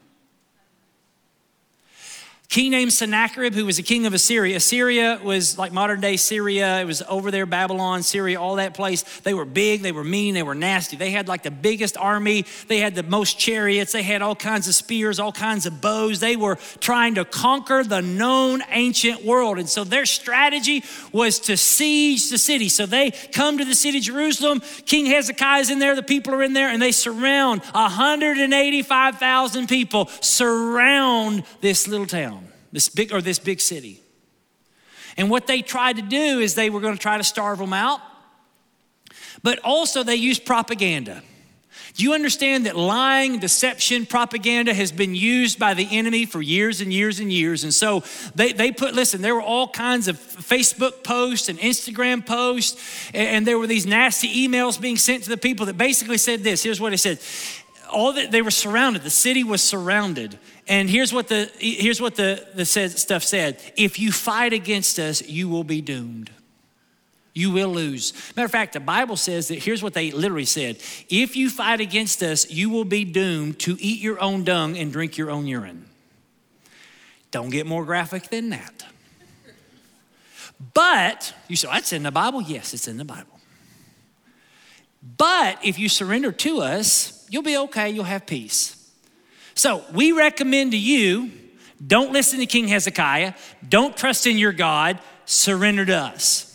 king 2.48 2.70
named 2.70 2.92
Sennacherib, 2.92 3.54
who 3.54 3.66
was 3.66 3.78
a 3.78 3.82
king 3.82 4.06
of 4.06 4.14
Assyria. 4.14 4.56
Assyria 4.56 5.20
was 5.22 5.58
like 5.58 5.72
modern 5.72 6.00
day 6.00 6.16
Syria. 6.16 6.80
It 6.80 6.84
was 6.84 7.02
over 7.08 7.30
there, 7.30 7.44
Babylon, 7.44 8.02
Syria, 8.02 8.40
all 8.40 8.56
that 8.56 8.74
place. 8.74 9.02
They 9.20 9.34
were 9.34 9.44
big, 9.44 9.82
they 9.82 9.92
were 9.92 10.04
mean, 10.04 10.34
they 10.34 10.42
were 10.42 10.54
nasty. 10.54 10.96
They 10.96 11.10
had 11.10 11.28
like 11.28 11.42
the 11.42 11.50
biggest 11.50 11.96
army. 11.96 12.46
They 12.68 12.78
had 12.78 12.94
the 12.94 13.02
most 13.02 13.38
chariots. 13.38 13.92
They 13.92 14.02
had 14.02 14.22
all 14.22 14.36
kinds 14.36 14.68
of 14.68 14.74
spears, 14.74 15.18
all 15.18 15.32
kinds 15.32 15.66
of 15.66 15.80
bows. 15.80 16.20
They 16.20 16.36
were 16.36 16.56
trying 16.80 17.16
to 17.16 17.24
conquer 17.24 17.82
the 17.82 18.00
known 18.00 18.62
ancient 18.70 19.24
world. 19.24 19.58
And 19.58 19.68
so 19.68 19.82
their 19.82 20.06
strategy 20.06 20.84
was 21.12 21.40
to 21.40 21.56
siege 21.56 22.30
the 22.30 22.38
city. 22.38 22.68
So 22.68 22.86
they 22.86 23.10
come 23.10 23.58
to 23.58 23.64
the 23.64 23.74
city 23.74 23.98
of 23.98 24.04
Jerusalem. 24.04 24.62
King 24.84 25.06
Hezekiah 25.06 25.62
is 25.62 25.70
in 25.70 25.80
there, 25.80 25.96
the 25.96 26.02
people 26.02 26.34
are 26.34 26.42
in 26.42 26.52
there, 26.52 26.68
and 26.68 26.80
they 26.80 26.92
surround 26.92 27.62
185,000 27.62 29.68
people, 29.68 30.06
surround 30.20 31.42
this 31.60 31.88
little 31.88 32.06
town 32.06 32.35
this 32.76 32.90
big 32.90 33.10
or 33.10 33.22
this 33.22 33.38
big 33.38 33.58
city. 33.58 34.02
And 35.16 35.30
what 35.30 35.46
they 35.46 35.62
tried 35.62 35.96
to 35.96 36.02
do 36.02 36.40
is 36.40 36.54
they 36.54 36.68
were 36.68 36.80
going 36.80 36.92
to 36.92 37.00
try 37.00 37.16
to 37.16 37.24
starve 37.24 37.58
them 37.58 37.72
out, 37.72 38.02
but 39.42 39.58
also 39.60 40.02
they 40.02 40.16
used 40.16 40.44
propaganda. 40.44 41.22
Do 41.94 42.04
you 42.04 42.12
understand 42.12 42.66
that 42.66 42.76
lying, 42.76 43.38
deception, 43.38 44.04
propaganda 44.04 44.74
has 44.74 44.92
been 44.92 45.14
used 45.14 45.58
by 45.58 45.72
the 45.72 45.88
enemy 45.90 46.26
for 46.26 46.42
years 46.42 46.82
and 46.82 46.92
years 46.92 47.18
and 47.18 47.32
years? 47.32 47.64
And 47.64 47.72
so 47.72 48.04
they, 48.34 48.52
they 48.52 48.72
put, 48.72 48.94
listen, 48.94 49.22
there 49.22 49.34
were 49.34 49.40
all 49.40 49.68
kinds 49.68 50.06
of 50.06 50.18
Facebook 50.18 51.02
posts 51.02 51.48
and 51.48 51.58
Instagram 51.58 52.26
posts, 52.26 53.10
and, 53.14 53.28
and 53.28 53.46
there 53.46 53.58
were 53.58 53.66
these 53.66 53.86
nasty 53.86 54.46
emails 54.46 54.78
being 54.78 54.98
sent 54.98 55.22
to 55.22 55.30
the 55.30 55.38
people 55.38 55.64
that 55.64 55.78
basically 55.78 56.18
said 56.18 56.44
this. 56.44 56.62
Here's 56.62 56.78
what 56.78 56.92
it 56.92 56.98
said 56.98 57.20
all 57.96 58.12
that 58.12 58.30
they 58.30 58.42
were 58.42 58.50
surrounded 58.50 59.02
the 59.02 59.10
city 59.10 59.42
was 59.42 59.62
surrounded. 59.62 60.38
And 60.68 60.90
here's 60.90 61.14
what 61.14 61.28
the 61.28 61.50
here's 61.58 61.98
what 61.98 62.14
the, 62.14 62.46
the 62.54 62.66
stuff 62.66 63.24
said. 63.24 63.58
If 63.74 63.98
you 63.98 64.12
fight 64.12 64.52
against 64.52 64.98
us 64.98 65.26
you 65.26 65.48
will 65.48 65.64
be 65.64 65.80
doomed. 65.80 66.30
You 67.32 67.50
will 67.50 67.70
lose. 67.70 68.12
Matter 68.36 68.44
of 68.44 68.52
fact 68.52 68.74
the 68.74 68.80
bible 68.80 69.16
says 69.16 69.48
that 69.48 69.60
here's 69.60 69.82
what 69.82 69.94
they 69.94 70.10
literally 70.10 70.44
said. 70.44 70.76
If 71.08 71.36
you 71.36 71.48
fight 71.48 71.80
against 71.80 72.22
us 72.22 72.50
you 72.50 72.68
will 72.68 72.84
be 72.84 73.04
doomed 73.04 73.58
to 73.60 73.78
eat 73.80 74.00
your 74.00 74.20
own 74.20 74.44
dung 74.44 74.76
and 74.76 74.92
drink 74.92 75.16
your 75.16 75.30
own 75.30 75.46
urine. 75.46 75.86
Don't 77.30 77.48
get 77.48 77.66
more 77.66 77.86
graphic 77.86 78.28
than 78.28 78.50
that. 78.50 78.84
But 80.74 81.32
you 81.48 81.56
say 81.56 81.68
that's 81.68 81.94
in 81.94 82.02
the 82.02 82.10
bible? 82.10 82.42
Yes 82.42 82.74
it's 82.74 82.88
in 82.88 82.98
the 82.98 83.06
bible. 83.06 83.40
But 85.16 85.64
if 85.64 85.78
you 85.78 85.88
surrender 85.88 86.30
to 86.32 86.60
us, 86.60 87.15
you'll 87.28 87.42
be 87.42 87.56
okay, 87.56 87.90
you'll 87.90 88.04
have 88.04 88.26
peace. 88.26 88.90
So 89.54 89.82
we 89.92 90.12
recommend 90.12 90.72
to 90.72 90.78
you 90.78 91.30
don't 91.84 92.12
listen 92.12 92.38
to 92.38 92.46
King 92.46 92.68
Hezekiah, 92.68 93.34
don't 93.68 93.96
trust 93.96 94.26
in 94.26 94.38
your 94.38 94.52
God, 94.52 94.98
surrender 95.26 95.84
to 95.84 95.94
us. 95.94 96.46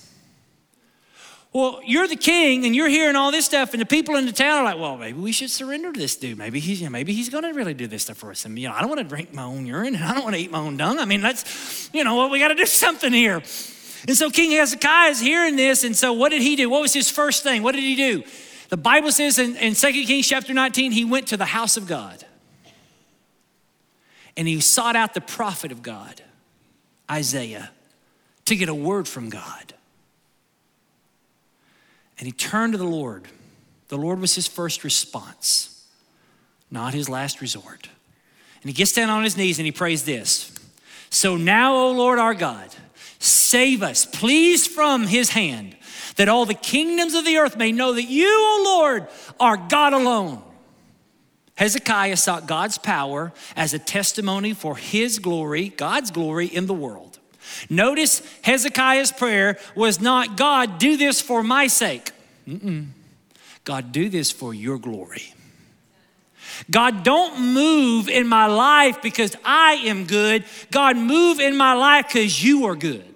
Well, 1.53 1.82
you're 1.86 2.07
the 2.07 2.15
king 2.15 2.65
and 2.65 2.74
you're 2.74 2.88
hearing 2.88 3.17
all 3.17 3.30
this 3.30 3.45
stuff, 3.45 3.74
and 3.74 3.82
the 3.82 3.86
people 3.86 4.15
in 4.15 4.26
the 4.26 4.32
town 4.32 4.59
are 4.59 4.63
like, 4.63 4.80
well, 4.80 4.97
maybe 4.97 5.19
we 5.19 5.34
should 5.34 5.49
surrender 5.49 5.91
to 5.91 5.99
this 5.99 6.15
dude. 6.15 6.38
Maybe 6.38 6.61
he's, 6.61 6.80
you 6.80 6.88
know, 6.88 6.91
maybe 6.91 7.13
he's 7.13 7.28
going 7.28 7.43
to 7.43 7.51
really 7.51 7.74
do 7.74 7.88
this 7.88 8.03
stuff 8.03 8.17
for 8.17 8.32
us. 8.32 8.45
And, 8.45 8.57
you 8.57 8.69
know, 8.69 8.74
I 8.74 8.80
don't 8.80 8.88
want 8.88 9.01
to 9.01 9.07
drink 9.07 9.34
my 9.34 9.43
own 9.43 9.65
urine 9.65 9.95
and 9.95 10.03
I 10.03 10.13
don't 10.13 10.24
want 10.24 10.36
to 10.36 10.41
eat 10.41 10.49
my 10.49 10.59
own 10.59 10.78
dung. 10.78 10.97
I 10.97 11.03
mean, 11.03 11.19
that's, 11.19 11.89
you 11.93 12.05
know, 12.05 12.15
well, 12.15 12.30
we 12.30 12.39
got 12.39 12.47
to 12.49 12.55
do 12.55 12.65
something 12.65 13.11
here. 13.11 13.43
And 14.07 14.17
so 14.17 14.30
King 14.30 14.51
Hezekiah 14.51 15.09
is 15.09 15.19
hearing 15.19 15.57
this. 15.57 15.84
And 15.84 15.95
so 15.95 16.13
what 16.13 16.30
did 16.30 16.41
he 16.41 16.55
do? 16.55 16.69
What 16.69 16.82
was 16.82 16.93
his 16.93 17.11
first 17.11 17.43
thing? 17.43 17.63
What 17.63 17.74
did 17.76 17.84
he 17.84 17.95
do? 17.95 18.24
The 18.72 18.78
Bible 18.78 19.11
says 19.11 19.38
in, 19.38 19.57
in 19.57 19.76
2 19.76 19.91
Kings 19.91 20.26
chapter 20.26 20.53
19, 20.53 20.93
he 20.93 21.03
went 21.03 21.28
to 21.28 21.38
the 21.38 21.43
house 21.45 21.76
of 21.76 21.88
God 21.88 22.24
and 24.38 24.47
he 24.47 24.61
sought 24.61 24.95
out 24.95 25.13
the 25.13 25.19
prophet 25.19 25.74
of 25.74 25.84
God, 25.84 26.22
Isaiah, 27.11 27.69
to 28.45 28.55
get 28.55 28.69
a 28.69 28.74
word 28.74 29.09
from 29.09 29.30
God. 29.30 29.74
And 32.17 32.26
he 32.26 32.32
turned 32.32 32.72
to 32.72 32.78
the 32.78 32.86
Lord. 32.86 33.26
The 33.89 33.97
Lord 33.97 34.22
was 34.22 34.36
his 34.36 34.47
first 34.47 34.86
response, 34.86 35.86
not 36.72 36.93
his 36.93 37.09
last 37.09 37.41
resort. 37.41 37.89
And 38.61 38.69
he 38.69 38.74
gets 38.74 38.93
down 38.93 39.09
on 39.09 39.26
his 39.26 39.36
knees 39.36 39.59
and 39.59 39.65
he 39.65 39.74
prays 39.74 40.05
this 40.05 40.57
So 41.09 41.36
now, 41.36 41.76
O 41.76 41.91
Lord 41.91 42.19
our 42.19 42.34
God, 42.34 42.69
save 43.19 43.84
us, 43.84 44.05
please, 44.05 44.65
from 44.65 45.07
his 45.07 45.32
hand 45.32 45.76
that 46.16 46.30
all 46.30 46.45
the 46.45 46.53
kingdoms 46.53 47.14
of 47.14 47.26
the 47.26 47.38
earth 47.38 47.57
may 47.57 47.72
know 47.72 47.93
that 47.93 48.03
you, 48.03 48.28
O 48.28 48.62
Lord, 48.66 49.07
are 49.39 49.57
God 49.57 49.93
alone. 49.93 50.41
Hezekiah 51.55 52.18
sought 52.18 52.47
God's 52.47 52.78
power 52.78 53.32
as 53.55 53.74
a 53.74 53.80
testimony 53.80 54.53
for 54.53 54.76
his 54.76 55.20
glory, 55.20 55.70
God's 55.70 56.09
glory 56.12 56.47
in 56.47 56.66
the 56.66 56.74
world. 56.74 57.20
Notice 57.70 58.22
Hezekiah's 58.41 59.12
prayer 59.12 59.57
was 59.76 59.99
not, 60.01 60.38
God, 60.38 60.80
do 60.80 60.97
this 60.97 61.22
for 61.22 61.43
my 61.43 61.68
sake. 61.68 62.12
Mm-mm. 62.47 62.88
God, 63.64 63.91
do 63.91 64.09
this 64.09 64.32
for 64.32 64.53
your 64.53 64.80
glory. 64.80 65.34
God, 66.70 67.03
don't 67.03 67.53
move 67.53 68.09
in 68.09 68.28
my 68.28 68.47
life 68.47 69.01
because 69.01 69.36
I 69.45 69.74
am 69.86 70.05
good. 70.05 70.45
God, 70.72 70.97
move 70.97 71.39
in 71.39 71.55
my 71.55 71.74
life 71.74 72.07
because 72.07 72.43
you 72.43 72.66
are 72.66 72.76
good. 72.76 73.11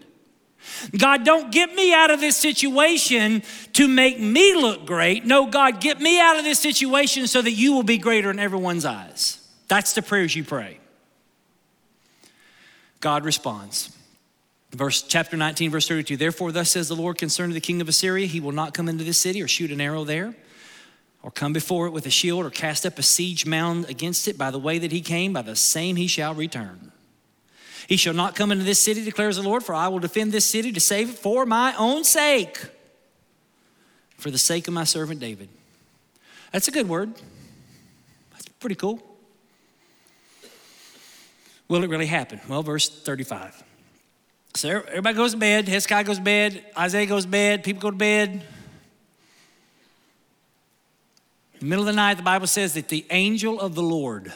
God, 0.97 1.23
don't 1.25 1.51
get 1.51 1.73
me 1.73 1.93
out 1.93 2.11
of 2.11 2.19
this 2.19 2.37
situation 2.37 3.43
to 3.73 3.87
make 3.87 4.19
me 4.19 4.55
look 4.55 4.85
great. 4.85 5.25
No, 5.25 5.47
God, 5.47 5.81
get 5.81 5.99
me 5.99 6.19
out 6.19 6.37
of 6.37 6.43
this 6.43 6.59
situation 6.59 7.27
so 7.27 7.41
that 7.41 7.51
you 7.51 7.73
will 7.73 7.83
be 7.83 7.97
greater 7.97 8.29
in 8.29 8.39
everyone's 8.39 8.85
eyes. 8.85 9.45
That's 9.67 9.93
the 9.93 10.01
prayers 10.01 10.35
you 10.35 10.43
pray. 10.43 10.79
God 12.99 13.25
responds. 13.25 13.95
Verse 14.71 15.01
chapter 15.01 15.37
19, 15.37 15.71
verse 15.71 15.87
32. 15.87 16.17
Therefore, 16.17 16.51
thus 16.51 16.71
says 16.71 16.89
the 16.89 16.95
Lord 16.95 17.17
concerning 17.17 17.53
the 17.53 17.61
king 17.61 17.79
of 17.79 17.87
Assyria, 17.87 18.27
he 18.27 18.39
will 18.39 18.51
not 18.51 18.73
come 18.73 18.89
into 18.89 19.03
this 19.03 19.17
city 19.17 19.41
or 19.41 19.47
shoot 19.47 19.71
an 19.71 19.79
arrow 19.79 20.03
there, 20.03 20.35
or 21.23 21.31
come 21.31 21.53
before 21.53 21.87
it 21.87 21.91
with 21.91 22.05
a 22.05 22.09
shield, 22.09 22.45
or 22.45 22.49
cast 22.49 22.85
up 22.85 22.99
a 22.99 23.03
siege 23.03 23.45
mound 23.45 23.89
against 23.89 24.27
it 24.27 24.37
by 24.37 24.51
the 24.51 24.59
way 24.59 24.77
that 24.77 24.91
he 24.91 25.01
came, 25.01 25.33
by 25.33 25.41
the 25.41 25.55
same 25.55 25.95
he 25.95 26.07
shall 26.07 26.33
return. 26.33 26.91
He 27.87 27.97
shall 27.97 28.13
not 28.13 28.35
come 28.35 28.51
into 28.51 28.63
this 28.63 28.79
city, 28.79 29.03
declares 29.03 29.37
the 29.37 29.43
Lord, 29.43 29.63
for 29.63 29.75
I 29.75 29.87
will 29.87 29.99
defend 29.99 30.31
this 30.31 30.45
city 30.45 30.71
to 30.71 30.79
save 30.79 31.09
it 31.09 31.17
for 31.17 31.45
my 31.45 31.75
own 31.77 32.03
sake, 32.03 32.57
for 34.17 34.31
the 34.31 34.37
sake 34.37 34.67
of 34.67 34.73
my 34.73 34.83
servant 34.85 35.19
David. 35.19 35.49
That's 36.51 36.67
a 36.67 36.71
good 36.71 36.89
word. 36.89 37.13
That's 38.31 38.47
pretty 38.59 38.75
cool. 38.75 39.03
Will 41.67 41.83
it 41.83 41.89
really 41.89 42.05
happen? 42.05 42.39
Well, 42.47 42.63
verse 42.63 42.89
35. 42.89 43.63
So 44.55 44.69
everybody 44.69 45.15
goes 45.15 45.31
to 45.31 45.37
bed. 45.37 45.67
Hezekiah 45.67 46.03
goes 46.05 46.17
to 46.17 46.23
bed. 46.23 46.63
Isaiah 46.77 47.05
goes 47.05 47.25
to 47.25 47.29
bed. 47.29 47.63
People 47.63 47.81
go 47.81 47.91
to 47.91 47.97
bed. 47.97 48.43
In 51.53 51.59
the 51.59 51.65
middle 51.65 51.83
of 51.83 51.87
the 51.87 51.93
night, 51.93 52.15
the 52.15 52.23
Bible 52.23 52.47
says 52.47 52.73
that 52.75 52.89
the 52.89 53.05
angel 53.09 53.59
of 53.59 53.75
the 53.75 53.83
Lord 53.83 54.31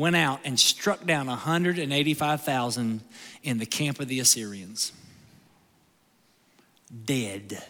went 0.00 0.16
out 0.16 0.40
and 0.44 0.58
struck 0.58 1.04
down 1.04 1.26
185,000 1.26 3.00
in 3.42 3.58
the 3.58 3.66
camp 3.66 4.00
of 4.00 4.08
the 4.08 4.18
Assyrians. 4.18 4.92
Dead. 7.04 7.62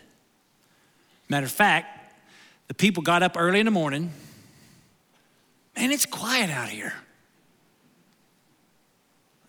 Matter 1.29 1.47
of 1.47 1.53
fact, 1.53 2.15
the 2.69 2.75
people 2.75 3.03
got 3.03 3.25
up 3.25 3.37
early 3.37 3.59
in 3.59 3.67
the 3.67 3.73
morning. 3.73 4.13
Man, 5.77 5.91
it's 5.91 6.07
quiet 6.07 6.51
out 6.51 6.69
here. 6.69 6.95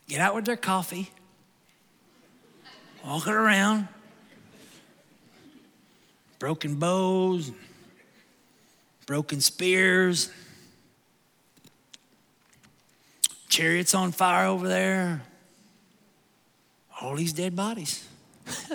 Get 0.08 0.20
out 0.20 0.34
with 0.34 0.46
their 0.46 0.58
coffee, 0.58 1.10
walking 3.06 3.32
around, 3.32 3.88
broken 6.40 6.76
bows, 6.76 7.52
broken 9.06 9.40
spears 9.40 10.32
chariots 13.52 13.94
on 13.94 14.12
fire 14.14 14.48
over 14.48 14.68
there, 14.68 15.22
all 17.00 17.16
these 17.16 17.34
dead 17.34 17.56
bodies. 17.56 18.08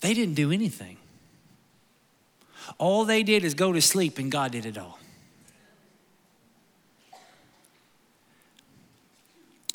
they 0.00 0.14
didn't 0.14 0.34
do 0.34 0.52
anything. 0.52 0.98
All 2.78 3.04
they 3.04 3.22
did 3.22 3.44
is 3.44 3.54
go 3.54 3.72
to 3.72 3.80
sleep, 3.80 4.18
and 4.18 4.30
God 4.30 4.52
did 4.52 4.66
it 4.66 4.78
all. 4.78 4.98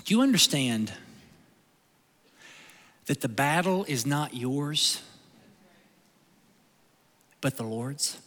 Do 0.05 0.13
you 0.13 0.21
understand 0.21 0.93
that 3.07 3.21
the 3.21 3.27
battle 3.27 3.83
is 3.89 4.05
not 4.05 4.33
yours, 4.33 5.01
but 7.41 7.57
the 7.57 7.63
Lord's? 7.63 8.17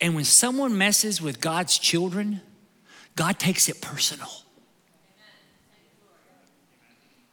And 0.00 0.14
when 0.14 0.24
someone 0.24 0.78
messes 0.78 1.20
with 1.20 1.40
God's 1.40 1.78
children, 1.78 2.40
God 3.16 3.38
takes 3.38 3.68
it 3.68 3.80
personal. 3.80 4.30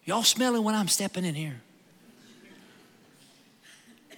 Y'all 0.03 0.23
smelling 0.23 0.63
when 0.63 0.75
I'm 0.75 0.87
stepping 0.87 1.25
in 1.25 1.35
here? 1.35 1.61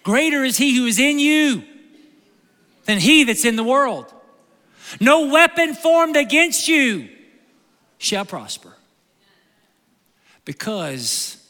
Greater 0.03 0.43
is 0.43 0.57
he 0.57 0.75
who 0.75 0.85
is 0.85 0.99
in 0.99 1.19
you 1.19 1.63
than 2.85 2.97
he 2.97 3.25
that's 3.25 3.45
in 3.45 3.57
the 3.57 3.63
world. 3.63 4.13
No 5.01 5.27
weapon 5.27 5.73
formed 5.73 6.15
against 6.15 6.67
you 6.67 7.09
shall 7.97 8.25
prosper. 8.25 8.73
Because 10.45 11.45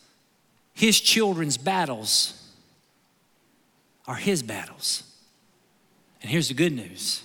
his 0.73 0.99
children's 0.99 1.57
battles 1.57 2.33
are 4.07 4.15
his 4.15 4.41
battles. 4.41 5.03
And 6.21 6.31
here's 6.31 6.47
the 6.47 6.53
good 6.53 6.73
news 6.73 7.23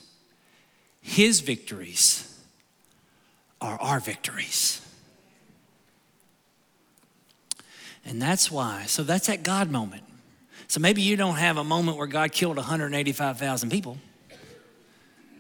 his 1.00 1.40
victories 1.40 2.28
are 3.60 3.80
our 3.80 4.00
victories. 4.00 4.80
And 8.04 8.20
that's 8.20 8.50
why, 8.50 8.84
so 8.86 9.04
that's 9.04 9.28
that 9.28 9.44
God 9.44 9.70
moment. 9.70 10.02
So 10.66 10.80
maybe 10.80 11.02
you 11.02 11.16
don't 11.16 11.36
have 11.36 11.56
a 11.56 11.64
moment 11.64 11.96
where 11.98 12.06
God 12.06 12.32
killed 12.32 12.56
185,000 12.56 13.70
people. 13.70 13.98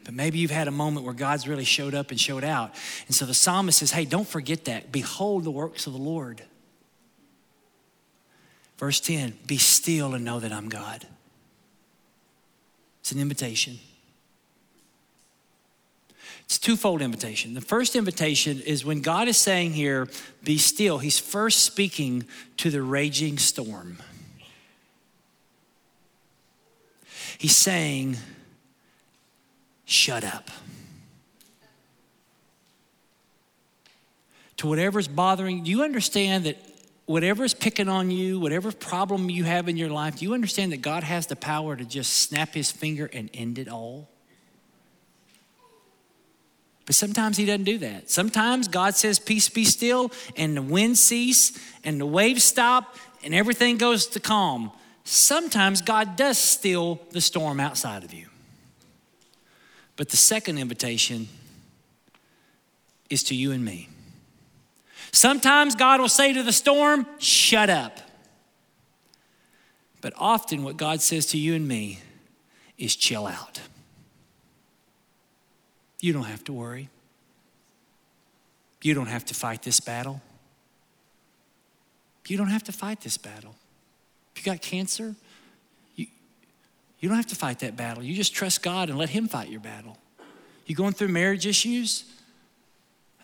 But 0.04 0.14
maybe 0.14 0.38
you've 0.38 0.50
had 0.50 0.68
a 0.68 0.72
moment 0.72 1.04
where 1.04 1.14
God's 1.14 1.48
really 1.48 1.64
showed 1.64 1.94
up 1.94 2.10
and 2.10 2.20
showed 2.20 2.44
out. 2.44 2.74
And 3.06 3.14
so 3.14 3.24
the 3.24 3.34
psalmist 3.34 3.78
says, 3.78 3.92
Hey, 3.92 4.04
don't 4.04 4.26
forget 4.26 4.64
that. 4.66 4.92
Behold 4.92 5.44
the 5.44 5.50
works 5.50 5.86
of 5.86 5.92
the 5.92 5.98
Lord. 5.98 6.42
Verse 8.78 9.00
10 9.00 9.38
Be 9.46 9.58
still 9.58 10.14
and 10.14 10.24
know 10.24 10.40
that 10.40 10.52
I'm 10.52 10.68
God. 10.68 11.06
It's 13.02 13.10
an 13.10 13.18
invitation. 13.18 13.80
It's 16.44 16.56
a 16.56 16.60
twofold 16.60 17.02
invitation. 17.02 17.54
The 17.54 17.60
first 17.60 17.96
invitation 17.96 18.60
is 18.60 18.84
when 18.84 19.00
God 19.00 19.26
is 19.26 19.36
saying 19.36 19.72
here, 19.72 20.08
Be 20.44 20.56
still, 20.56 20.98
He's 20.98 21.18
first 21.18 21.64
speaking 21.64 22.24
to 22.58 22.70
the 22.70 22.80
raging 22.80 23.38
storm. 23.38 23.98
He's 27.38 27.56
saying, 27.56 28.18
shut 29.84 30.22
up. 30.22 30.48
To 34.58 34.68
whatever's 34.68 35.08
bothering, 35.08 35.66
you 35.66 35.82
understand 35.82 36.44
that 36.44 36.56
whatever's 37.06 37.54
picking 37.54 37.88
on 37.88 38.10
you, 38.10 38.38
whatever 38.38 38.72
problem 38.72 39.30
you 39.30 39.44
have 39.44 39.68
in 39.68 39.76
your 39.76 39.90
life, 39.90 40.18
do 40.18 40.24
you 40.24 40.34
understand 40.34 40.72
that 40.72 40.82
God 40.82 41.02
has 41.02 41.26
the 41.26 41.36
power 41.36 41.76
to 41.76 41.84
just 41.84 42.12
snap 42.12 42.54
his 42.54 42.70
finger 42.70 43.10
and 43.12 43.30
end 43.34 43.58
it 43.58 43.68
all? 43.68 44.08
But 46.84 46.96
sometimes 46.96 47.36
he 47.36 47.46
doesn't 47.46 47.64
do 47.64 47.78
that. 47.78 48.10
Sometimes 48.10 48.68
God 48.68 48.96
says, 48.96 49.18
Peace 49.18 49.48
be 49.48 49.64
still, 49.64 50.10
and 50.36 50.56
the 50.56 50.62
wind 50.62 50.98
cease, 50.98 51.58
and 51.84 52.00
the 52.00 52.06
waves 52.06 52.42
stop, 52.42 52.96
and 53.24 53.34
everything 53.34 53.78
goes 53.78 54.06
to 54.08 54.20
calm. 54.20 54.72
Sometimes 55.04 55.80
God 55.80 56.16
does 56.16 56.38
still 56.38 57.00
the 57.10 57.20
storm 57.20 57.60
outside 57.60 58.04
of 58.04 58.12
you. 58.12 58.26
But 59.96 60.08
the 60.08 60.16
second 60.16 60.58
invitation 60.58 61.28
is 63.10 63.22
to 63.24 63.34
you 63.34 63.52
and 63.52 63.64
me. 63.64 63.88
Sometimes 65.12 65.74
God 65.74 66.00
will 66.00 66.08
say 66.08 66.32
to 66.32 66.42
the 66.42 66.52
storm, 66.52 67.06
Shut 67.18 67.68
up. 67.68 68.00
But 70.00 70.14
often, 70.16 70.64
what 70.64 70.76
God 70.76 71.00
says 71.00 71.26
to 71.26 71.38
you 71.38 71.54
and 71.54 71.68
me 71.68 72.00
is, 72.78 72.96
Chill 72.96 73.26
out. 73.26 73.60
You 76.00 76.12
don't 76.12 76.24
have 76.24 76.42
to 76.44 76.52
worry. 76.52 76.88
You 78.82 78.94
don't 78.94 79.06
have 79.06 79.24
to 79.26 79.34
fight 79.34 79.62
this 79.62 79.78
battle. 79.78 80.20
You 82.26 82.36
don't 82.36 82.48
have 82.48 82.64
to 82.64 82.72
fight 82.72 83.00
this 83.00 83.16
battle. 83.16 83.54
If 84.34 84.44
you 84.44 84.52
got 84.52 84.60
cancer, 84.60 85.14
you 85.96 87.08
don't 87.08 87.16
have 87.16 87.26
to 87.26 87.36
fight 87.36 87.58
that 87.60 87.76
battle. 87.76 88.02
You 88.02 88.14
just 88.14 88.32
trust 88.32 88.62
God 88.62 88.88
and 88.88 88.98
let 88.98 89.10
Him 89.10 89.28
fight 89.28 89.48
your 89.48 89.60
battle. 89.60 89.98
You 90.66 90.74
going 90.74 90.92
through 90.92 91.08
marriage 91.08 91.46
issues? 91.46 92.04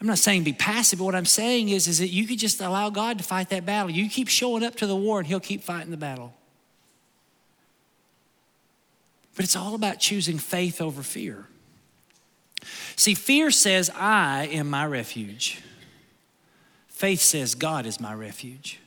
I'm 0.00 0.06
not 0.06 0.18
saying 0.18 0.44
be 0.44 0.52
passive, 0.52 1.00
but 1.00 1.06
what 1.06 1.14
I'm 1.14 1.24
saying 1.24 1.70
is, 1.70 1.88
is 1.88 1.98
that 1.98 2.08
you 2.08 2.26
could 2.26 2.38
just 2.38 2.60
allow 2.60 2.88
God 2.90 3.18
to 3.18 3.24
fight 3.24 3.48
that 3.50 3.66
battle. 3.66 3.90
You 3.90 4.08
keep 4.08 4.28
showing 4.28 4.62
up 4.62 4.76
to 4.76 4.86
the 4.86 4.94
war 4.94 5.18
and 5.18 5.26
He'll 5.26 5.40
keep 5.40 5.62
fighting 5.64 5.90
the 5.90 5.96
battle. 5.96 6.34
But 9.34 9.44
it's 9.44 9.56
all 9.56 9.74
about 9.74 9.98
choosing 9.98 10.38
faith 10.38 10.80
over 10.80 11.02
fear. 11.02 11.46
See, 12.96 13.14
fear 13.14 13.50
says, 13.50 13.90
I 13.94 14.46
am 14.46 14.70
my 14.70 14.86
refuge. 14.86 15.62
Faith 16.88 17.20
says, 17.20 17.54
God 17.54 17.86
is 17.86 18.00
my 18.00 18.12
refuge. 18.12 18.80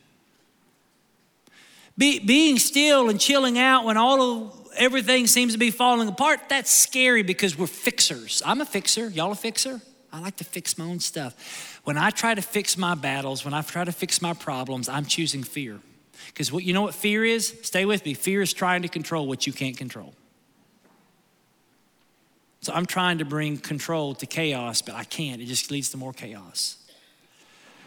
Be, 1.98 2.20
being 2.20 2.58
still 2.58 3.10
and 3.10 3.20
chilling 3.20 3.58
out 3.58 3.86
when 3.86 3.96
all 3.96 4.22
of 4.22 4.72
everything 4.76 5.28
seems 5.28 5.54
to 5.54 5.60
be 5.60 5.72
falling 5.72 6.08
apart, 6.08 6.42
that's 6.50 6.72
scary 6.72 7.24
because 7.24 7.58
we're 7.58 7.68
fixers. 7.68 8.42
I'm 8.46 8.60
a 8.60 8.66
fixer. 8.66 9.10
Y'all 9.10 9.32
a 9.32 9.36
fixer? 9.36 9.82
I 10.14 10.20
like 10.20 10.36
to 10.38 10.44
fix 10.44 10.78
my 10.78 10.86
own 10.86 11.00
stuff. 11.00 11.80
When 11.84 11.98
I 11.98 12.10
try 12.10 12.34
to 12.34 12.42
fix 12.42 12.78
my 12.78 12.96
battles, 12.96 13.46
when 13.46 13.54
I 13.54 13.62
try 13.62 13.84
to 13.84 13.92
fix 13.92 14.22
my 14.22 14.34
problems, 14.34 14.90
I'm 14.90 15.06
choosing 15.06 15.44
fear. 15.44 15.80
Because 16.28 16.52
what 16.52 16.64
you 16.64 16.74
know 16.74 16.82
what 16.82 16.94
fear 16.94 17.24
is? 17.24 17.58
Stay 17.64 17.86
with 17.86 18.06
me. 18.06 18.14
Fear 18.14 18.42
is 18.42 18.54
trying 18.54 18.82
to 18.82 18.88
control 18.88 19.28
what 19.28 19.48
you 19.48 19.54
can't 19.54 19.78
control. 19.78 20.14
So 22.62 22.74
I'm 22.74 22.86
trying 22.86 23.18
to 23.20 23.26
bring 23.26 23.58
control 23.58 24.14
to 24.16 24.26
chaos, 24.26 24.82
but 24.82 24.94
I 24.94 25.04
can't. 25.04 25.42
It 25.42 25.46
just 25.46 25.72
leads 25.72 25.90
to 25.92 25.98
more 25.98 26.14
chaos. 26.14 26.78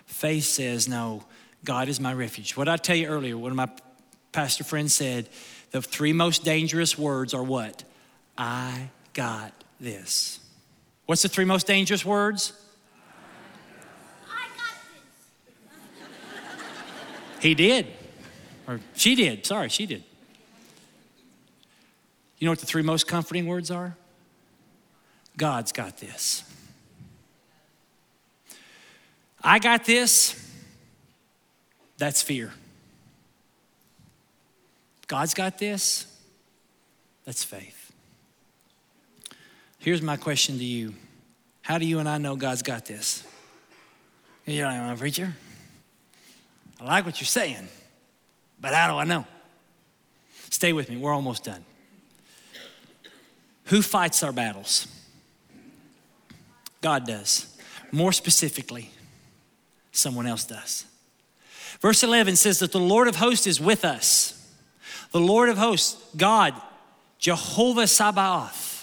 Faith 0.06 0.44
says, 0.44 0.88
No, 0.88 1.24
God 1.64 1.88
is 1.88 2.00
my 2.00 2.12
refuge. 2.12 2.56
What 2.56 2.68
I 2.68 2.76
tell 2.76 2.96
you 2.96 3.06
earlier, 3.06 3.38
one 3.38 3.52
of 3.52 3.56
my 3.56 3.68
pastor 4.32 4.64
friends 4.64 4.92
said, 4.94 5.28
the 5.74 5.82
three 5.82 6.12
most 6.12 6.44
dangerous 6.44 6.96
words 6.96 7.34
are 7.34 7.42
what? 7.42 7.82
I 8.38 8.90
got 9.12 9.52
this. 9.80 10.38
What's 11.06 11.22
the 11.22 11.28
three 11.28 11.44
most 11.44 11.66
dangerous 11.66 12.04
words? 12.04 12.52
He 17.40 17.54
did. 17.54 17.86
Or 18.66 18.80
she 18.94 19.14
did. 19.14 19.44
Sorry, 19.44 19.68
she 19.68 19.84
did. 19.84 20.02
You 22.38 22.46
know 22.46 22.52
what 22.52 22.58
the 22.58 22.66
three 22.66 22.82
most 22.82 23.06
comforting 23.06 23.46
words 23.46 23.70
are? 23.70 23.96
God's 25.36 25.72
got 25.72 25.98
this. 25.98 26.42
I 29.42 29.58
got 29.58 29.84
this. 29.84 30.40
That's 31.98 32.22
fear. 32.22 32.52
God's 35.06 35.34
got 35.34 35.58
this. 35.58 36.06
That's 37.26 37.44
faith. 37.44 37.92
Here's 39.84 40.00
my 40.00 40.16
question 40.16 40.56
to 40.56 40.64
you 40.64 40.94
How 41.60 41.76
do 41.76 41.84
you 41.84 41.98
and 41.98 42.08
I 42.08 42.16
know 42.16 42.36
God's 42.36 42.62
got 42.62 42.86
this? 42.86 43.22
You're 44.46 44.66
like, 44.66 44.80
I'm 44.80 44.94
a 44.94 44.96
preacher. 44.96 45.34
I 46.80 46.84
like 46.84 47.04
what 47.04 47.20
you're 47.20 47.26
saying, 47.26 47.68
but 48.58 48.72
how 48.72 48.90
do 48.90 48.98
I 48.98 49.04
know? 49.04 49.26
Stay 50.48 50.72
with 50.72 50.88
me, 50.88 50.96
we're 50.96 51.12
almost 51.12 51.44
done. 51.44 51.62
Who 53.66 53.82
fights 53.82 54.22
our 54.22 54.32
battles? 54.32 54.88
God 56.80 57.06
does. 57.06 57.54
More 57.92 58.12
specifically, 58.12 58.90
someone 59.92 60.26
else 60.26 60.44
does. 60.44 60.86
Verse 61.80 62.02
11 62.02 62.36
says 62.36 62.58
that 62.60 62.72
the 62.72 62.80
Lord 62.80 63.06
of 63.06 63.16
hosts 63.16 63.46
is 63.46 63.60
with 63.60 63.84
us. 63.84 64.50
The 65.12 65.20
Lord 65.20 65.50
of 65.50 65.58
hosts, 65.58 66.02
God, 66.16 66.54
Jehovah 67.18 67.86
Sabaoth, 67.86 68.73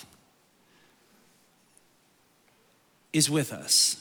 is 3.14 3.30
with 3.30 3.52
us. 3.52 3.98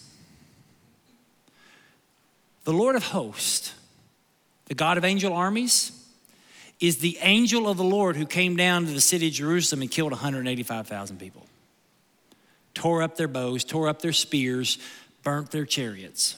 The 2.65 2.73
Lord 2.73 2.97
of 2.97 3.05
hosts, 3.05 3.75
the 4.67 4.75
God 4.75 4.99
of 4.99 5.05
angel 5.05 5.33
armies, 5.33 5.93
is 6.79 6.99
the 6.99 7.19
angel 7.21 7.69
of 7.69 7.77
the 7.77 7.85
Lord 7.85 8.17
who 8.17 8.27
came 8.27 8.57
down 8.57 8.87
to 8.87 8.93
the 8.93 9.01
city 9.01 9.29
of 9.29 9.35
Jerusalem 9.35 9.83
and 9.83 9.91
killed 9.91 10.13
185,000 10.13 11.19
people, 11.19 11.47
tore 12.75 13.03
up 13.03 13.17
their 13.17 13.29
bows, 13.29 13.65
tore 13.65 13.89
up 13.89 14.01
their 14.01 14.13
spears, 14.13 14.79
burnt 15.23 15.51
their 15.51 15.67
chariots. 15.67 16.37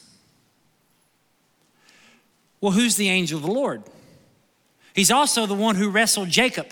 Well, 2.61 2.73
who's 2.73 2.97
the 2.97 3.09
angel 3.09 3.39
of 3.39 3.45
the 3.45 3.51
Lord? 3.51 3.83
He's 4.95 5.11
also 5.11 5.47
the 5.47 5.55
one 5.55 5.77
who 5.77 5.91
wrestled 5.91 6.29
Jacob. 6.29 6.69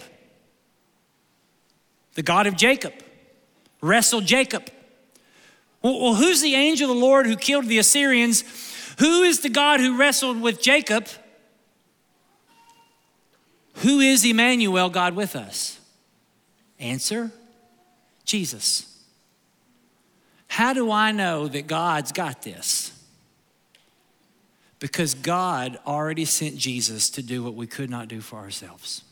The 2.14 2.22
God 2.22 2.46
of 2.46 2.56
Jacob 2.56 2.92
wrestled 3.80 4.26
Jacob. 4.26 4.70
Well, 5.82 6.14
who's 6.14 6.42
the 6.42 6.54
angel 6.54 6.90
of 6.90 6.96
the 6.96 7.02
Lord 7.02 7.26
who 7.26 7.36
killed 7.36 7.66
the 7.66 7.78
Assyrians? 7.78 8.44
Who 8.98 9.22
is 9.22 9.40
the 9.40 9.48
God 9.48 9.80
who 9.80 9.96
wrestled 9.96 10.40
with 10.40 10.60
Jacob? 10.60 11.08
Who 13.76 14.00
is 14.00 14.24
Emmanuel, 14.24 14.90
God 14.90 15.16
with 15.16 15.34
us? 15.34 15.80
Answer 16.78 17.30
Jesus. 18.24 18.86
How 20.48 20.72
do 20.72 20.90
I 20.90 21.12
know 21.12 21.48
that 21.48 21.66
God's 21.66 22.12
got 22.12 22.42
this? 22.42 22.92
Because 24.80 25.14
God 25.14 25.78
already 25.86 26.24
sent 26.24 26.56
Jesus 26.56 27.08
to 27.10 27.22
do 27.22 27.42
what 27.42 27.54
we 27.54 27.66
could 27.66 27.88
not 27.88 28.08
do 28.08 28.20
for 28.20 28.38
ourselves. 28.38 29.02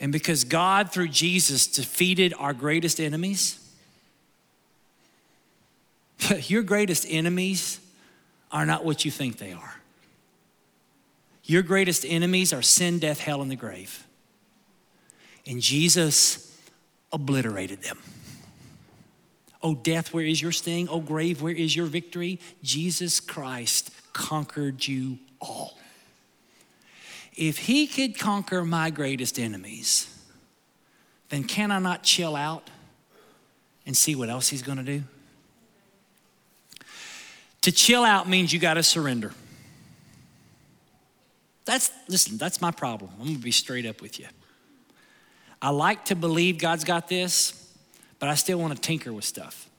And 0.00 0.12
because 0.12 0.44
God, 0.44 0.92
through 0.92 1.08
Jesus, 1.08 1.66
defeated 1.66 2.34
our 2.38 2.52
greatest 2.52 3.00
enemies, 3.00 3.58
your 6.46 6.62
greatest 6.62 7.06
enemies 7.08 7.80
are 8.50 8.66
not 8.66 8.84
what 8.84 9.04
you 9.04 9.10
think 9.10 9.38
they 9.38 9.52
are. 9.52 9.74
Your 11.44 11.62
greatest 11.62 12.06
enemies 12.06 12.52
are 12.52 12.62
sin, 12.62 12.98
death, 12.98 13.20
hell, 13.20 13.42
and 13.42 13.50
the 13.50 13.56
grave. 13.56 14.06
And 15.46 15.60
Jesus 15.60 16.58
obliterated 17.12 17.82
them. 17.82 17.98
Oh, 19.62 19.74
death, 19.74 20.12
where 20.12 20.24
is 20.24 20.40
your 20.40 20.52
sting? 20.52 20.88
Oh, 20.88 21.00
grave, 21.00 21.42
where 21.42 21.54
is 21.54 21.74
your 21.74 21.86
victory? 21.86 22.38
Jesus 22.62 23.20
Christ 23.20 23.90
conquered 24.12 24.86
you 24.86 25.18
all. 25.40 25.78
If 27.36 27.58
he 27.58 27.86
could 27.86 28.18
conquer 28.18 28.64
my 28.64 28.90
greatest 28.90 29.38
enemies, 29.38 30.08
then 31.30 31.44
can 31.44 31.70
I 31.70 31.78
not 31.78 32.02
chill 32.02 32.36
out 32.36 32.70
and 33.86 33.96
see 33.96 34.14
what 34.14 34.28
else 34.28 34.48
he's 34.48 34.62
going 34.62 34.78
to 34.78 34.84
do? 34.84 35.02
To 37.64 37.72
chill 37.72 38.04
out 38.04 38.28
means 38.28 38.52
you 38.52 38.58
got 38.58 38.74
to 38.74 38.82
surrender. 38.82 39.32
That's, 41.64 41.90
listen, 42.08 42.36
that's 42.36 42.60
my 42.60 42.70
problem. 42.70 43.10
I'm 43.14 43.24
going 43.24 43.36
to 43.36 43.42
be 43.42 43.52
straight 43.52 43.86
up 43.86 44.02
with 44.02 44.20
you. 44.20 44.26
I 45.62 45.70
like 45.70 46.04
to 46.06 46.14
believe 46.14 46.58
God's 46.58 46.84
got 46.84 47.08
this, 47.08 47.74
but 48.18 48.28
I 48.28 48.34
still 48.34 48.58
want 48.58 48.74
to 48.74 48.80
tinker 48.82 49.14
with 49.14 49.24
stuff. 49.24 49.70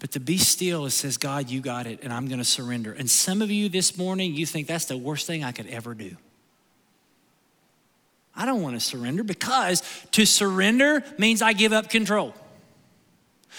But 0.00 0.10
to 0.12 0.18
be 0.18 0.36
still, 0.36 0.84
it 0.86 0.90
says, 0.90 1.16
God, 1.16 1.48
you 1.48 1.60
got 1.60 1.86
it, 1.86 2.00
and 2.02 2.12
I'm 2.12 2.26
going 2.26 2.40
to 2.40 2.44
surrender. 2.44 2.92
And 2.92 3.08
some 3.08 3.40
of 3.40 3.52
you 3.52 3.68
this 3.68 3.96
morning, 3.96 4.34
you 4.34 4.46
think 4.46 4.66
that's 4.66 4.86
the 4.86 4.98
worst 4.98 5.28
thing 5.28 5.44
I 5.44 5.52
could 5.52 5.68
ever 5.68 5.94
do. 5.94 6.16
I 8.34 8.46
don't 8.46 8.62
want 8.62 8.74
to 8.74 8.80
surrender 8.80 9.22
because 9.22 9.84
to 10.10 10.26
surrender 10.26 11.04
means 11.18 11.40
I 11.40 11.52
give 11.52 11.72
up 11.72 11.88
control. 11.88 12.34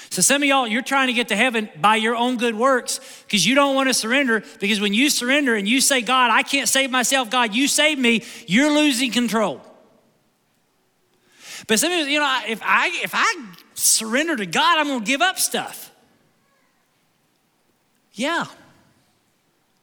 So, 0.10 0.22
some 0.22 0.42
of 0.42 0.48
y'all, 0.48 0.68
you're 0.68 0.82
trying 0.82 1.08
to 1.08 1.14
get 1.14 1.30
to 1.30 1.36
heaven 1.36 1.70
by 1.80 1.96
your 1.96 2.16
own 2.16 2.38
good 2.38 2.56
works 2.56 3.00
because 3.26 3.46
you 3.46 3.56
don't 3.56 3.76
want 3.76 3.90
to 3.90 3.94
surrender. 3.94 4.44
Because 4.60 4.82
when 4.82 4.94
you 4.94 5.10
surrender 5.10 5.56
and 5.56 5.68
you 5.68 5.82
say, 5.82 6.02
God, 6.02 6.32
I 6.32 6.44
can't 6.44 6.68
save 6.68 6.92
myself, 6.92 7.30
God, 7.30 7.54
you 7.54 7.68
save 7.68 7.98
me, 7.98 8.24
you're 8.48 8.74
losing 8.74 9.12
control. 9.12 9.62
But 11.68 11.80
some 11.80 11.92
of 11.92 12.00
you, 12.00 12.06
you 12.06 12.20
know, 12.20 12.42
if 12.48 12.62
I, 12.64 12.88
if 13.04 13.12
I 13.14 13.54
surrender 13.74 14.36
to 14.36 14.46
God, 14.46 14.78
I'm 14.78 14.88
going 14.88 15.00
to 15.02 15.06
give 15.06 15.22
up 15.22 15.40
stuff. 15.40 15.92
Yeah. 18.14 18.46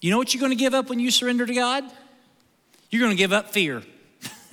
You 0.00 0.10
know 0.10 0.18
what 0.18 0.34
you're 0.34 0.40
going 0.40 0.52
to 0.52 0.56
give 0.56 0.74
up 0.74 0.88
when 0.88 1.00
you 1.00 1.10
surrender 1.10 1.46
to 1.46 1.54
God? 1.54 1.84
You're 2.90 3.00
going 3.00 3.16
to 3.16 3.18
give 3.18 3.32
up 3.32 3.50
fear. 3.50 3.82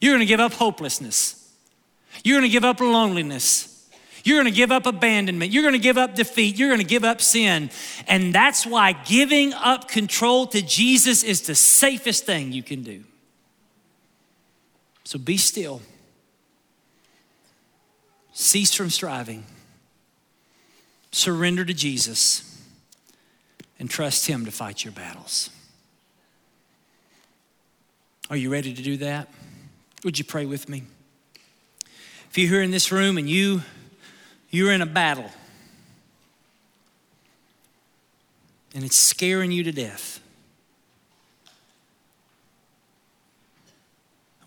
you're 0.00 0.12
going 0.12 0.20
to 0.20 0.26
give 0.26 0.40
up 0.40 0.52
hopelessness. 0.52 1.52
You're 2.24 2.38
going 2.38 2.48
to 2.48 2.52
give 2.52 2.64
up 2.64 2.80
loneliness. 2.80 3.69
You're 4.24 4.36
going 4.36 4.52
to 4.52 4.56
give 4.56 4.70
up 4.70 4.86
abandonment. 4.86 5.50
You're 5.50 5.62
going 5.62 5.74
to 5.74 5.78
give 5.78 5.98
up 5.98 6.14
defeat. 6.14 6.58
You're 6.58 6.68
going 6.68 6.80
to 6.80 6.86
give 6.86 7.04
up 7.04 7.20
sin. 7.20 7.70
And 8.06 8.34
that's 8.34 8.66
why 8.66 8.92
giving 8.92 9.52
up 9.54 9.88
control 9.88 10.46
to 10.48 10.62
Jesus 10.62 11.22
is 11.22 11.42
the 11.42 11.54
safest 11.54 12.26
thing 12.26 12.52
you 12.52 12.62
can 12.62 12.82
do. 12.82 13.04
So 15.04 15.18
be 15.18 15.36
still. 15.36 15.80
Cease 18.32 18.74
from 18.74 18.90
striving. 18.90 19.44
Surrender 21.12 21.64
to 21.64 21.74
Jesus 21.74 22.46
and 23.78 23.90
trust 23.90 24.26
Him 24.26 24.44
to 24.44 24.50
fight 24.50 24.84
your 24.84 24.92
battles. 24.92 25.50
Are 28.28 28.36
you 28.36 28.50
ready 28.50 28.72
to 28.72 28.82
do 28.82 28.98
that? 28.98 29.28
Would 30.04 30.18
you 30.18 30.24
pray 30.24 30.46
with 30.46 30.68
me? 30.68 30.84
If 32.30 32.38
you're 32.38 32.48
here 32.48 32.62
in 32.62 32.70
this 32.70 32.92
room 32.92 33.18
and 33.18 33.28
you 33.28 33.62
you're 34.50 34.72
in 34.72 34.82
a 34.82 34.86
battle 34.86 35.30
and 38.74 38.84
it's 38.84 38.96
scaring 38.96 39.50
you 39.50 39.64
to 39.64 39.72
death, 39.72 40.20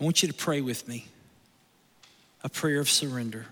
I 0.00 0.04
want 0.04 0.22
you 0.22 0.28
to 0.28 0.34
pray 0.34 0.60
with 0.60 0.86
me 0.88 1.06
a 2.42 2.48
prayer 2.48 2.80
of 2.80 2.90
surrender. 2.90 3.46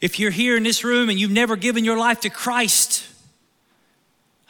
If 0.00 0.20
you're 0.20 0.30
here 0.30 0.56
in 0.56 0.62
this 0.62 0.84
room 0.84 1.08
and 1.08 1.18
you've 1.18 1.30
never 1.30 1.56
given 1.56 1.84
your 1.84 1.98
life 1.98 2.20
to 2.20 2.30
Christ, 2.30 3.04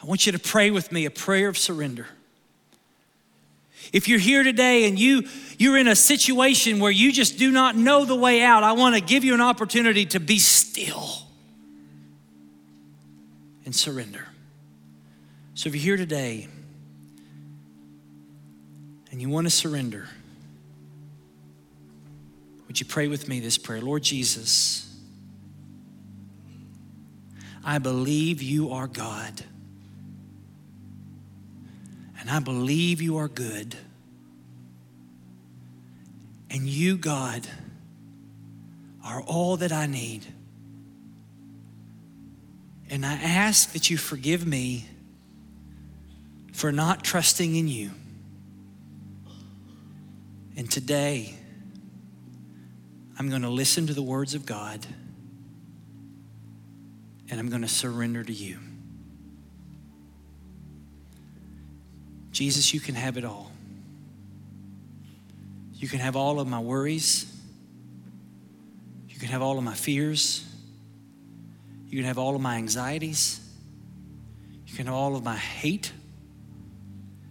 I 0.01 0.05
want 0.05 0.25
you 0.25 0.31
to 0.33 0.39
pray 0.39 0.69
with 0.69 0.91
me 0.91 1.05
a 1.05 1.11
prayer 1.11 1.49
of 1.49 1.57
surrender. 1.57 2.07
If 3.91 4.07
you're 4.07 4.19
here 4.19 4.43
today 4.43 4.87
and 4.87 4.99
you 4.99 5.23
you're 5.57 5.77
in 5.77 5.87
a 5.87 5.95
situation 5.95 6.79
where 6.79 6.91
you 6.91 7.11
just 7.11 7.37
do 7.37 7.51
not 7.51 7.75
know 7.75 8.05
the 8.05 8.15
way 8.15 8.41
out, 8.41 8.63
I 8.63 8.71
want 8.73 8.95
to 8.95 9.01
give 9.01 9.23
you 9.23 9.33
an 9.33 9.41
opportunity 9.41 10.05
to 10.07 10.19
be 10.19 10.39
still 10.39 11.09
and 13.65 13.75
surrender. 13.75 14.25
So 15.55 15.67
if 15.67 15.75
you're 15.75 15.83
here 15.83 15.97
today 15.97 16.47
and 19.11 19.21
you 19.21 19.29
want 19.29 19.47
to 19.47 19.51
surrender, 19.51 20.07
would 22.67 22.79
you 22.79 22.85
pray 22.85 23.07
with 23.07 23.27
me 23.27 23.39
this 23.39 23.57
prayer? 23.57 23.81
Lord 23.81 24.03
Jesus, 24.03 24.97
I 27.65 27.79
believe 27.79 28.41
you 28.41 28.71
are 28.71 28.87
God. 28.87 29.43
And 32.19 32.29
I 32.29 32.39
believe 32.39 33.01
you 33.01 33.17
are 33.17 33.27
good. 33.27 33.75
And 36.49 36.67
you, 36.67 36.97
God, 36.97 37.47
are 39.03 39.21
all 39.21 39.57
that 39.57 39.71
I 39.71 39.85
need. 39.85 40.25
And 42.89 43.05
I 43.05 43.13
ask 43.13 43.71
that 43.73 43.89
you 43.89 43.97
forgive 43.97 44.45
me 44.45 44.85
for 46.51 46.71
not 46.71 47.03
trusting 47.03 47.55
in 47.55 47.67
you. 47.67 47.91
And 50.57 50.69
today, 50.69 51.35
I'm 53.17 53.29
going 53.29 53.43
to 53.43 53.49
listen 53.49 53.87
to 53.87 53.93
the 53.93 54.01
words 54.01 54.33
of 54.33 54.45
God 54.45 54.85
and 57.29 57.39
I'm 57.39 57.49
going 57.49 57.61
to 57.61 57.67
surrender 57.67 58.23
to 58.23 58.33
you. 58.33 58.57
Jesus, 62.39 62.73
you 62.73 62.79
can 62.79 62.95
have 62.95 63.17
it 63.17 63.25
all. 63.25 63.51
You 65.73 65.89
can 65.89 65.99
have 65.99 66.15
all 66.15 66.39
of 66.39 66.47
my 66.47 66.61
worries. 66.61 67.29
You 69.09 69.19
can 69.19 69.27
have 69.27 69.41
all 69.41 69.57
of 69.57 69.63
my 69.65 69.73
fears. 69.73 70.45
You 71.89 71.97
can 71.97 72.05
have 72.05 72.17
all 72.17 72.35
of 72.35 72.41
my 72.41 72.55
anxieties. 72.55 73.41
You 74.67 74.73
can 74.73 74.85
have 74.85 74.95
all 74.95 75.17
of 75.17 75.23
my 75.25 75.35
hate 75.35 75.91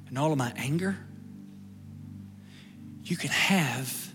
and 0.08 0.18
all 0.18 0.30
of 0.30 0.36
my 0.36 0.52
anger. 0.56 0.98
You 3.02 3.16
can 3.16 3.30
have 3.30 4.12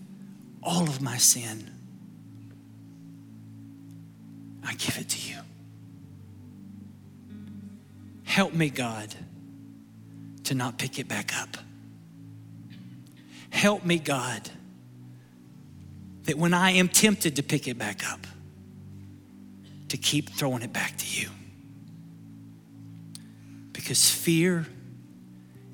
all 0.61 0.83
of 0.83 1.01
my 1.01 1.17
sin. 1.17 1.71
I 4.63 4.75
give 4.75 4.99
it 4.99 5.09
to 5.09 5.31
you. 5.31 5.39
Help 8.25 8.53
me, 8.53 8.69
God 8.69 9.15
to 10.45 10.55
not 10.55 10.77
pick 10.77 10.99
it 10.99 11.07
back 11.07 11.39
up. 11.39 11.57
Help 13.49 13.85
me, 13.85 13.99
God, 13.99 14.49
that 16.23 16.37
when 16.37 16.53
I 16.53 16.71
am 16.71 16.87
tempted 16.87 17.35
to 17.35 17.43
pick 17.43 17.67
it 17.67 17.77
back 17.77 18.09
up, 18.11 18.25
to 19.89 19.97
keep 19.97 20.31
throwing 20.31 20.63
it 20.63 20.73
back 20.73 20.97
to 20.97 21.21
you. 21.21 21.29
Because 23.73 24.09
fear 24.09 24.65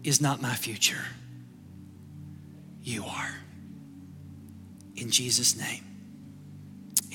is 0.04 0.20
not 0.20 0.42
my 0.42 0.56
future. 0.56 1.06
You 2.84 3.06
are. 3.06 3.36
In 4.96 5.10
Jesus' 5.10 5.58
name, 5.58 5.84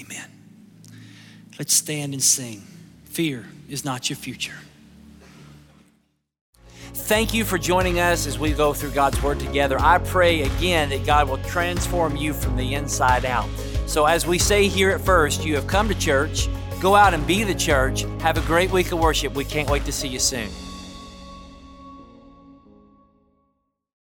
amen. 0.00 0.24
Let's 1.58 1.74
stand 1.74 2.14
and 2.14 2.22
sing. 2.22 2.62
Fear 3.04 3.44
is 3.68 3.84
not 3.84 4.08
your 4.08 4.16
future. 4.16 4.56
Thank 6.94 7.34
you 7.34 7.44
for 7.44 7.58
joining 7.58 7.98
us 7.98 8.26
as 8.26 8.38
we 8.38 8.52
go 8.52 8.72
through 8.72 8.90
God's 8.90 9.22
Word 9.22 9.40
together. 9.40 9.76
I 9.78 9.98
pray 9.98 10.42
again 10.42 10.90
that 10.90 11.04
God 11.04 11.28
will 11.28 11.38
transform 11.38 12.16
you 12.16 12.32
from 12.32 12.56
the 12.56 12.74
inside 12.74 13.24
out. 13.24 13.48
So, 13.86 14.06
as 14.06 14.26
we 14.26 14.38
say 14.38 14.68
here 14.68 14.90
at 14.90 15.00
First, 15.00 15.44
you 15.44 15.54
have 15.56 15.66
come 15.66 15.88
to 15.88 15.94
church. 15.94 16.48
Go 16.80 16.94
out 16.94 17.14
and 17.14 17.26
be 17.26 17.44
the 17.44 17.54
church. 17.54 18.02
Have 18.20 18.38
a 18.38 18.46
great 18.46 18.70
week 18.70 18.92
of 18.92 18.98
worship. 18.98 19.34
We 19.34 19.44
can't 19.44 19.68
wait 19.68 19.84
to 19.84 19.92
see 19.92 20.08
you 20.08 20.18
soon. 20.18 20.48